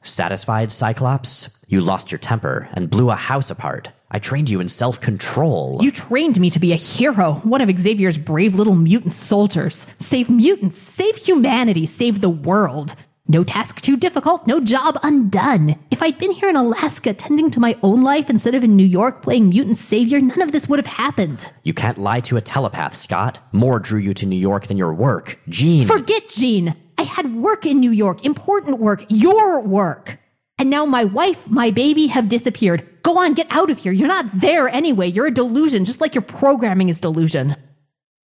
Satisfied, 0.03 0.73
Cyclops? 0.73 1.63
You 1.69 1.83
lost 1.83 2.11
your 2.11 2.19
temper 2.19 2.71
and 2.73 2.89
blew 2.89 3.11
a 3.11 3.17
house 3.17 3.51
apart. 3.51 3.91
I 4.11 4.19
trained 4.19 4.49
you 4.49 4.61
in 4.61 4.69
self-control. 4.69 5.81
You 5.83 5.91
trained 5.91 6.41
me 6.41 6.49
to 6.49 6.59
be 6.59 6.73
a 6.73 6.77
hero, 6.77 7.35
one 7.43 7.61
of 7.61 7.79
Xavier's 7.79 8.17
brave 8.17 8.55
little 8.55 8.75
mutant 8.75 9.13
soldiers. 9.13 9.75
Save 9.99 10.31
mutants, 10.31 10.79
save 10.79 11.17
humanity, 11.17 11.85
save 11.85 12.23
the 12.23 12.31
world. 12.31 12.95
No 13.31 13.45
task 13.45 13.83
too 13.83 13.99
difficult, 13.99 14.47
no 14.47 14.59
job 14.59 14.99
undone. 15.03 15.79
If 15.91 16.03
I'd 16.03 16.17
been 16.17 16.31
here 16.31 16.49
in 16.49 16.57
Alaska 16.57 17.13
tending 17.13 17.51
to 17.51 17.61
my 17.61 17.77
own 17.83 18.03
life 18.03 18.31
instead 18.31 18.55
of 18.55 18.65
in 18.65 18.75
New 18.75 18.87
York 18.87 19.21
playing 19.21 19.51
mutant 19.51 19.77
savior, 19.77 20.19
none 20.19 20.41
of 20.41 20.51
this 20.51 20.67
would 20.67 20.79
have 20.79 20.87
happened. 20.87 21.51
You 21.63 21.75
can't 21.75 21.99
lie 21.99 22.21
to 22.21 22.39
a 22.39 22.41
telepath, 22.41 22.95
Scott. 22.95 23.39
More 23.53 23.81
drew 23.81 24.01
you 24.01 24.15
to 24.15 24.25
New 24.25 24.39
York 24.39 24.69
than 24.69 24.79
your 24.79 24.95
work. 24.95 25.39
Jean. 25.47 25.87
Forget 25.87 26.31
Jean. 26.31 26.75
I 26.97 27.03
had 27.03 27.35
work 27.35 27.67
in 27.67 27.81
New 27.81 27.91
York, 27.91 28.25
important 28.25 28.79
work, 28.79 29.05
your 29.11 29.61
work. 29.61 30.19
And 30.59 30.71
now 30.71 30.87
my 30.87 31.05
wife, 31.05 31.51
my 31.51 31.71
baby 31.71 32.07
have 32.07 32.31
disappeared. 32.31 33.03
Go 33.03 33.19
on, 33.19 33.35
get 33.35 33.47
out 33.51 33.71
of 33.71 33.77
here. 33.77 33.93
You're 33.93 34.09
not 34.09 34.25
there 34.33 34.71
anyway. 34.71 35.09
You're 35.09 35.27
a 35.27 35.31
delusion, 35.31 35.85
just 35.85 36.01
like 36.01 36.15
your 36.15 36.23
programming 36.23 36.89
is 36.89 36.99
delusion. 36.99 37.57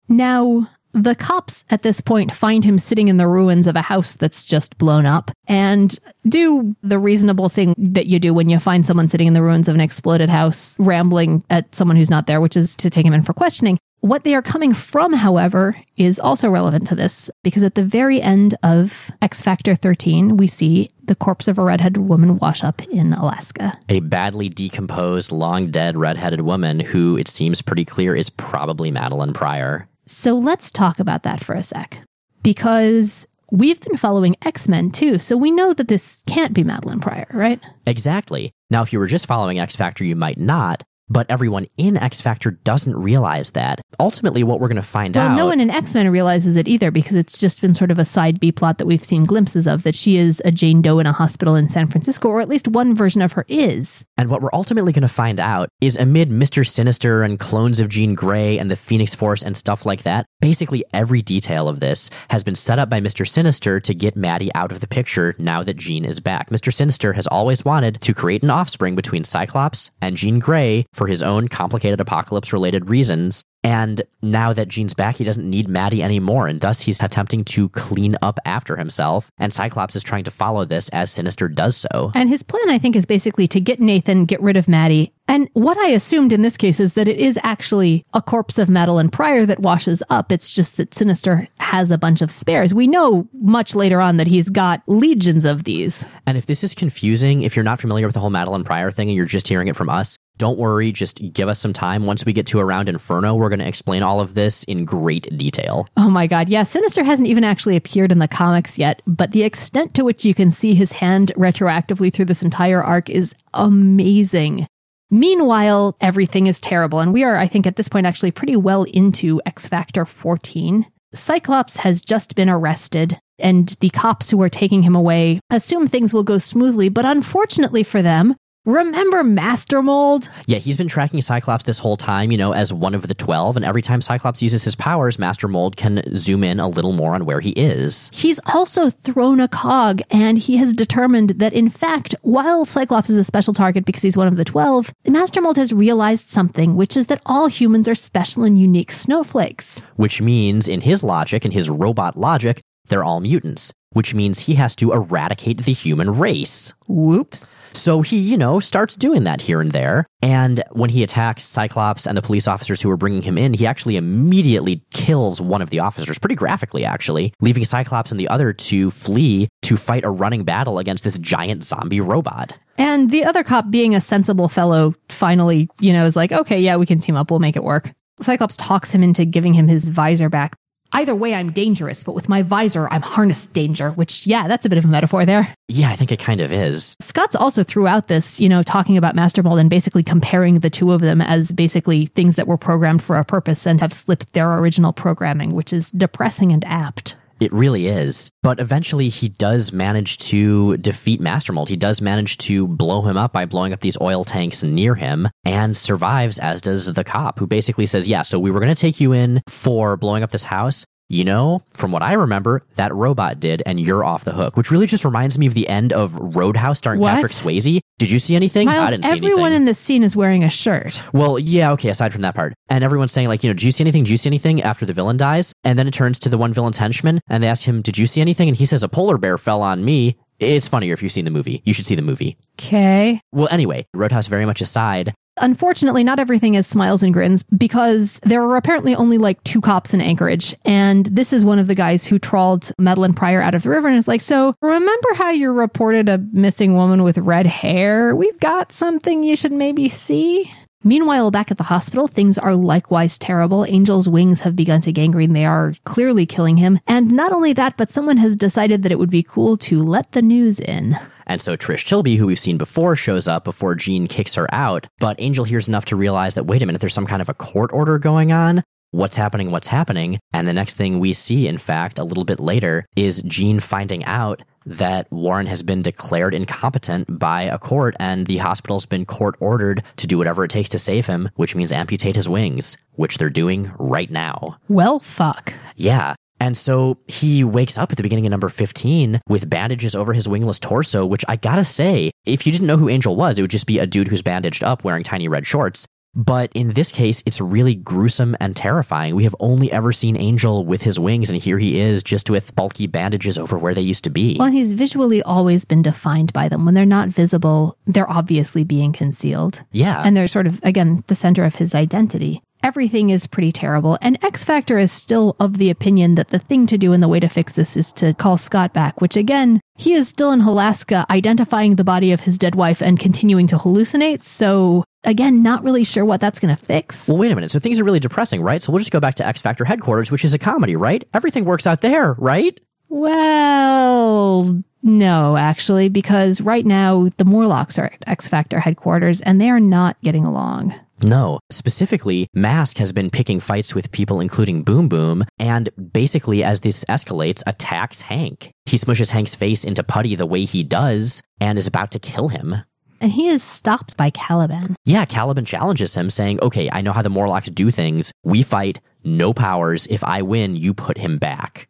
Now, 0.08 0.68
the 0.94 1.14
cops 1.14 1.64
at 1.70 1.82
this 1.82 2.00
point 2.00 2.32
find 2.32 2.64
him 2.64 2.78
sitting 2.78 3.08
in 3.08 3.16
the 3.16 3.26
ruins 3.26 3.66
of 3.66 3.76
a 3.76 3.82
house 3.82 4.14
that's 4.14 4.44
just 4.44 4.78
blown 4.78 5.04
up 5.04 5.30
and 5.46 5.98
do 6.28 6.74
the 6.82 6.98
reasonable 6.98 7.48
thing 7.48 7.74
that 7.76 8.06
you 8.06 8.18
do 8.18 8.32
when 8.32 8.48
you 8.48 8.58
find 8.58 8.86
someone 8.86 9.08
sitting 9.08 9.26
in 9.26 9.34
the 9.34 9.42
ruins 9.42 9.68
of 9.68 9.74
an 9.74 9.80
exploded 9.80 10.30
house, 10.30 10.76
rambling 10.78 11.42
at 11.50 11.74
someone 11.74 11.96
who's 11.96 12.10
not 12.10 12.26
there, 12.26 12.40
which 12.40 12.56
is 12.56 12.76
to 12.76 12.88
take 12.88 13.04
him 13.04 13.12
in 13.12 13.22
for 13.22 13.32
questioning. 13.32 13.78
What 14.00 14.22
they 14.22 14.34
are 14.34 14.42
coming 14.42 14.74
from, 14.74 15.14
however, 15.14 15.76
is 15.96 16.20
also 16.20 16.50
relevant 16.50 16.86
to 16.88 16.94
this 16.94 17.30
because 17.42 17.62
at 17.62 17.74
the 17.74 17.82
very 17.82 18.20
end 18.20 18.54
of 18.62 19.10
X 19.22 19.40
Factor 19.40 19.74
13, 19.74 20.36
we 20.36 20.46
see 20.46 20.90
the 21.02 21.14
corpse 21.14 21.48
of 21.48 21.58
a 21.58 21.62
redheaded 21.62 21.96
woman 21.96 22.36
wash 22.36 22.62
up 22.62 22.82
in 22.88 23.14
Alaska. 23.14 23.72
A 23.88 24.00
badly 24.00 24.50
decomposed, 24.50 25.32
long 25.32 25.70
dead 25.70 25.96
redheaded 25.96 26.42
woman 26.42 26.80
who 26.80 27.16
it 27.16 27.28
seems 27.28 27.62
pretty 27.62 27.86
clear 27.86 28.14
is 28.14 28.28
probably 28.28 28.90
Madelyne 28.92 29.32
Pryor. 29.32 29.88
So 30.06 30.36
let's 30.36 30.70
talk 30.70 30.98
about 30.98 31.22
that 31.22 31.42
for 31.42 31.54
a 31.54 31.62
sec. 31.62 32.02
Because 32.42 33.26
we've 33.50 33.80
been 33.80 33.96
following 33.96 34.36
X 34.42 34.68
Men 34.68 34.90
too, 34.90 35.18
so 35.18 35.36
we 35.36 35.50
know 35.50 35.72
that 35.74 35.88
this 35.88 36.22
can't 36.26 36.52
be 36.52 36.64
Madelyne 36.64 37.00
Pryor, 37.00 37.26
right? 37.32 37.60
Exactly. 37.86 38.52
Now, 38.70 38.82
if 38.82 38.92
you 38.92 38.98
were 38.98 39.06
just 39.06 39.26
following 39.26 39.58
X 39.58 39.76
Factor, 39.76 40.04
you 40.04 40.16
might 40.16 40.38
not. 40.38 40.82
But 41.08 41.26
everyone 41.30 41.66
in 41.76 41.96
X 41.96 42.20
Factor 42.20 42.50
doesn't 42.52 42.96
realize 42.96 43.50
that. 43.52 43.80
Ultimately, 44.00 44.42
what 44.42 44.58
we're 44.58 44.68
going 44.68 44.76
to 44.76 44.82
find 44.82 45.14
Well, 45.14 45.24
out. 45.24 45.28
Well, 45.30 45.36
no 45.36 45.46
one 45.46 45.60
in 45.60 45.70
X 45.70 45.94
Men 45.94 46.10
realizes 46.10 46.56
it 46.56 46.66
either 46.66 46.90
because 46.90 47.14
it's 47.14 47.38
just 47.38 47.60
been 47.60 47.74
sort 47.74 47.90
of 47.90 47.98
a 47.98 48.04
side 48.04 48.40
B 48.40 48.50
plot 48.50 48.78
that 48.78 48.86
we've 48.86 49.04
seen 49.04 49.24
glimpses 49.24 49.66
of 49.68 49.82
that 49.82 49.94
she 49.94 50.16
is 50.16 50.40
a 50.44 50.50
Jane 50.50 50.80
Doe 50.82 50.98
in 50.98 51.06
a 51.06 51.12
hospital 51.12 51.54
in 51.56 51.68
San 51.68 51.88
Francisco, 51.88 52.28
or 52.28 52.40
at 52.40 52.48
least 52.48 52.68
one 52.68 52.94
version 52.94 53.20
of 53.22 53.32
her 53.32 53.44
is. 53.48 54.06
And 54.16 54.30
what 54.30 54.40
we're 54.40 54.50
ultimately 54.52 54.92
going 54.92 55.02
to 55.02 55.08
find 55.08 55.38
out 55.38 55.68
is 55.80 55.96
amid 55.96 56.30
Mr. 56.30 56.66
Sinister 56.66 57.22
and 57.22 57.38
clones 57.38 57.80
of 57.80 57.88
Jean 57.88 58.14
Grey 58.14 58.58
and 58.58 58.70
the 58.70 58.76
Phoenix 58.76 59.14
Force 59.14 59.42
and 59.42 59.56
stuff 59.56 59.84
like 59.84 60.02
that, 60.04 60.24
basically 60.40 60.84
every 60.92 61.20
detail 61.20 61.68
of 61.68 61.80
this 61.80 62.08
has 62.30 62.42
been 62.42 62.54
set 62.54 62.78
up 62.78 62.88
by 62.88 63.00
Mr. 63.00 63.26
Sinister 63.28 63.78
to 63.80 63.94
get 63.94 64.16
Maddie 64.16 64.54
out 64.54 64.72
of 64.72 64.80
the 64.80 64.88
picture 64.88 65.34
now 65.38 65.62
that 65.62 65.76
Jean 65.76 66.04
is 66.04 66.18
back. 66.20 66.48
Mr. 66.50 66.72
Sinister 66.72 67.12
has 67.12 67.26
always 67.26 67.64
wanted 67.64 68.00
to 68.00 68.14
create 68.14 68.42
an 68.42 68.50
offspring 68.50 68.94
between 68.96 69.22
Cyclops 69.24 69.90
and 70.00 70.16
Jean 70.16 70.38
Grey 70.38 70.86
for 70.94 71.06
his 71.06 71.22
own 71.22 71.48
complicated 71.48 72.00
apocalypse 72.00 72.52
related 72.52 72.88
reasons. 72.88 73.42
And 73.66 74.02
now 74.20 74.52
that 74.52 74.68
Jean's 74.68 74.92
back, 74.92 75.16
he 75.16 75.24
doesn't 75.24 75.48
need 75.48 75.68
Maddie 75.68 76.02
anymore, 76.02 76.48
and 76.48 76.60
thus 76.60 76.82
he's 76.82 77.02
attempting 77.02 77.44
to 77.46 77.70
clean 77.70 78.14
up 78.20 78.38
after 78.44 78.76
himself. 78.76 79.30
And 79.38 79.54
Cyclops 79.54 79.96
is 79.96 80.02
trying 80.02 80.24
to 80.24 80.30
follow 80.30 80.66
this 80.66 80.90
as 80.90 81.10
Sinister 81.10 81.48
does 81.48 81.74
so. 81.74 82.12
And 82.14 82.28
his 82.28 82.42
plan, 82.42 82.68
I 82.68 82.76
think, 82.76 82.94
is 82.94 83.06
basically 83.06 83.48
to 83.48 83.60
get 83.60 83.80
Nathan, 83.80 84.26
get 84.26 84.42
rid 84.42 84.58
of 84.58 84.68
Maddie. 84.68 85.12
And 85.26 85.48
what 85.54 85.78
I 85.78 85.88
assumed 85.92 86.34
in 86.34 86.42
this 86.42 86.58
case 86.58 86.78
is 86.78 86.92
that 86.92 87.08
it 87.08 87.16
is 87.16 87.38
actually 87.42 88.04
a 88.12 88.20
corpse 88.20 88.58
of 88.58 88.68
Madelyne 88.68 89.10
Pryor 89.10 89.46
that 89.46 89.60
washes 89.60 90.02
up. 90.10 90.30
It's 90.30 90.52
just 90.52 90.76
that 90.76 90.92
Sinister 90.92 91.48
has 91.56 91.90
a 91.90 91.96
bunch 91.96 92.20
of 92.20 92.30
spares. 92.30 92.74
We 92.74 92.86
know 92.86 93.26
much 93.32 93.74
later 93.74 94.02
on 94.02 94.18
that 94.18 94.26
he's 94.26 94.50
got 94.50 94.82
legions 94.86 95.46
of 95.46 95.64
these. 95.64 96.06
And 96.26 96.36
if 96.36 96.44
this 96.44 96.62
is 96.62 96.74
confusing, 96.74 97.40
if 97.40 97.56
you're 97.56 97.64
not 97.64 97.80
familiar 97.80 98.06
with 98.06 98.12
the 98.12 98.20
whole 98.20 98.30
Madelyne 98.30 98.66
Pryor 98.66 98.90
thing 98.90 99.08
and 99.08 99.16
you're 99.16 99.24
just 99.24 99.48
hearing 99.48 99.68
it 99.68 99.76
from 99.76 99.88
us, 99.88 100.18
don't 100.38 100.58
worry, 100.58 100.90
just 100.90 101.20
give 101.32 101.48
us 101.48 101.58
some 101.58 101.72
time. 101.72 102.06
Once 102.06 102.26
we 102.26 102.32
get 102.32 102.46
to 102.48 102.58
around 102.58 102.88
Inferno, 102.88 103.34
we're 103.34 103.48
going 103.48 103.60
to 103.60 103.68
explain 103.68 104.02
all 104.02 104.20
of 104.20 104.34
this 104.34 104.64
in 104.64 104.84
great 104.84 105.36
detail. 105.36 105.86
Oh 105.96 106.10
my 106.10 106.26
god, 106.26 106.48
yeah, 106.48 106.64
Sinister 106.64 107.04
hasn't 107.04 107.28
even 107.28 107.44
actually 107.44 107.76
appeared 107.76 108.10
in 108.10 108.18
the 108.18 108.28
comics 108.28 108.78
yet, 108.78 109.00
but 109.06 109.32
the 109.32 109.44
extent 109.44 109.94
to 109.94 110.04
which 110.04 110.24
you 110.24 110.34
can 110.34 110.50
see 110.50 110.74
his 110.74 110.92
hand 110.92 111.32
retroactively 111.36 112.12
through 112.12 112.24
this 112.24 112.42
entire 112.42 112.82
arc 112.82 113.08
is 113.08 113.34
amazing. 113.52 114.66
Meanwhile, 115.10 115.96
everything 116.00 116.48
is 116.48 116.60
terrible, 116.60 116.98
and 116.98 117.12
we 117.12 117.22
are, 117.22 117.36
I 117.36 117.46
think, 117.46 117.66
at 117.66 117.76
this 117.76 117.88
point 117.88 118.06
actually 118.06 118.32
pretty 118.32 118.56
well 118.56 118.82
into 118.84 119.40
X 119.46 119.68
Factor 119.68 120.04
14. 120.04 120.86
Cyclops 121.14 121.76
has 121.78 122.02
just 122.02 122.34
been 122.34 122.48
arrested, 122.48 123.20
and 123.38 123.68
the 123.80 123.90
cops 123.90 124.30
who 124.30 124.42
are 124.42 124.48
taking 124.48 124.82
him 124.82 124.96
away 124.96 125.38
assume 125.50 125.86
things 125.86 126.12
will 126.12 126.24
go 126.24 126.38
smoothly, 126.38 126.88
but 126.88 127.04
unfortunately 127.04 127.84
for 127.84 128.02
them, 128.02 128.34
remember 128.64 129.22
Master 129.22 129.82
Mold? 129.82 130.28
Yeah, 130.46 130.58
he's 130.58 130.76
been 130.76 130.88
tracking 130.88 131.20
Cyclops 131.20 131.64
this 131.64 131.78
whole 131.78 131.96
time, 131.96 132.30
you 132.30 132.38
know, 132.38 132.52
as 132.52 132.72
one 132.72 132.94
of 132.94 133.06
the 133.08 133.14
12, 133.14 133.56
and 133.56 133.64
every 133.64 133.82
time 133.82 134.00
Cyclops 134.00 134.42
uses 134.42 134.64
his 134.64 134.74
powers, 134.74 135.18
Master 135.18 135.48
Mold 135.48 135.76
can 135.76 136.02
zoom 136.16 136.44
in 136.44 136.60
a 136.60 136.68
little 136.68 136.92
more 136.92 137.14
on 137.14 137.26
where 137.26 137.40
he 137.40 137.50
is. 137.50 138.10
He's 138.12 138.40
also 138.52 138.90
thrown 138.90 139.40
a 139.40 139.48
cog, 139.48 140.00
and 140.10 140.38
he 140.38 140.56
has 140.56 140.74
determined 140.74 141.30
that, 141.30 141.52
in 141.52 141.68
fact, 141.68 142.14
while 142.22 142.64
Cyclops 142.64 143.10
is 143.10 143.18
a 143.18 143.24
special 143.24 143.54
target 143.54 143.84
because 143.84 144.02
he's 144.02 144.16
one 144.16 144.28
of 144.28 144.36
the 144.36 144.44
12, 144.44 144.92
Master 145.06 145.40
Mold 145.40 145.56
has 145.56 145.72
realized 145.72 146.28
something, 146.28 146.76
which 146.76 146.96
is 146.96 147.06
that 147.06 147.22
all 147.26 147.48
humans 147.48 147.88
are 147.88 147.94
special 147.94 148.44
and 148.44 148.58
unique 148.58 148.90
snowflakes. 148.90 149.84
Which 149.96 150.20
means, 150.20 150.68
in 150.68 150.80
his 150.82 151.02
logic, 151.02 151.44
in 151.44 151.52
his 151.52 151.70
robot 151.70 152.16
logic, 152.16 152.60
they're 152.86 153.04
all 153.04 153.20
mutants. 153.20 153.72
Which 153.94 154.14
means 154.14 154.40
he 154.40 154.54
has 154.56 154.76
to 154.76 154.92
eradicate 154.92 155.62
the 155.62 155.72
human 155.72 156.10
race. 156.10 156.74
Whoops. 156.86 157.60
So 157.72 158.02
he, 158.02 158.18
you 158.18 158.36
know, 158.36 158.60
starts 158.60 158.96
doing 158.96 159.24
that 159.24 159.40
here 159.40 159.60
and 159.60 159.72
there. 159.72 160.06
And 160.20 160.62
when 160.72 160.90
he 160.90 161.02
attacks 161.02 161.44
Cyclops 161.44 162.06
and 162.06 162.16
the 162.16 162.22
police 162.22 162.46
officers 162.46 162.82
who 162.82 162.90
are 162.90 162.96
bringing 162.96 163.22
him 163.22 163.38
in, 163.38 163.54
he 163.54 163.66
actually 163.66 163.96
immediately 163.96 164.82
kills 164.92 165.40
one 165.40 165.62
of 165.62 165.70
the 165.70 165.80
officers, 165.80 166.18
pretty 166.18 166.34
graphically, 166.34 166.84
actually, 166.84 167.32
leaving 167.40 167.64
Cyclops 167.64 168.10
and 168.10 168.20
the 168.20 168.28
other 168.28 168.52
to 168.52 168.90
flee 168.90 169.48
to 169.62 169.76
fight 169.76 170.04
a 170.04 170.10
running 170.10 170.44
battle 170.44 170.78
against 170.78 171.04
this 171.04 171.18
giant 171.18 171.64
zombie 171.64 172.00
robot. 172.00 172.56
And 172.76 173.10
the 173.10 173.24
other 173.24 173.44
cop, 173.44 173.70
being 173.70 173.94
a 173.94 174.00
sensible 174.00 174.48
fellow, 174.48 174.94
finally, 175.08 175.68
you 175.80 175.92
know, 175.92 176.04
is 176.04 176.16
like, 176.16 176.32
okay, 176.32 176.60
yeah, 176.60 176.76
we 176.76 176.86
can 176.86 176.98
team 176.98 177.16
up. 177.16 177.30
We'll 177.30 177.40
make 177.40 177.56
it 177.56 177.64
work. 177.64 177.90
Cyclops 178.20 178.56
talks 178.56 178.94
him 178.94 179.02
into 179.02 179.24
giving 179.24 179.54
him 179.54 179.68
his 179.68 179.88
visor 179.88 180.28
back. 180.28 180.56
Either 180.94 181.14
way, 181.14 181.34
I'm 181.34 181.50
dangerous, 181.50 182.04
but 182.04 182.14
with 182.14 182.28
my 182.28 182.42
visor, 182.42 182.88
I'm 182.88 183.02
harnessed 183.02 183.52
danger, 183.52 183.90
which, 183.90 184.28
yeah, 184.28 184.46
that's 184.46 184.64
a 184.64 184.68
bit 184.68 184.78
of 184.78 184.84
a 184.84 184.88
metaphor 184.88 185.26
there. 185.26 185.52
Yeah, 185.66 185.90
I 185.90 185.96
think 185.96 186.12
it 186.12 186.20
kind 186.20 186.40
of 186.40 186.52
is. 186.52 186.96
Scott's 187.00 187.34
also 187.34 187.64
throughout 187.64 188.06
this, 188.06 188.40
you 188.40 188.48
know, 188.48 188.62
talking 188.62 188.96
about 188.96 189.16
Master 189.16 189.42
Mold 189.42 189.58
and 189.58 189.68
basically 189.68 190.04
comparing 190.04 190.60
the 190.60 190.70
two 190.70 190.92
of 190.92 191.00
them 191.00 191.20
as 191.20 191.50
basically 191.50 192.06
things 192.06 192.36
that 192.36 192.46
were 192.46 192.56
programmed 192.56 193.02
for 193.02 193.16
a 193.16 193.24
purpose 193.24 193.66
and 193.66 193.80
have 193.80 193.92
slipped 193.92 194.34
their 194.34 194.56
original 194.56 194.92
programming, 194.92 195.52
which 195.52 195.72
is 195.72 195.90
depressing 195.90 196.52
and 196.52 196.64
apt. 196.64 197.16
It 197.44 197.52
really 197.52 197.88
is. 197.88 198.30
But 198.42 198.58
eventually 198.58 199.10
he 199.10 199.28
does 199.28 199.70
manage 199.70 200.16
to 200.30 200.78
defeat 200.78 201.20
Master 201.20 201.52
Mold. 201.52 201.68
He 201.68 201.76
does 201.76 202.00
manage 202.00 202.38
to 202.38 202.66
blow 202.66 203.02
him 203.02 203.18
up 203.18 203.34
by 203.34 203.44
blowing 203.44 203.74
up 203.74 203.80
these 203.80 204.00
oil 204.00 204.24
tanks 204.24 204.62
near 204.62 204.94
him 204.94 205.28
and 205.44 205.76
survives, 205.76 206.38
as 206.38 206.62
does 206.62 206.86
the 206.86 207.04
cop, 207.04 207.38
who 207.38 207.46
basically 207.46 207.84
says, 207.84 208.08
Yeah, 208.08 208.22
so 208.22 208.38
we 208.38 208.50
were 208.50 208.60
going 208.60 208.74
to 208.74 208.80
take 208.80 208.98
you 208.98 209.12
in 209.12 209.42
for 209.46 209.98
blowing 209.98 210.22
up 210.22 210.30
this 210.30 210.44
house. 210.44 210.86
You 211.10 211.24
know, 211.24 211.62
from 211.74 211.92
what 211.92 212.02
I 212.02 212.14
remember, 212.14 212.62
that 212.76 212.94
robot 212.94 213.38
did, 213.38 213.62
and 213.66 213.78
you're 213.78 214.02
off 214.04 214.24
the 214.24 214.32
hook, 214.32 214.56
which 214.56 214.70
really 214.70 214.86
just 214.86 215.04
reminds 215.04 215.38
me 215.38 215.46
of 215.46 215.52
the 215.52 215.68
end 215.68 215.92
of 215.92 216.14
Roadhouse 216.16 216.78
starring 216.78 217.00
What? 217.00 217.14
Patrick 217.14 217.32
Swayze. 217.32 217.80
Did 217.98 218.10
you 218.10 218.18
see 218.18 218.34
anything? 218.34 218.66
Miles, 218.66 218.88
I 218.88 218.90
didn't 218.90 219.04
see 219.04 219.10
everyone 219.18 219.40
anything. 219.40 219.56
in 219.56 219.64
this 219.66 219.78
scene 219.78 220.02
is 220.02 220.16
wearing 220.16 220.42
a 220.42 220.48
shirt. 220.50 221.02
Well, 221.12 221.38
yeah, 221.38 221.72
okay, 221.72 221.90
aside 221.90 222.12
from 222.12 222.22
that 222.22 222.34
part. 222.34 222.54
And 222.70 222.82
everyone's 222.82 223.12
saying, 223.12 223.28
like, 223.28 223.44
you 223.44 223.50
know, 223.50 223.54
do 223.54 223.66
you 223.66 223.70
see 223.70 223.84
anything? 223.84 224.04
Do 224.04 224.10
you 224.12 224.16
see 224.16 224.28
anything 224.30 224.62
after 224.62 224.86
the 224.86 224.94
villain 224.94 225.18
dies? 225.18 225.52
And 225.62 225.78
then 225.78 225.86
it 225.86 225.92
turns 225.94 226.18
to 226.20 226.28
the 226.30 226.38
one 226.38 226.52
villain's 226.54 226.78
henchman 226.78 227.20
and 227.28 227.44
they 227.44 227.48
ask 227.48 227.68
him, 227.68 227.82
Did 227.82 227.98
you 227.98 228.06
see 228.06 228.20
anything? 228.22 228.48
And 228.48 228.56
he 228.56 228.64
says, 228.64 228.82
A 228.82 228.88
polar 228.88 229.18
bear 229.18 229.36
fell 229.36 229.62
on 229.62 229.84
me. 229.84 230.16
It's 230.40 230.66
funnier 230.68 230.94
if 230.94 231.02
you've 231.02 231.12
seen 231.12 231.26
the 231.26 231.30
movie. 231.30 231.62
You 231.64 231.72
should 231.74 231.86
see 231.86 231.94
the 231.94 232.02
movie. 232.02 232.36
Okay. 232.58 233.20
Well, 233.30 233.48
anyway, 233.50 233.86
Roadhouse 233.94 234.26
very 234.26 234.46
much 234.46 234.60
aside. 234.60 235.12
Unfortunately, 235.40 236.04
not 236.04 236.20
everything 236.20 236.54
is 236.54 236.66
smiles 236.66 237.02
and 237.02 237.12
grins 237.12 237.42
because 237.42 238.20
there 238.22 238.42
are 238.42 238.56
apparently 238.56 238.94
only 238.94 239.18
like 239.18 239.42
two 239.44 239.60
cops 239.60 239.92
in 239.92 240.00
Anchorage. 240.00 240.54
And 240.64 241.06
this 241.06 241.32
is 241.32 241.44
one 241.44 241.58
of 241.58 241.66
the 241.66 241.74
guys 241.74 242.06
who 242.06 242.18
trawled 242.18 242.70
Madelyne 242.80 243.16
Pryor 243.16 243.40
out 243.42 243.54
of 243.54 243.62
the 243.64 243.70
river 243.70 243.88
and 243.88 243.96
is 243.96 244.08
like, 244.08 244.20
So 244.20 244.54
remember 244.60 245.14
how 245.14 245.30
you 245.30 245.52
reported 245.52 246.08
a 246.08 246.18
missing 246.18 246.74
woman 246.74 247.02
with 247.02 247.18
red 247.18 247.46
hair? 247.46 248.14
We've 248.14 248.38
got 248.38 248.72
something 248.72 249.24
you 249.24 249.36
should 249.36 249.52
maybe 249.52 249.88
see. 249.88 250.52
Meanwhile, 250.86 251.30
back 251.30 251.50
at 251.50 251.56
the 251.56 251.64
hospital, 251.64 252.06
things 252.06 252.36
are 252.36 252.54
likewise 252.54 253.18
terrible. 253.18 253.64
Angel's 253.64 254.06
wings 254.06 254.42
have 254.42 254.54
begun 254.54 254.82
to 254.82 254.92
gangrene. 254.92 255.32
They 255.32 255.46
are 255.46 255.74
clearly 255.84 256.26
killing 256.26 256.58
him. 256.58 256.78
And 256.86 257.12
not 257.12 257.32
only 257.32 257.54
that, 257.54 257.78
but 257.78 257.90
someone 257.90 258.18
has 258.18 258.36
decided 258.36 258.82
that 258.82 258.92
it 258.92 258.98
would 258.98 259.08
be 259.08 259.22
cool 259.22 259.56
to 259.56 259.82
let 259.82 260.12
the 260.12 260.20
news 260.20 260.60
in. 260.60 260.98
And 261.26 261.40
so 261.40 261.56
Trish 261.56 261.86
Tilby, 261.88 262.16
who 262.16 262.26
we've 262.26 262.38
seen 262.38 262.58
before, 262.58 262.96
shows 262.96 263.26
up 263.26 263.44
before 263.44 263.74
Jean 263.74 264.06
kicks 264.06 264.34
her 264.34 264.46
out. 264.52 264.86
But 264.98 265.16
Angel 265.18 265.46
hears 265.46 265.68
enough 265.68 265.86
to 265.86 265.96
realize 265.96 266.34
that, 266.34 266.44
wait 266.44 266.62
a 266.62 266.66
minute, 266.66 266.82
there's 266.82 266.92
some 266.92 267.06
kind 267.06 267.22
of 267.22 267.30
a 267.30 267.34
court 267.34 267.72
order 267.72 267.98
going 267.98 268.30
on. 268.30 268.62
What's 268.90 269.16
happening? 269.16 269.50
What's 269.50 269.68
happening? 269.68 270.20
And 270.32 270.46
the 270.46 270.52
next 270.52 270.76
thing 270.76 271.00
we 271.00 271.12
see, 271.12 271.48
in 271.48 271.58
fact, 271.58 271.98
a 271.98 272.04
little 272.04 272.24
bit 272.24 272.38
later, 272.38 272.86
is 272.94 273.22
Jean 273.22 273.58
finding 273.58 274.04
out 274.04 274.42
that 274.66 275.10
Warren 275.10 275.46
has 275.46 275.62
been 275.62 275.82
declared 275.82 276.34
incompetent 276.34 277.18
by 277.18 277.42
a 277.42 277.58
court 277.58 277.94
and 277.98 278.26
the 278.26 278.38
hospital's 278.38 278.86
been 278.86 279.04
court 279.04 279.36
ordered 279.40 279.82
to 279.96 280.06
do 280.06 280.18
whatever 280.18 280.44
it 280.44 280.50
takes 280.50 280.68
to 280.70 280.78
save 280.78 281.06
him, 281.06 281.30
which 281.36 281.54
means 281.54 281.72
amputate 281.72 282.16
his 282.16 282.28
wings, 282.28 282.78
which 282.92 283.18
they're 283.18 283.30
doing 283.30 283.72
right 283.78 284.10
now. 284.10 284.58
Well, 284.68 284.98
fuck. 284.98 285.54
Yeah. 285.76 286.14
And 286.40 286.56
so 286.56 286.98
he 287.06 287.44
wakes 287.44 287.78
up 287.78 287.90
at 287.90 287.96
the 287.96 288.02
beginning 288.02 288.26
of 288.26 288.30
number 288.30 288.48
15 288.48 289.20
with 289.28 289.48
bandages 289.48 289.94
over 289.94 290.12
his 290.12 290.28
wingless 290.28 290.58
torso, 290.58 291.06
which 291.06 291.24
I 291.28 291.36
gotta 291.36 291.64
say, 291.64 292.10
if 292.26 292.44
you 292.44 292.52
didn't 292.52 292.66
know 292.66 292.76
who 292.76 292.88
Angel 292.88 293.14
was, 293.16 293.38
it 293.38 293.42
would 293.42 293.50
just 293.50 293.66
be 293.66 293.78
a 293.78 293.86
dude 293.86 294.08
who's 294.08 294.22
bandaged 294.22 294.64
up 294.64 294.84
wearing 294.84 295.04
tiny 295.04 295.28
red 295.28 295.46
shorts. 295.46 295.86
But 296.16 296.52
in 296.54 296.74
this 296.74 296.92
case, 296.92 297.22
it's 297.26 297.40
really 297.40 297.74
gruesome 297.74 298.36
and 298.40 298.54
terrifying. 298.54 299.14
We 299.14 299.24
have 299.24 299.34
only 299.40 299.72
ever 299.72 299.92
seen 299.92 300.16
Angel 300.16 300.64
with 300.64 300.82
his 300.82 300.98
wings, 300.98 301.30
and 301.30 301.40
here 301.40 301.58
he 301.58 301.80
is 301.80 302.02
just 302.02 302.30
with 302.30 302.54
bulky 302.54 302.86
bandages 302.86 303.38
over 303.38 303.58
where 303.58 303.74
they 303.74 303.80
used 303.82 304.04
to 304.04 304.10
be. 304.10 304.36
Well, 304.38 304.50
he's 304.50 304.74
visually 304.74 305.22
always 305.22 305.64
been 305.64 305.82
defined 305.82 306.32
by 306.32 306.48
them. 306.48 306.64
When 306.64 306.74
they're 306.74 306.86
not 306.86 307.08
visible, 307.08 307.76
they're 307.86 308.10
obviously 308.10 308.64
being 308.64 308.92
concealed. 308.92 309.62
Yeah. 309.72 310.02
And 310.04 310.16
they're 310.16 310.28
sort 310.28 310.46
of, 310.46 310.60
again, 310.62 311.02
the 311.08 311.14
center 311.14 311.44
of 311.44 311.56
his 311.56 311.74
identity. 311.74 312.40
everything 312.64 313.10
is 313.10 313.26
pretty 313.26 313.52
terrible. 313.52 313.98
And 314.00 314.18
X 314.24 314.44
Factor 314.44 314.78
is 314.78 314.90
still 314.90 315.36
of 315.38 315.58
the 315.58 315.68
opinion 315.68 316.14
that 316.14 316.30
the 316.30 316.38
thing 316.38 316.66
to 316.66 316.78
do 316.78 316.94
and 316.94 317.02
the 317.02 317.08
way 317.08 317.20
to 317.20 317.28
fix 317.28 317.54
this 317.54 317.76
is 317.76 317.92
to 317.92 318.14
call 318.14 318.38
Scott 318.38 318.72
back, 318.72 319.02
which 319.02 319.16
again, 319.16 319.60
he 319.76 319.92
is 319.92 320.08
still 320.08 320.32
in 320.32 320.40
Alaska 320.40 321.04
identifying 321.10 321.76
the 321.76 321.84
body 321.84 322.10
of 322.10 322.22
his 322.22 322.38
dead 322.38 322.54
wife 322.54 322.80
and 322.80 322.98
continuing 322.98 323.46
to 323.48 323.58
hallucinate. 323.58 324.22
So 324.22 324.82
again, 325.04 325.42
not 325.42 325.62
really 325.62 325.84
sure 325.84 326.04
what 326.04 326.20
that's 326.20 326.40
going 326.40 326.54
to 326.54 326.62
fix. 326.62 327.08
Well, 327.08 327.18
wait 327.18 327.32
a 327.32 327.34
minute. 327.34 327.50
So 327.50 327.58
things 327.58 327.78
are 327.80 327.84
really 327.84 328.00
depressing, 328.00 328.42
right? 328.42 328.62
So 328.62 328.72
we'll 328.72 328.80
just 328.80 328.92
go 328.92 329.00
back 329.00 329.14
to 329.16 329.26
X 329.26 329.40
Factor 329.40 329.64
headquarters, 329.64 330.10
which 330.10 330.24
is 330.24 330.34
a 330.34 330.38
comedy, 330.38 330.76
right? 330.76 331.06
Everything 331.14 331.44
works 331.44 331.66
out 331.66 331.80
there, 331.80 332.14
right? 332.14 332.58
Well, 332.88 334.62
no, 334.82 335.36
actually, 335.36 335.88
because 335.88 336.40
right 336.40 336.64
now 336.64 337.08
the 337.16 337.24
Morlocks 337.24 337.78
are 337.78 337.86
at 337.86 338.04
X 338.06 338.28
Factor 338.28 338.60
headquarters 338.60 339.20
and 339.20 339.40
they 339.40 339.50
are 339.50 339.60
not 339.60 340.00
getting 340.02 340.24
along. 340.24 340.74
No. 341.02 341.40
Specifically, 341.50 342.28
Mask 342.34 342.78
has 342.78 342.92
been 342.92 343.10
picking 343.10 343.40
fights 343.40 343.74
with 343.74 343.90
people, 343.90 344.20
including 344.20 344.62
Boom 344.62 344.88
Boom, 344.88 345.24
and 345.38 345.68
basically, 345.92 346.44
as 346.44 346.60
this 346.60 346.84
escalates, 346.84 347.42
attacks 347.46 348.02
Hank. 348.02 348.52
He 348.64 348.76
smushes 348.76 349.10
Hank's 349.10 349.34
face 349.34 349.64
into 349.64 349.82
putty 349.82 350.14
the 350.14 350.26
way 350.26 350.44
he 350.44 350.62
does 350.62 351.22
and 351.40 351.58
is 351.58 351.66
about 351.66 351.90
to 351.92 351.98
kill 351.98 352.28
him. 352.28 352.56
And 353.00 353.12
he 353.12 353.28
is 353.28 353.42
stopped 353.42 353.96
by 353.96 354.10
Caliban. 354.10 354.76
Yeah, 354.84 355.04
Caliban 355.04 355.44
challenges 355.44 355.94
him, 355.94 356.10
saying, 356.10 356.40
Okay, 356.40 356.70
I 356.72 356.80
know 356.80 356.92
how 356.92 357.02
the 357.02 357.10
Morlocks 357.10 357.48
do 357.48 357.70
things. 357.70 358.12
We 358.24 358.42
fight, 358.42 358.80
no 359.02 359.32
powers. 359.32 359.86
If 359.88 360.02
I 360.04 360.22
win, 360.22 360.56
you 360.56 360.74
put 360.74 360.98
him 360.98 361.18
back. 361.18 361.68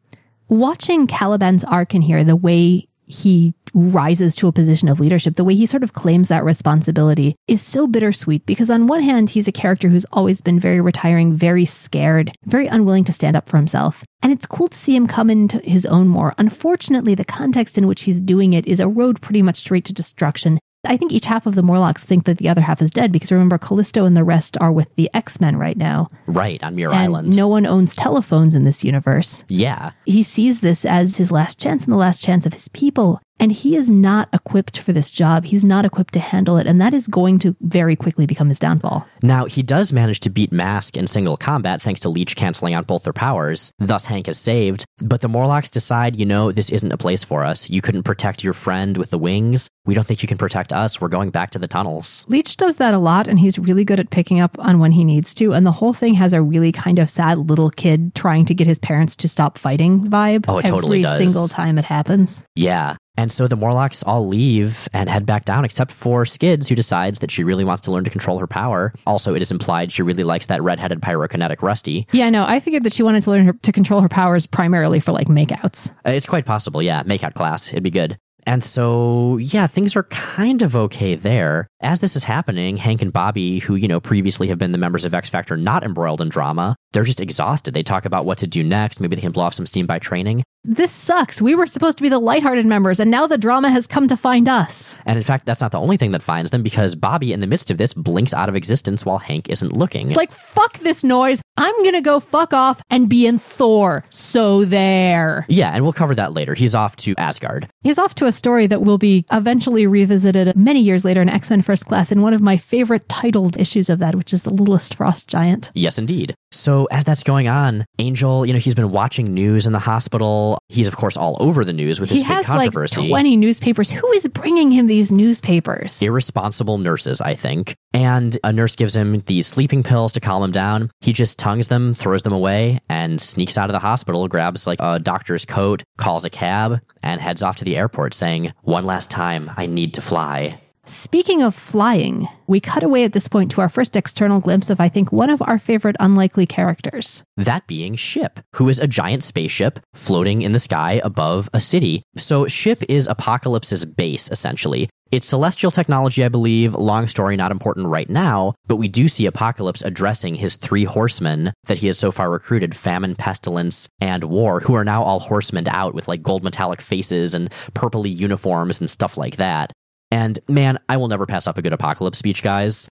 Watching 0.49 1.07
Caliban's 1.07 1.65
arc 1.65 1.95
in 1.95 2.03
here, 2.03 2.23
the 2.23 2.37
way 2.37 2.87
he 3.07 3.55
rises 3.75 4.37
to 4.37 4.49
a 4.49 4.53
position 4.53 4.89
of 4.89 5.01
leadership, 5.01 5.35
the 5.35 5.45
way 5.45 5.55
he 5.55 5.67
sort 5.67 5.83
of 5.83 5.93
claims 5.93 6.29
that 6.29 6.45
responsibility 6.45 7.35
is 7.47 7.61
so 7.61 7.87
bittersweet 7.87 8.47
because 8.47 8.71
on 8.71 8.87
one 8.87 9.03
hand, 9.03 9.31
he's 9.31 9.49
a 9.49 9.53
character 9.53 9.89
who's 9.89 10.07
always 10.07 10.41
been 10.41 10.59
very 10.59 10.81
retiring, 10.81 11.33
very 11.33 11.65
scared, 11.65 12.33
very 12.45 12.67
unwilling 12.67 13.05
to 13.05 13.13
stand 13.13 13.37
up 13.37 13.49
for 13.49 13.57
himself. 13.57 14.05
And 14.23 14.33
it's 14.33 14.47
cool 14.47 14.69
to 14.69 14.77
see 14.77 14.97
him 14.97 15.07
come 15.07 15.29
into 15.29 15.59
his 15.65 15.85
own 15.87 16.09
more. 16.09 16.35
Unfortunately, 16.39 17.15
the 17.15 17.25
context 17.25 17.77
in 17.77 17.87
which 17.87 18.03
he's 18.03 18.21
doing 18.21 18.53
it 18.53 18.67
is 18.67 18.81
a 18.81 18.89
road 18.89 19.21
pretty 19.21 19.43
much 19.43 19.57
straight 19.57 19.85
to 19.87 19.93
destruction. 19.93 20.59
I 20.87 20.97
think 20.97 21.13
each 21.13 21.27
half 21.27 21.47
of 21.47 21.55
the 21.55 21.63
Morlocks 21.63 22.05
think 22.05 22.25
that 22.25 22.39
the 22.39 22.49
other 22.49 22.61
half 22.63 22.81
is 22.83 22.91
dead 22.91 23.13
because 23.13 23.33
remember, 23.33 23.59
Callisto 23.59 24.05
and 24.05 24.17
the 24.17 24.25
rest 24.25 24.57
are 24.61 24.73
with 24.73 24.95
the 24.97 25.11
X 25.15 25.41
Men 25.41 25.57
right 25.57 25.77
now. 25.77 26.11
Right, 26.27 26.63
on 26.63 26.75
Muir 26.75 26.91
and 26.91 26.99
Island. 26.99 27.37
no 27.37 27.49
one 27.49 27.67
owns 27.67 27.95
telephones 27.95 28.55
in 28.55 28.65
this 28.65 28.85
universe. 28.85 29.45
yeah. 29.49 29.93
He 30.05 30.23
sees 30.23 30.61
this 30.61 30.85
as 30.85 31.17
his 31.17 31.33
last 31.33 31.61
chance 31.61 31.85
and 31.85 31.93
the 31.93 31.97
last 31.99 32.23
chance 32.23 32.47
of 32.47 32.53
his 32.53 32.69
people. 32.69 33.21
And 33.41 33.51
he 33.53 33.75
is 33.77 33.91
not 33.91 34.29
equipped 34.33 34.79
for 34.79 34.93
this 34.93 35.11
job. 35.11 35.45
He's 35.45 35.65
not 35.65 35.85
equipped 35.85 36.15
to 36.15 36.21
handle 36.21 36.57
it. 36.57 36.67
And 36.67 36.81
that 36.81 36.95
is 36.95 37.09
going 37.09 37.39
to 37.41 37.57
very 37.61 37.97
quickly 37.97 38.27
become 38.27 38.49
his 38.49 38.59
downfall. 38.59 39.07
Now, 39.23 39.47
he 39.47 39.63
does 39.63 39.93
manage 39.93 40.21
to 40.21 40.31
beat 40.31 40.53
Mask 40.53 40.97
in 40.97 41.07
single 41.07 41.37
combat 41.37 41.83
thanks 41.83 42.01
to 42.01 42.09
Leech 42.09 42.37
canceling 42.37 42.75
out 42.75 42.87
both 42.87 43.03
their 43.05 43.13
powers. 43.13 43.73
Thus, 43.79 44.07
Hank 44.07 44.29
is 44.29 44.39
saved. 44.39 44.85
But 44.99 45.21
the 45.21 45.29
Morlocks 45.29 45.71
decide, 45.71 46.17
you 46.17 46.27
know, 46.27 46.53
this 46.53 46.71
isn't 46.71 46.93
a 46.93 46.97
place 46.97 47.25
for 47.25 47.45
us. 47.45 47.69
You 47.69 47.83
couldn't 47.83 48.05
protect 48.05 48.45
your 48.45 48.55
friend 48.55 48.97
with 48.97 49.11
the 49.11 49.19
wings. 49.19 49.69
We 49.85 49.95
don't 49.95 50.07
think 50.07 50.23
you 50.23 50.29
can 50.29 50.39
protect 50.39 50.73
us. 50.73 51.01
We're 51.01 51.09
going 51.09 51.31
back 51.31 51.51
to 51.51 51.59
the 51.59 51.69
tunnels. 51.69 52.25
Leech 52.29 52.57
does 52.57 52.77
that 52.77 52.95
a 52.95 52.99
lot, 52.99 53.27
and 53.27 53.41
he's 53.41 53.59
really 53.59 53.85
good 53.85 54.01
at 54.01 54.11
picking 54.11 54.41
up 54.41 54.57
on 54.59 54.79
when 54.79 54.93
he 54.93 55.05
needs 55.05 55.35
to. 55.35 55.53
And 55.53 55.67
the 55.67 55.73
whole 55.73 55.93
thing 55.93 56.15
has 56.15 56.33
a 56.33 56.41
really 56.41 56.73
kind 56.73 56.99
of 56.99 57.11
sad 57.11 57.39
little 57.39 57.71
kid 57.71 58.15
trying 58.15 58.45
to 58.47 58.55
get 58.55 58.67
his 58.67 58.79
parents 58.79 59.17
to 59.17 59.29
stop 59.29 59.59
fighting 59.59 60.07
vibe. 60.07 60.45
Oh, 60.49 60.59
it 60.59 60.67
every 60.67 60.77
totally 60.77 61.03
does. 61.03 61.19
single 61.19 61.49
time 61.49 61.77
it 61.79 61.85
happens. 61.87 62.45
Yeah. 62.55 62.97
And 63.17 63.31
so 63.31 63.47
the 63.47 63.57
Morlocks 63.57 64.03
all 64.03 64.27
leave 64.27 64.89
and 64.93 65.09
head 65.09 65.25
back 65.25 65.45
down, 65.45 65.65
except 65.65 65.93
for 65.93 66.27
Skids, 66.27 66.69
who 66.69 66.75
decides 66.75 67.21
that 67.21 67.31
she 67.31 67.45
really 67.45 67.65
wants 67.65 67.83
to 67.83 67.93
learn 67.93 68.05
to 68.05 68.11
control 68.11 68.39
her 68.39 68.47
power. 68.47 68.93
Also, 69.07 69.35
it 69.35 69.43
is 69.43 69.53
implied 69.53 69.93
she 69.93 70.03
really 70.03 70.25
likes 70.25 70.47
that 70.47 70.63
redheaded 70.63 71.01
pyrokinetic 71.01 71.63
Rusty. 71.63 72.07
Yeah, 72.13 72.31
no, 72.31 72.45
I 72.45 72.59
figured 72.61 72.83
that 72.85 72.93
she 72.93 73.03
wanted 73.03 73.23
to 73.23 73.31
learn 73.31 73.47
her, 73.47 73.53
to 73.53 73.73
control 73.73 74.01
her 74.01 74.09
powers 74.09 74.47
primarily 74.47 75.01
for 75.01 75.13
like 75.13 75.29
makeouts. 75.29 75.93
Uh, 76.05 76.11
It's 76.11 76.27
quite 76.27 76.45
possible, 76.45 76.83
yeah. 76.83 77.03
Makeout 77.05 77.35
class. 77.35 77.69
It'd 77.69 77.83
be 77.85 77.91
good. 77.91 78.19
And 78.47 78.63
so, 78.63 79.39
yeah, 79.39 79.67
things 79.67 79.97
are 79.97 80.03
kind 80.05 80.61
of 80.61 80.77
okay 80.77 81.15
there. 81.15 81.67
As 81.81 82.01
this 82.01 82.15
is 82.15 82.25
happening, 82.25 82.77
Hank 82.77 83.01
and 83.01 83.11
Bobby, 83.13 83.61
who, 83.61 83.75
you 83.75 83.89
know, 83.89 84.01
previously 84.01 84.49
have 84.49 84.59
been 84.59 84.73
the 84.73 84.77
members 84.79 85.07
of 85.07 85.15
X 85.15 85.31
Factor 85.31 85.57
not 85.57 85.83
embroiled 85.83 86.21
in 86.21 86.29
drama, 86.29 86.77
they're 86.93 87.05
just 87.05 87.21
exhausted. 87.23 87.73
They 87.73 87.83
talk 87.83 88.05
about 88.05 88.27
what 88.27 88.37
to 88.39 88.47
do 88.47 88.63
next. 88.63 89.01
Maybe 89.01 89.17
they 89.17 89.23
can 89.23 89.33
blow 89.33 89.45
off 89.45 89.55
some 89.55 89.65
steam 89.67 89.87
by 89.87 89.99
training. 89.99 90.43
This 90.67 90.91
sucks. 90.91 91.43
We 91.43 91.55
were 91.55 91.67
supposed 91.67 91.99
to 91.99 92.03
be 92.03 92.09
the 92.09 92.19
lighthearted 92.19 92.65
members, 92.65 92.99
and 92.99 93.11
now 93.11 93.27
the 93.27 93.37
drama 93.37 93.69
has 93.69 93.87
come 93.87 94.09
to 94.09 94.17
find 94.17 94.49
us. 94.49 94.97
And 95.05 95.19
in 95.19 95.23
fact, 95.23 95.45
that's 95.45 95.61
not 95.61 95.73
the 95.73 95.79
only 95.79 95.99
thing 95.99 96.13
that 96.13 96.23
finds 96.23 96.53
them 96.53 96.63
because 96.63 96.95
Bobby, 96.95 97.35
in 97.35 97.41
the 97.41 97.47
midst 97.47 97.71
of 97.71 97.77
this, 97.77 97.93
blinks 97.93 98.33
out 98.33 98.49
of 98.49 98.57
existence 98.57 99.05
while 99.05 99.19
Hank 99.19 99.51
isn't 99.51 99.75
looking. 99.75 100.07
It's 100.07 100.17
like, 100.17 100.33
fuck 100.33 100.79
this 100.79 101.05
noise. 101.05 101.43
I'm 101.59 101.85
gonna 101.85 102.01
go 102.01 102.19
fuck 102.19 102.55
off 102.55 102.83
and 102.89 103.11
be 103.11 103.27
in 103.27 103.37
Thor. 103.39 104.05
So 104.09 104.65
there. 104.65 105.45
yeah, 105.49 105.71
and 105.73 105.85
we'll 105.85 105.93
cover 105.93 106.15
that 106.15 106.33
later. 106.33 106.55
He's 106.55 106.75
off 106.75 106.97
to 106.97 107.15
Asgard. 107.19 107.69
He's 107.83 107.99
off 107.99 108.15
to 108.17 108.27
a 108.27 108.33
story 108.33 108.67
that 108.67 108.81
will 108.81 108.99
be 108.99 109.27
eventually 109.31 109.87
revisited 109.87 110.57
many 110.57 110.81
years 110.81 111.05
later 111.05 111.21
in 111.21 111.29
X 111.29 111.51
Men 111.51 111.61
First 111.61 111.85
Class 111.87 112.11
in 112.11 112.23
one 112.23 112.33
of 112.33 112.41
my 112.41 112.57
favorite 112.57 113.09
titled 113.09 113.61
issues 113.61 113.91
of 113.91 113.99
that, 113.99 114.15
which 114.15 114.33
is 114.33 114.43
The 114.43 114.51
Littlest 114.51 114.95
Frost 114.95 115.29
Giant. 115.29 115.71
Yes, 115.75 115.99
indeed. 115.99 116.35
So 116.51 116.87
as 116.91 117.05
that's 117.05 117.23
going 117.23 117.49
on, 117.49 117.85
Angel, 117.99 118.47
you 118.47 118.53
know, 118.53 118.59
he's 118.59 118.75
been 118.75 118.91
watching 118.91 119.35
news 119.35 119.67
in 119.67 119.73
the 119.73 119.79
hospital. 119.81 120.54
He's 120.69 120.89
of 120.89 120.97
course 120.97 121.17
all 121.17 121.37
over 121.41 121.65
the 121.65 121.73
news 121.73 122.01
with 122.01 122.09
this 122.09 122.19
He 122.19 122.25
big 122.25 122.33
has 122.33 122.49
like 122.49 122.57
controversy. 122.57 123.09
20 123.09 123.37
newspapers. 123.37 123.91
Who 123.91 124.13
is 124.13 124.29
bringing 124.29 124.73
him 124.73 124.87
these 124.87 125.13
newspapers? 125.13 126.01
Irresponsible 126.03 126.79
nurses, 126.79 127.21
I 127.21 127.35
think. 127.35 127.77
And 127.93 128.37
a 128.43 128.53
nurse 128.53 128.75
gives 128.75 128.97
him 128.97 129.21
these 129.21 129.47
sleeping 129.47 129.83
pills 129.83 130.13
to 130.13 130.21
calm 130.21 130.43
him 130.43 130.51
down. 130.51 130.91
He 131.01 131.13
just 131.13 131.39
tongues 131.39 131.69
them, 131.69 131.95
throws 131.95 132.23
them 132.23 132.33
away, 132.33 132.81
and 132.89 133.21
sneaks 133.21 133.57
out 133.57 133.71
of 133.71 133.73
the 133.73 133.79
hospital, 133.79 134.27
grabs 134.27 134.67
like 134.67 134.79
a 134.81 134.99
doctor's 134.99 135.45
coat, 135.45 135.83
calls 135.97 136.25
a 136.25 136.31
cab, 136.31 136.81
and 137.03 137.21
heads 137.21 137.43
off 137.43 137.57
to 137.57 137.65
the 137.65 137.77
airport 137.77 138.15
saying, 138.15 138.53
One 138.63 138.85
last 138.85 139.11
time, 139.11 139.51
I 139.57 139.67
need 139.67 139.95
to 139.95 140.03
fly. 140.03 140.61
Speaking 140.87 141.43
of 141.43 141.55
flying, 141.55 142.29
we 142.47 142.61
cut 142.61 142.83
away 142.83 143.05
at 143.05 143.15
this 143.15 143.27
point 143.27 143.51
to 143.53 143.63
our 143.63 143.71
first 143.71 143.97
external 143.97 144.39
glimpse 144.39 144.69
of, 144.69 144.81
I 144.81 144.91
think, 144.91 145.11
one 145.11 145.31
of 145.31 145.41
our 145.41 145.59
favorite 145.59 145.97
unlikely 145.99 146.45
characters. 146.45 147.25
That 147.39 147.67
being 147.67 147.95
Ship, 147.95 148.39
who 148.57 148.69
is 148.69 148.81
a 148.81 148.87
giant 148.87 149.23
spaceship 149.23 149.81
floating 149.95 150.43
in 150.43 150.53
the 150.53 150.59
sky 150.59 151.01
above 151.03 151.49
a 151.55 151.61
city. 151.61 152.03
So 152.19 152.47
Ship 152.49 152.83
is 152.87 153.07
Apocalypse's 153.07 153.87
base, 153.87 154.31
essentially. 154.31 154.91
It's 155.11 155.27
celestial 155.27 155.71
technology, 155.71 156.23
I 156.23 156.29
believe. 156.29 156.75
Long 156.75 157.07
story, 157.07 157.35
not 157.35 157.51
important 157.51 157.87
right 157.87 158.11
now, 158.11 158.53
but 158.67 158.77
we 158.77 158.89
do 158.89 159.09
see 159.09 159.25
Apocalypse 159.25 159.81
addressing 159.81 160.35
his 160.35 160.57
three 160.57 160.85
horsemen 160.85 161.55
that 161.65 161.79
he 161.79 161.87
has 161.87 161.99
so 161.99 162.13
far 162.13 162.31
recruited 162.31 162.77
famine, 162.77 163.15
pestilence, 163.15 163.89
and 164.03 164.25
war, 164.25 164.61
who 164.61 164.75
are 164.75 164.85
now 164.85 165.03
all 165.03 165.21
horsemen 165.21 165.67
out 165.67 165.95
with 165.95 166.09
like 166.09 166.23
gold 166.23 166.45
metallic 166.45 166.83
faces 166.83 167.33
and 167.33 167.49
purpley 167.73 168.15
uniforms 168.15 168.81
and 168.81 168.91
stuff 168.91 169.17
like 169.17 169.37
that. 169.37 169.73
And 170.15 170.39
man, 170.47 170.79
I 170.89 170.97
will 170.97 171.09
never 171.09 171.27
pass 171.27 171.49
up 171.49 171.59
a 171.59 171.63
good 171.63 171.73
Apocalypse 171.73 172.19
speech, 172.19 172.41
guys. 172.41 172.89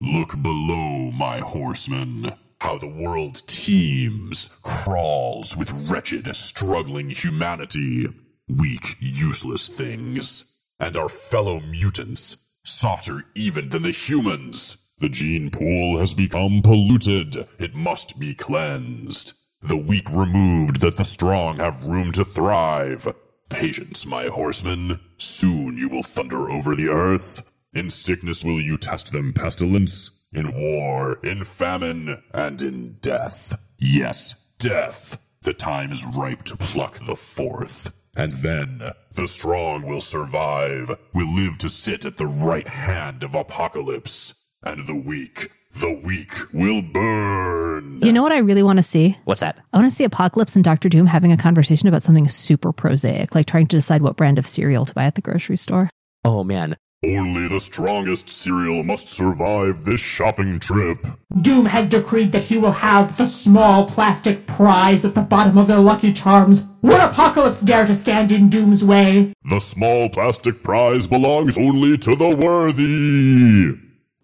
Look 0.00 0.40
below, 0.40 1.10
my 1.10 1.38
horsemen. 1.38 2.34
How 2.60 2.78
the 2.78 2.88
world 2.88 3.42
teems, 3.48 4.60
crawls 4.62 5.56
with 5.56 5.90
wretched, 5.90 6.32
struggling 6.36 7.10
humanity. 7.10 8.06
Weak, 8.48 8.94
useless 9.00 9.66
things. 9.66 10.64
And 10.78 10.96
our 10.96 11.08
fellow 11.08 11.58
mutants, 11.58 12.60
softer 12.64 13.24
even 13.34 13.70
than 13.70 13.82
the 13.82 13.90
humans. 13.90 14.92
The 15.00 15.08
gene 15.08 15.50
pool 15.50 15.98
has 15.98 16.14
become 16.14 16.62
polluted. 16.62 17.48
It 17.58 17.74
must 17.74 18.20
be 18.20 18.32
cleansed. 18.32 19.32
The 19.60 19.76
weak 19.76 20.08
removed 20.08 20.82
that 20.82 20.98
the 20.98 21.04
strong 21.04 21.56
have 21.56 21.84
room 21.84 22.12
to 22.12 22.24
thrive. 22.24 23.08
Patience, 23.50 24.06
my 24.06 24.26
horsemen. 24.26 25.00
Soon 25.18 25.76
you 25.76 25.88
will 25.88 26.02
thunder 26.02 26.50
over 26.50 26.74
the 26.74 26.88
earth. 26.88 27.46
In 27.74 27.90
sickness 27.90 28.44
will 28.44 28.60
you 28.60 28.78
test 28.78 29.12
them 29.12 29.32
pestilence, 29.32 30.26
in 30.32 30.54
war, 30.54 31.18
in 31.22 31.44
famine, 31.44 32.22
and 32.32 32.62
in 32.62 32.94
death. 33.00 33.60
Yes, 33.78 34.54
death. 34.58 35.22
The 35.42 35.52
time 35.52 35.92
is 35.92 36.06
ripe 36.06 36.42
to 36.44 36.56
pluck 36.56 36.94
the 36.94 37.16
fourth. 37.16 37.94
And 38.16 38.32
then, 38.32 38.82
the 39.14 39.28
strong 39.28 39.86
will 39.86 40.00
survive, 40.00 40.90
will 41.14 41.32
live 41.32 41.58
to 41.58 41.68
sit 41.68 42.04
at 42.04 42.18
the 42.18 42.26
right 42.26 42.68
hand 42.68 43.22
of 43.22 43.34
apocalypse. 43.34 44.48
And 44.62 44.86
the 44.86 44.96
weak, 44.96 45.50
the 45.72 46.00
weak 46.04 46.32
will 46.52 46.82
burn. 46.82 47.98
You 48.02 48.12
know 48.12 48.22
what 48.22 48.32
I 48.32 48.38
really 48.38 48.62
want 48.62 48.78
to 48.78 48.82
see? 48.82 49.18
What's 49.24 49.40
that? 49.40 49.58
I 49.72 49.78
want 49.78 49.90
to 49.90 49.94
see 49.94 50.04
Apocalypse 50.04 50.56
and 50.56 50.64
Doctor 50.64 50.88
Doom 50.88 51.06
having 51.06 51.32
a 51.32 51.36
conversation 51.36 51.88
about 51.88 52.02
something 52.02 52.26
super 52.28 52.72
prosaic, 52.72 53.34
like 53.34 53.46
trying 53.46 53.66
to 53.68 53.76
decide 53.76 54.02
what 54.02 54.16
brand 54.16 54.38
of 54.38 54.46
cereal 54.46 54.84
to 54.84 54.94
buy 54.94 55.04
at 55.04 55.14
the 55.14 55.20
grocery 55.20 55.56
store. 55.56 55.88
Oh 56.24 56.42
man, 56.44 56.76
Only 57.04 57.48
the 57.48 57.60
strongest 57.60 58.28
cereal 58.28 58.82
must 58.84 59.08
survive 59.08 59.84
this 59.84 60.00
shopping 60.00 60.58
trip. 60.60 60.98
Doom 61.40 61.64
has 61.66 61.88
decreed 61.88 62.32
that 62.32 62.42
he 62.42 62.58
will 62.58 62.72
have 62.72 63.16
the 63.16 63.24
small 63.24 63.86
plastic 63.86 64.46
prize 64.46 65.04
at 65.04 65.14
the 65.14 65.22
bottom 65.22 65.56
of 65.56 65.66
their 65.66 65.78
lucky 65.78 66.12
charms. 66.12 66.66
Would 66.82 67.00
Apocalypse 67.00 67.62
dare 67.62 67.86
to 67.86 67.94
stand 67.94 68.32
in 68.32 68.50
Doom's 68.50 68.84
way? 68.84 69.32
The 69.48 69.60
small 69.60 70.10
plastic 70.10 70.62
prize 70.62 71.06
belongs 71.06 71.56
only 71.56 71.96
to 71.98 72.14
the 72.16 72.36
worthy. 72.36 73.78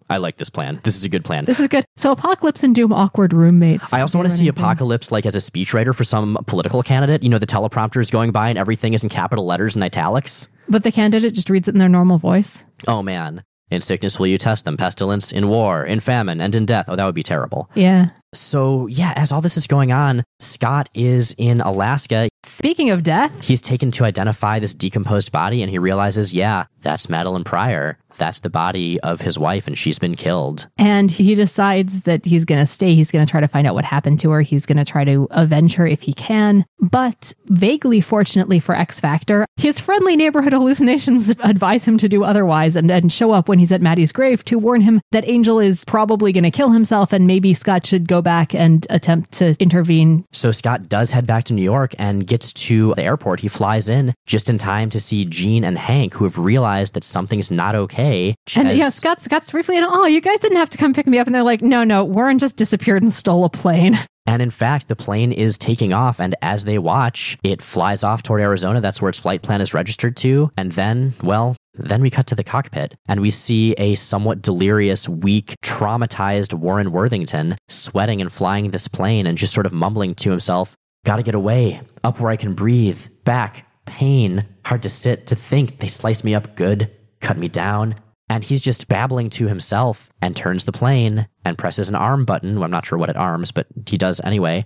I 0.09 0.17
like 0.17 0.37
this 0.37 0.49
plan. 0.49 0.79
This 0.83 0.95
is 0.95 1.03
a 1.05 1.09
good 1.09 1.25
plan. 1.25 1.45
This 1.45 1.59
is 1.59 1.67
good. 1.67 1.85
So 1.97 2.11
Apocalypse 2.11 2.63
and 2.63 2.73
Doom 2.73 2.93
awkward 2.93 3.33
roommates. 3.33 3.93
I 3.93 4.01
also 4.01 4.17
want 4.17 4.29
to 4.29 4.35
see 4.35 4.45
anything. 4.47 4.63
Apocalypse 4.63 5.11
like 5.11 5.25
as 5.25 5.35
a 5.35 5.39
speechwriter 5.39 5.93
for 5.93 6.03
some 6.03 6.37
political 6.47 6.81
candidate. 6.81 7.23
You 7.23 7.29
know, 7.29 7.39
the 7.39 7.45
teleprompter 7.47 7.99
is 8.01 8.09
going 8.09 8.31
by 8.31 8.49
and 8.49 8.57
everything 8.57 8.93
is 8.93 9.03
in 9.03 9.09
capital 9.09 9.45
letters 9.45 9.75
and 9.75 9.83
italics. 9.83 10.47
But 10.69 10.83
the 10.83 10.91
candidate 10.91 11.33
just 11.33 11.49
reads 11.49 11.67
it 11.67 11.75
in 11.75 11.79
their 11.79 11.89
normal 11.89 12.17
voice. 12.17 12.65
Oh 12.87 13.01
man. 13.01 13.43
In 13.69 13.81
sickness 13.81 14.17
will 14.17 14.27
you 14.27 14.37
test 14.37 14.63
them, 14.63 14.77
pestilence, 14.77 15.33
in 15.33 15.49
war, 15.49 15.83
in 15.83 15.99
famine, 15.99 16.39
and 16.39 16.55
in 16.55 16.65
death. 16.65 16.85
Oh, 16.87 16.95
that 16.95 17.03
would 17.03 17.15
be 17.15 17.23
terrible. 17.23 17.69
Yeah. 17.75 18.11
So, 18.33 18.87
yeah, 18.87 19.11
as 19.17 19.33
all 19.33 19.41
this 19.41 19.57
is 19.57 19.67
going 19.67 19.91
on, 19.91 20.23
Scott 20.39 20.89
is 20.93 21.35
in 21.37 21.59
Alaska. 21.59 22.29
Speaking 22.47 22.89
of 22.89 23.03
death, 23.03 23.43
He's 23.45 23.61
taken 23.61 23.91
to 23.91 24.05
identify 24.05 24.59
this 24.59 24.73
decomposed 24.73 25.31
body 25.31 25.61
and 25.61 25.69
he 25.69 25.77
realizes, 25.77 26.33
yeah, 26.33 26.65
that's 26.81 27.07
Madelyne 27.07 27.43
Pryor. 27.45 27.97
That's 28.17 28.39
the 28.39 28.49
body 28.49 28.99
of 29.01 29.21
his 29.21 29.37
wife 29.37 29.67
and 29.67 29.77
she's 29.77 29.99
been 29.99 30.15
killed. 30.15 30.67
and 30.77 31.11
he 31.11 31.35
decides 31.35 32.01
that 32.01 32.25
he's 32.25 32.45
going 32.45 32.59
to 32.59 32.65
stay. 32.65 32.95
He's 32.95 33.11
going 33.11 33.23
to 33.25 33.29
try 33.29 33.41
to 33.41 33.47
find 33.47 33.67
out 33.67 33.75
what 33.75 33.85
happened 33.85 34.19
to 34.21 34.31
her. 34.31 34.41
He's 34.41 34.65
going 34.65 34.77
to 34.77 34.85
try 34.85 35.03
to 35.03 35.27
avenge 35.31 35.75
her 35.75 35.85
if 35.85 36.01
he 36.03 36.13
can. 36.13 36.65
But 36.79 37.33
vaguely 37.47 38.01
fortunately 38.01 38.59
for 38.59 38.73
X 38.73 38.99
Factor, 38.99 39.45
his 39.57 39.79
friendly 39.79 40.15
neighborhood 40.15 40.53
hallucinations 40.57 41.29
advise 41.43 41.85
him 41.87 41.97
to 41.97 42.09
do 42.09 42.23
otherwise 42.23 42.75
and, 42.75 42.89
and 42.89 43.11
show 43.11 43.31
up 43.33 43.49
when 43.49 43.59
he's 43.59 43.71
at 43.71 43.81
Maddie's 43.81 44.11
grave 44.11 44.43
to 44.45 44.57
warn 44.57 44.81
him 44.81 44.99
that 45.11 45.27
Angel 45.27 45.59
is 45.59 45.85
probably 45.85 46.31
going 46.31 46.43
to 46.43 46.51
kill 46.51 46.71
himself 46.71 47.13
and 47.13 47.27
maybe 47.27 47.53
Scott 47.53 47.85
should 47.85 48.07
go 48.07 48.21
back 48.21 48.55
and 48.55 48.87
attempt 48.89 49.33
to 49.33 49.55
intervene. 49.59 50.25
So 50.31 50.51
Scott 50.51 50.89
does 50.89 51.11
head 51.11 51.27
back 51.27 51.43
to 51.45 51.53
New 51.53 51.61
York 51.63 51.93
and 51.99 52.25
gets 52.37 52.53
to 52.53 52.93
the 52.93 53.03
airport. 53.03 53.39
He 53.39 53.47
flies 53.47 53.89
in 53.89 54.13
just 54.27 54.47
in 54.47 54.59
time 54.59 54.91
to 54.91 54.99
see 54.99 55.25
Jean 55.25 55.63
and 55.63 55.75
Hank, 55.75 56.13
who 56.13 56.25
have 56.25 56.37
realized 56.37 56.93
that 56.93 57.03
something's 57.03 57.49
not 57.49 57.73
okay. 57.73 58.35
And 58.55 58.67
as- 58.67 58.77
yeah, 58.77 58.89
Scott, 58.89 59.19
Scott's 59.19 59.49
briefly, 59.49 59.75
and 59.75 59.87
oh, 59.89 60.05
you 60.05 60.21
guys 60.21 60.39
didn't 60.39 60.57
have 60.57 60.69
to 60.69 60.77
come 60.77 60.93
pick 60.93 61.07
me 61.07 61.17
up. 61.17 61.25
And 61.25 61.33
they're 61.33 61.41
like, 61.41 61.63
no, 61.63 61.83
no, 61.83 62.03
Warren 62.03 62.37
just 62.37 62.55
disappeared 62.55 63.01
and 63.01 63.11
stole 63.11 63.43
a 63.43 63.49
plane. 63.49 63.97
And 64.27 64.39
in 64.41 64.51
fact, 64.51 64.87
the 64.87 64.95
plane 64.95 65.31
is 65.31 65.57
taking 65.57 65.93
off, 65.93 66.19
and 66.19 66.35
as 66.41 66.65
they 66.65 66.77
watch, 66.77 67.37
it 67.43 67.61
flies 67.61 68.03
off 68.03 68.21
toward 68.21 68.41
Arizona. 68.41 68.81
That's 68.81 69.01
where 69.01 69.09
its 69.09 69.17
flight 69.17 69.41
plan 69.41 69.61
is 69.61 69.73
registered 69.73 70.15
to. 70.17 70.51
And 70.57 70.73
then, 70.73 71.13
well, 71.23 71.55
then 71.73 72.01
we 72.01 72.09
cut 72.11 72.27
to 72.27 72.35
the 72.35 72.43
cockpit, 72.43 72.93
and 73.07 73.21
we 73.21 73.31
see 73.31 73.71
a 73.77 73.95
somewhat 73.95 74.41
delirious, 74.41 75.07
weak, 75.09 75.55
traumatized 75.63 76.53
Warren 76.53 76.91
Worthington 76.91 77.55
sweating 77.69 78.19
and 78.21 78.31
flying 78.31 78.71
this 78.71 78.87
plane 78.89 79.25
and 79.25 79.37
just 79.37 79.53
sort 79.53 79.65
of 79.65 79.71
mumbling 79.71 80.13
to 80.15 80.31
himself, 80.31 80.75
Gotta 81.07 81.23
get 81.23 81.35
away, 81.35 81.79
up 82.03 82.19
where 82.19 82.29
I 82.29 82.35
can 82.35 82.53
breathe, 82.53 83.07
back, 83.23 83.65
pain, 83.85 84.43
hard 84.65 84.83
to 84.83 84.89
sit, 84.89 85.27
to 85.27 85.35
think. 85.35 85.79
They 85.79 85.87
sliced 85.87 86.25
me 86.25 86.35
up 86.35 86.57
good, 86.57 86.91
cut 87.21 87.37
me 87.37 87.47
down. 87.47 87.95
And 88.29 88.43
he's 88.43 88.61
just 88.61 88.89
babbling 88.89 89.29
to 89.29 89.47
himself 89.47 90.09
and 90.21 90.35
turns 90.35 90.65
the 90.65 90.73
plane 90.73 91.29
and 91.45 91.57
presses 91.57 91.87
an 91.87 91.95
arm 91.95 92.25
button. 92.25 92.61
I'm 92.61 92.71
not 92.71 92.85
sure 92.85 92.99
what 92.99 93.09
it 93.09 93.15
arms, 93.15 93.53
but 93.53 93.67
he 93.89 93.97
does 93.97 94.19
anyway. 94.19 94.65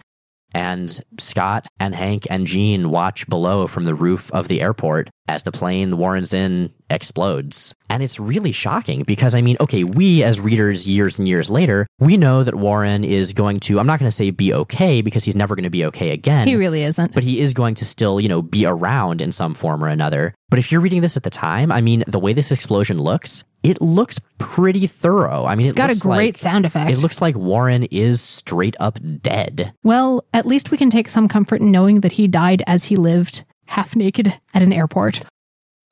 And 0.52 0.90
Scott 1.20 1.68
and 1.80 1.94
Hank 1.94 2.26
and 2.28 2.48
Jean 2.48 2.90
watch 2.90 3.30
below 3.30 3.68
from 3.68 3.86
the 3.86 3.94
roof 3.94 4.32
of 4.32 4.48
the 4.48 4.62
airport 4.62 5.12
as 5.28 5.44
the 5.44 5.52
plane 5.52 5.98
Warren's 5.98 6.34
in 6.34 6.72
explodes. 6.90 7.74
And 7.90 8.02
it's 8.04 8.20
really 8.20 8.52
shocking 8.52 9.04
because, 9.04 9.36
I 9.36 9.42
mean, 9.42 9.58
okay, 9.60 9.84
we 9.84 10.24
as 10.24 10.40
readers 10.40 10.88
years 10.88 11.20
and 11.20 11.28
years 11.28 11.50
later, 11.50 11.88
we 12.00 12.18
know 12.18 12.44
that 12.44 12.56
Warren 12.56 13.04
is 13.04 13.34
going 13.34 13.60
to, 13.62 13.80
I'm 13.80 13.88
not 13.88 14.00
going 14.00 14.10
to 14.10 14.16
say 14.16 14.30
be 14.32 14.54
okay 14.54 15.02
because 15.02 15.24
he's 15.24 15.36
never 15.36 15.56
going 15.56 15.64
to 15.64 15.70
be 15.70 15.86
okay 15.86 16.12
again 16.12 16.48
He 16.48 16.56
really 16.56 16.84
isn't. 16.84 17.14
but 17.14 17.24
he 17.24 17.40
is 17.40 17.54
going 17.54 17.76
to 17.76 17.86
still, 17.86 18.20
you 18.20 18.28
know, 18.30 18.42
be 18.42 18.66
around 18.66 19.22
in 19.22 19.32
some 19.32 19.54
form 19.54 19.84
or 19.84 19.88
another. 19.88 20.34
But 20.50 20.60
if 20.60 20.72
you're 20.72 20.82
reading 20.82 21.02
this 21.02 21.16
at 21.16 21.24
the 21.24 21.30
time, 21.30 21.72
I 21.72 21.80
mean, 21.82 22.04
the 22.08 22.20
way 22.20 22.34
this 22.34 22.52
explosion 22.52 23.00
looks, 23.00 23.44
it 23.64 23.82
looks 23.82 24.20
pretty 24.38 24.88
thorough. 24.88 25.46
I 25.46 25.56
mean, 25.56 25.68
It's 25.68 25.74
it 25.74 25.78
got 25.78 25.92
a 25.92 26.00
great 26.00 26.34
like, 26.34 26.38
sound 26.38 26.66
effect. 26.66 26.92
It 26.92 26.98
looks 26.98 27.22
like 27.22 27.36
Warren 27.36 27.84
is 27.86 28.22
straight 28.22 28.76
up 28.80 29.00
dead. 29.22 29.74
Well, 29.84 30.26
at 30.34 30.46
least 30.46 30.72
we 30.72 30.78
can 30.78 30.90
take 30.90 31.08
some 31.08 31.28
comfort 31.28 31.62
in 31.62 31.72
knowing 31.72 32.02
that 32.02 32.14
he 32.14 32.28
died 32.28 32.64
as 32.68 32.86
he 32.86 32.96
lived, 32.96 33.44
half 33.72 33.96
naked 33.96 34.40
at 34.54 34.62
an 34.62 34.74
airport. 34.74 35.22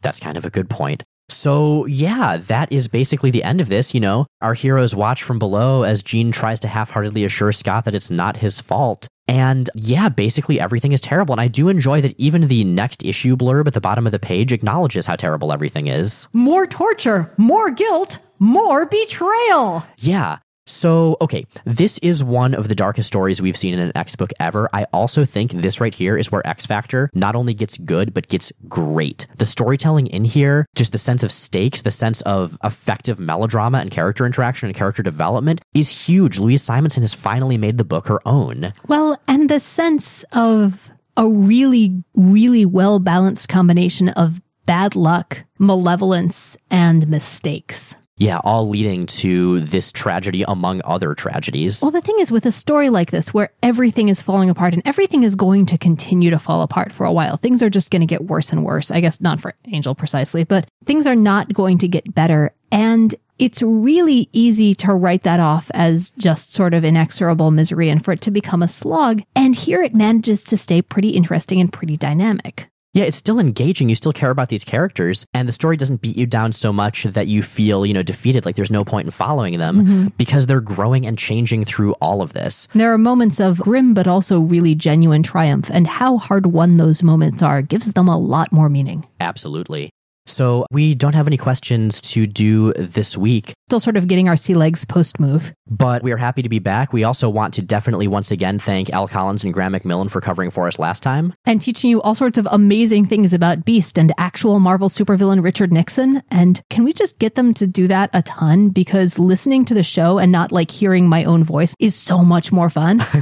That's 0.02 0.20
kind 0.20 0.38
of 0.38 0.46
a 0.46 0.50
good 0.50 0.70
point. 0.70 1.04
So, 1.30 1.86
yeah, 1.86 2.38
that 2.38 2.72
is 2.72 2.88
basically 2.88 3.32
the 3.32 3.44
end 3.44 3.62
of 3.62 3.70
this. 3.70 3.94
You 3.94 4.00
know, 4.00 4.26
our 4.42 4.54
heroes 4.54 4.96
watch 4.96 5.24
from 5.24 5.40
below 5.40 5.84
as 5.84 6.04
Jean 6.04 6.32
tries 6.32 6.60
to 6.62 6.68
half 6.68 6.92
heartedly 6.92 7.24
assure 7.24 7.52
Scott 7.52 7.86
that 7.86 7.96
it's 7.96 8.10
not 8.10 8.38
his 8.38 8.60
fault. 8.60 9.08
And 9.28 9.70
yeah, 9.76 10.10
basically 10.10 10.60
everything 10.60 10.92
is 10.92 11.00
terrible. 11.00 11.34
And 11.34 11.42
I 11.42 11.48
do 11.48 11.70
enjoy 11.70 12.02
that 12.02 12.20
even 12.20 12.48
the 12.48 12.64
next 12.64 13.06
issue 13.06 13.36
blurb 13.36 13.68
at 13.68 13.74
the 13.74 13.82
bottom 13.82 14.08
of 14.08 14.12
the 14.12 14.20
page 14.20 14.52
acknowledges 14.52 15.06
how 15.06 15.16
terrible 15.16 15.54
everything 15.54 15.86
is. 15.86 16.28
More 16.34 16.66
torture, 16.66 17.32
more 17.38 17.70
guilt, 17.70 18.18
more 18.40 18.88
betrayal. 18.88 19.86
Yeah. 19.98 20.40
So, 20.70 21.18
okay, 21.20 21.46
this 21.66 21.98
is 21.98 22.24
one 22.24 22.54
of 22.54 22.68
the 22.68 22.76
darkest 22.76 23.08
stories 23.08 23.42
we've 23.42 23.58
seen 23.58 23.74
in 23.74 23.80
an 23.80 23.92
X 23.96 24.16
book 24.16 24.30
ever. 24.40 24.70
I 24.72 24.86
also 24.94 25.26
think 25.26 25.52
this 25.52 25.82
right 25.82 25.94
here 25.94 26.16
is 26.16 26.32
where 26.32 26.46
X 26.48 26.66
Factor 26.68 27.10
not 27.14 27.36
only 27.36 27.56
gets 27.56 27.78
good, 27.78 28.14
but 28.14 28.28
gets 28.28 28.52
great. 28.68 29.26
The 29.36 29.46
storytelling 29.46 30.08
in 30.08 30.26
here, 30.26 30.68
just 30.76 30.92
the 30.92 31.00
sense 31.00 31.24
of 31.24 31.32
stakes, 31.32 31.82
the 31.82 31.92
sense 31.92 32.22
of 32.22 32.58
effective 32.64 33.20
melodrama 33.20 33.80
and 33.80 33.90
character 33.90 34.28
interaction 34.28 34.68
and 34.68 34.76
character 34.76 35.02
development 35.02 35.62
is 35.74 36.08
huge. 36.08 36.38
Louise 36.38 36.62
Simonson 36.62 37.02
has 37.02 37.16
finally 37.16 37.58
made 37.58 37.80
the 37.80 37.84
book 37.84 38.08
her 38.08 38.20
own. 38.26 38.72
Well, 38.88 39.20
and 39.28 39.50
the 39.50 39.60
sense 39.60 40.24
of 40.34 40.92
a 41.18 41.28
really, 41.28 42.04
really 42.14 42.66
well 42.66 43.00
balanced 43.00 43.50
combination 43.50 44.10
of 44.10 44.40
bad 44.68 44.96
luck, 44.96 45.44
malevolence, 45.58 46.58
and 46.70 47.08
mistakes. 47.08 47.96
Yeah, 48.20 48.40
all 48.44 48.68
leading 48.68 49.06
to 49.06 49.62
this 49.62 49.94
tragedy 49.94 50.44
among 50.46 50.82
other 50.84 51.16
tragedies. 51.16 51.82
Well, 51.82 51.92
the 51.92 52.02
thing 52.02 52.18
is, 52.20 52.34
with 52.34 52.46
a 52.46 52.52
story 52.52 52.90
like 52.90 53.12
this, 53.12 53.34
where 53.34 53.54
everything 53.64 54.10
is 54.10 54.22
falling 54.22 54.50
apart 54.50 54.74
and 54.74 54.84
everything 54.86 55.24
is 55.24 55.36
going 55.36 55.66
to 55.68 55.78
continue 55.78 56.30
to 56.30 56.38
fall 56.38 56.62
apart 56.62 56.92
for 56.92 57.06
a 57.06 57.14
while, 57.14 57.38
things 57.38 57.64
are 57.64 57.70
just 57.70 57.92
going 57.92 58.02
to 58.02 58.06
get 58.06 58.26
worse 58.26 58.52
and 58.52 58.66
worse. 58.66 58.92
I 58.92 59.00
guess 59.00 59.22
not 59.22 59.40
for 59.40 59.56
Angel 59.70 59.96
precisely, 59.96 60.44
but 60.44 60.68
things 60.84 61.08
are 61.08 61.16
not 61.16 61.54
going 61.54 61.78
to 61.78 61.88
get 61.88 62.14
better. 62.14 62.52
And 62.74 63.16
it's 63.38 63.64
really 63.64 64.28
easy 64.34 64.76
to 64.76 64.94
write 64.94 65.24
that 65.24 65.40
off 65.40 65.72
as 65.74 66.10
just 66.18 66.52
sort 66.52 66.74
of 66.74 66.84
inexorable 66.84 67.52
misery 67.52 67.88
and 67.88 68.04
for 68.04 68.12
it 68.12 68.22
to 68.22 68.32
become 68.32 68.62
a 68.62 68.68
slog. 68.68 69.22
And 69.34 69.56
here 69.56 69.82
it 69.82 69.96
manages 69.96 70.44
to 70.44 70.58
stay 70.58 70.82
pretty 70.82 71.12
interesting 71.12 71.62
and 71.62 71.72
pretty 71.72 71.96
dynamic. 71.96 72.70
Yeah, 73.00 73.06
it's 73.06 73.16
still 73.16 73.40
engaging. 73.40 73.88
You 73.88 73.96
still 73.96 74.12
care 74.12 74.30
about 74.30 74.50
these 74.50 74.66
characters, 74.66 75.26
and 75.34 75.48
the 75.48 75.54
story 75.54 75.78
doesn't 75.78 76.02
beat 76.02 76.18
you 76.18 76.26
down 76.26 76.52
so 76.52 76.74
much 76.74 77.04
that 77.04 77.28
you 77.28 77.42
feel, 77.42 77.86
you 77.86 77.94
know, 77.94 78.04
defeated. 78.04 78.46
Like 78.46 78.58
there's 78.58 78.70
no 78.70 78.84
point 78.84 79.06
in 79.06 79.12
following 79.12 79.58
them 79.58 79.86
mm-hmm. 79.86 80.08
because 80.18 80.48
they're 80.48 80.60
growing 80.60 81.06
and 81.06 81.18
changing 81.18 81.64
through 81.64 81.94
all 82.02 82.22
of 82.22 82.34
this. 82.34 82.68
There 82.76 82.92
are 82.92 82.98
moments 82.98 83.40
of 83.40 83.60
grim 83.60 83.94
but 83.94 84.06
also 84.06 84.42
really 84.42 84.76
genuine 84.76 85.24
triumph, 85.24 85.72
and 85.72 85.88
how 85.88 86.18
hard 86.18 86.48
won 86.48 86.76
those 86.76 87.02
moments 87.02 87.42
are 87.42 87.62
gives 87.62 87.94
them 87.94 88.10
a 88.10 88.18
lot 88.18 88.52
more 88.52 88.68
meaning. 88.68 89.08
Absolutely. 89.22 89.92
So 90.30 90.66
we 90.72 90.96
don't 90.96 91.16
have 91.16 91.28
any 91.28 91.38
questions 91.38 92.02
to 92.14 92.26
do 92.28 92.72
this 92.74 93.18
week, 93.18 93.54
Still 93.68 93.80
sort 93.80 93.98
of 93.98 94.08
getting 94.08 94.28
our 94.28 94.36
sea 94.36 94.56
legs 94.56 94.84
post 94.86 95.20
move. 95.20 95.54
but 95.68 96.02
we 96.02 96.12
are 96.12 96.18
happy 96.18 96.42
to 96.42 96.50
be 96.50 96.58
back. 96.60 96.92
We 96.92 97.04
also 97.04 97.30
want 97.30 97.54
to 97.56 97.62
definitely 97.62 98.08
once 98.08 98.32
again 98.32 98.58
thank 98.60 98.92
Elle 98.92 99.08
Collins 99.08 99.44
and 99.44 99.54
Graeme 99.54 99.74
McMillan 99.74 100.10
for 100.10 100.22
covering 100.22 100.50
for 100.50 100.68
us 100.68 100.80
last 100.80 101.04
time. 101.04 101.34
and 101.46 101.62
teaching 101.62 101.90
you 101.92 102.02
all 102.02 102.16
sorts 102.16 102.38
of 102.38 102.48
amazing 102.52 103.06
things 103.06 103.34
about 103.34 103.66
Beast 103.66 103.98
and 104.00 104.12
actual 104.18 104.60
Marvel 104.60 104.90
supervillain 104.90 105.44
Richard 105.44 105.72
Nixon. 105.72 106.24
And 106.32 106.62
can 106.72 106.84
we 106.84 106.94
just 106.94 107.20
get 107.20 107.36
them 107.36 107.54
to 107.56 107.68
do 107.68 107.88
that 107.88 108.10
a 108.14 108.22
ton? 108.24 108.70
Because 108.70 109.20
listening 109.20 109.66
to 109.66 109.74
the 109.76 109.84
show 109.84 110.18
and 110.18 110.32
not 110.32 110.52
like 110.52 110.72
hearing 110.72 111.08
my 111.08 111.24
own 111.26 111.44
voice 111.44 111.76
is 111.80 111.96
so 111.96 112.24
much 112.24 112.52
more 112.52 112.70
fun. 112.70 113.02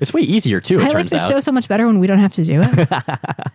It's 0.00 0.14
way 0.14 0.22
easier 0.22 0.60
too, 0.60 0.80
it 0.80 0.84
I 0.92 0.98
like 0.98 1.08
the 1.08 1.18
out. 1.18 1.28
show 1.28 1.40
so 1.40 1.52
much 1.52 1.68
better 1.68 1.86
when 1.86 1.98
we 2.00 2.06
don't 2.06 2.18
have 2.20 2.34
to 2.34 2.44
do 2.44 2.62
it. 2.64 2.88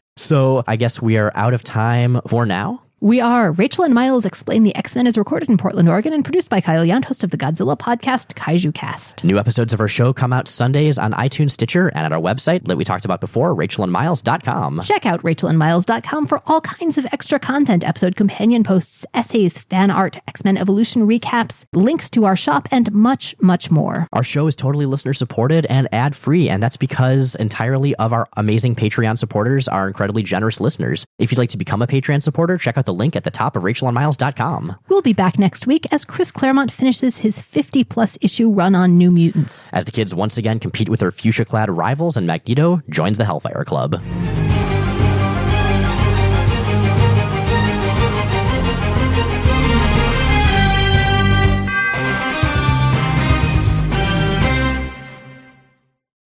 so 0.18 0.64
I 0.68 0.76
guess 0.76 1.02
we 1.02 1.18
are 1.18 1.32
out 1.36 1.54
of 1.56 1.64
time 1.64 2.22
for 2.28 2.46
now. 2.46 2.82
We 3.06 3.22
are 3.22 3.52
Rachel 3.52 3.84
and 3.84 3.94
Miles 3.94 4.26
Explain 4.26 4.64
the 4.64 4.76
X 4.76 4.96
Men 4.96 5.06
is 5.06 5.16
recorded 5.16 5.48
in 5.48 5.58
Portland, 5.58 5.88
Oregon, 5.88 6.12
and 6.12 6.26
produced 6.26 6.50
by 6.50 6.60
Kyle 6.60 6.84
Yount, 6.84 7.06
host 7.06 7.24
of 7.24 7.30
the 7.30 7.38
Godzilla 7.38 7.78
podcast, 7.78 8.34
Kaiju 8.34 8.74
Cast. 8.74 9.24
New 9.24 9.38
episodes 9.38 9.76
of 9.76 9.80
our 9.80 9.88
show 9.88 10.12
come 10.12 10.34
out 10.34 10.48
Sundays 10.48 10.98
on 10.98 11.14
iTunes, 11.14 11.52
Stitcher, 11.52 11.90
and 11.90 12.04
at 12.04 12.12
our 12.12 12.20
website 12.20 12.64
that 12.64 12.78
we 12.78 12.84
talked 12.84 13.06
about 13.06 13.22
before, 13.22 13.54
rachelandmiles.com. 13.54 14.82
Check 14.82 15.06
out 15.06 15.22
rachelandmiles.com 15.22 16.26
for 16.26 16.42
all 16.48 16.62
kinds 16.62 16.98
of 16.98 17.06
extra 17.12 17.38
content, 17.38 17.84
episode 17.84 18.16
companion 18.16 18.64
posts, 18.64 19.06
essays, 19.14 19.60
fan 19.60 19.92
art, 19.92 20.18
X 20.28 20.44
Men 20.44 20.58
Evolution 20.58 21.04
recaps, 21.04 21.68
links 21.74 22.10
to 22.10 22.26
our 22.26 22.36
shop, 22.36 22.68
and 22.72 22.92
much, 22.92 23.36
much 23.40 23.70
more. 23.70 24.08
Our 24.14 24.24
show 24.24 24.48
is 24.48 24.56
totally 24.56 24.88
listener 24.88 25.14
supported 25.14 25.68
and 25.68 25.88
ad 25.92 26.16
free, 26.16 26.50
and 26.50 26.64
that's 26.64 26.78
because 26.78 27.36
entirely 27.36 27.94
of 27.98 28.14
our 28.14 28.28
amazing 28.36 28.74
Patreon 28.74 29.20
supporters 29.20 29.68
are 29.68 29.88
incredibly 29.88 30.24
generous 30.24 30.60
listeners. 30.60 31.06
If 31.20 31.32
you'd 31.32 31.38
like 31.38 31.50
to 31.50 31.58
become 31.60 31.84
a 31.84 31.88
Patreon 31.88 32.24
supporter, 32.24 32.58
check 32.58 32.80
out 32.80 32.86
the 32.86 32.95
link 32.96 33.16
at 33.16 33.24
the 33.24 33.32
top 33.32 33.56
of 33.56 33.64
rachelandmiles.com. 33.64 34.76
We'll 34.90 35.02
be 35.02 35.14
back 35.14 35.38
next 35.38 35.68
week 35.68 35.86
as 35.92 36.06
Chris 36.06 36.32
Claremont 36.32 36.72
finishes 36.72 37.20
his 37.20 37.42
50 37.42 37.84
plus 37.84 38.18
issue 38.22 38.52
run 38.52 38.76
on 38.76 38.98
New 38.98 39.12
Mutants. 39.12 39.72
As 39.74 39.86
the 39.86 39.92
kids 39.92 40.16
once 40.16 40.38
again 40.38 40.60
compete 40.60 40.90
with 40.90 41.02
their 41.02 41.12
fuchsia 41.12 41.46
clad 41.46 41.70
rivals 41.70 42.18
and 42.18 42.26
Magneto 42.26 42.82
joins 42.90 43.18
the 43.18 43.26
Hellfire 43.26 43.64
Club. 43.66 44.02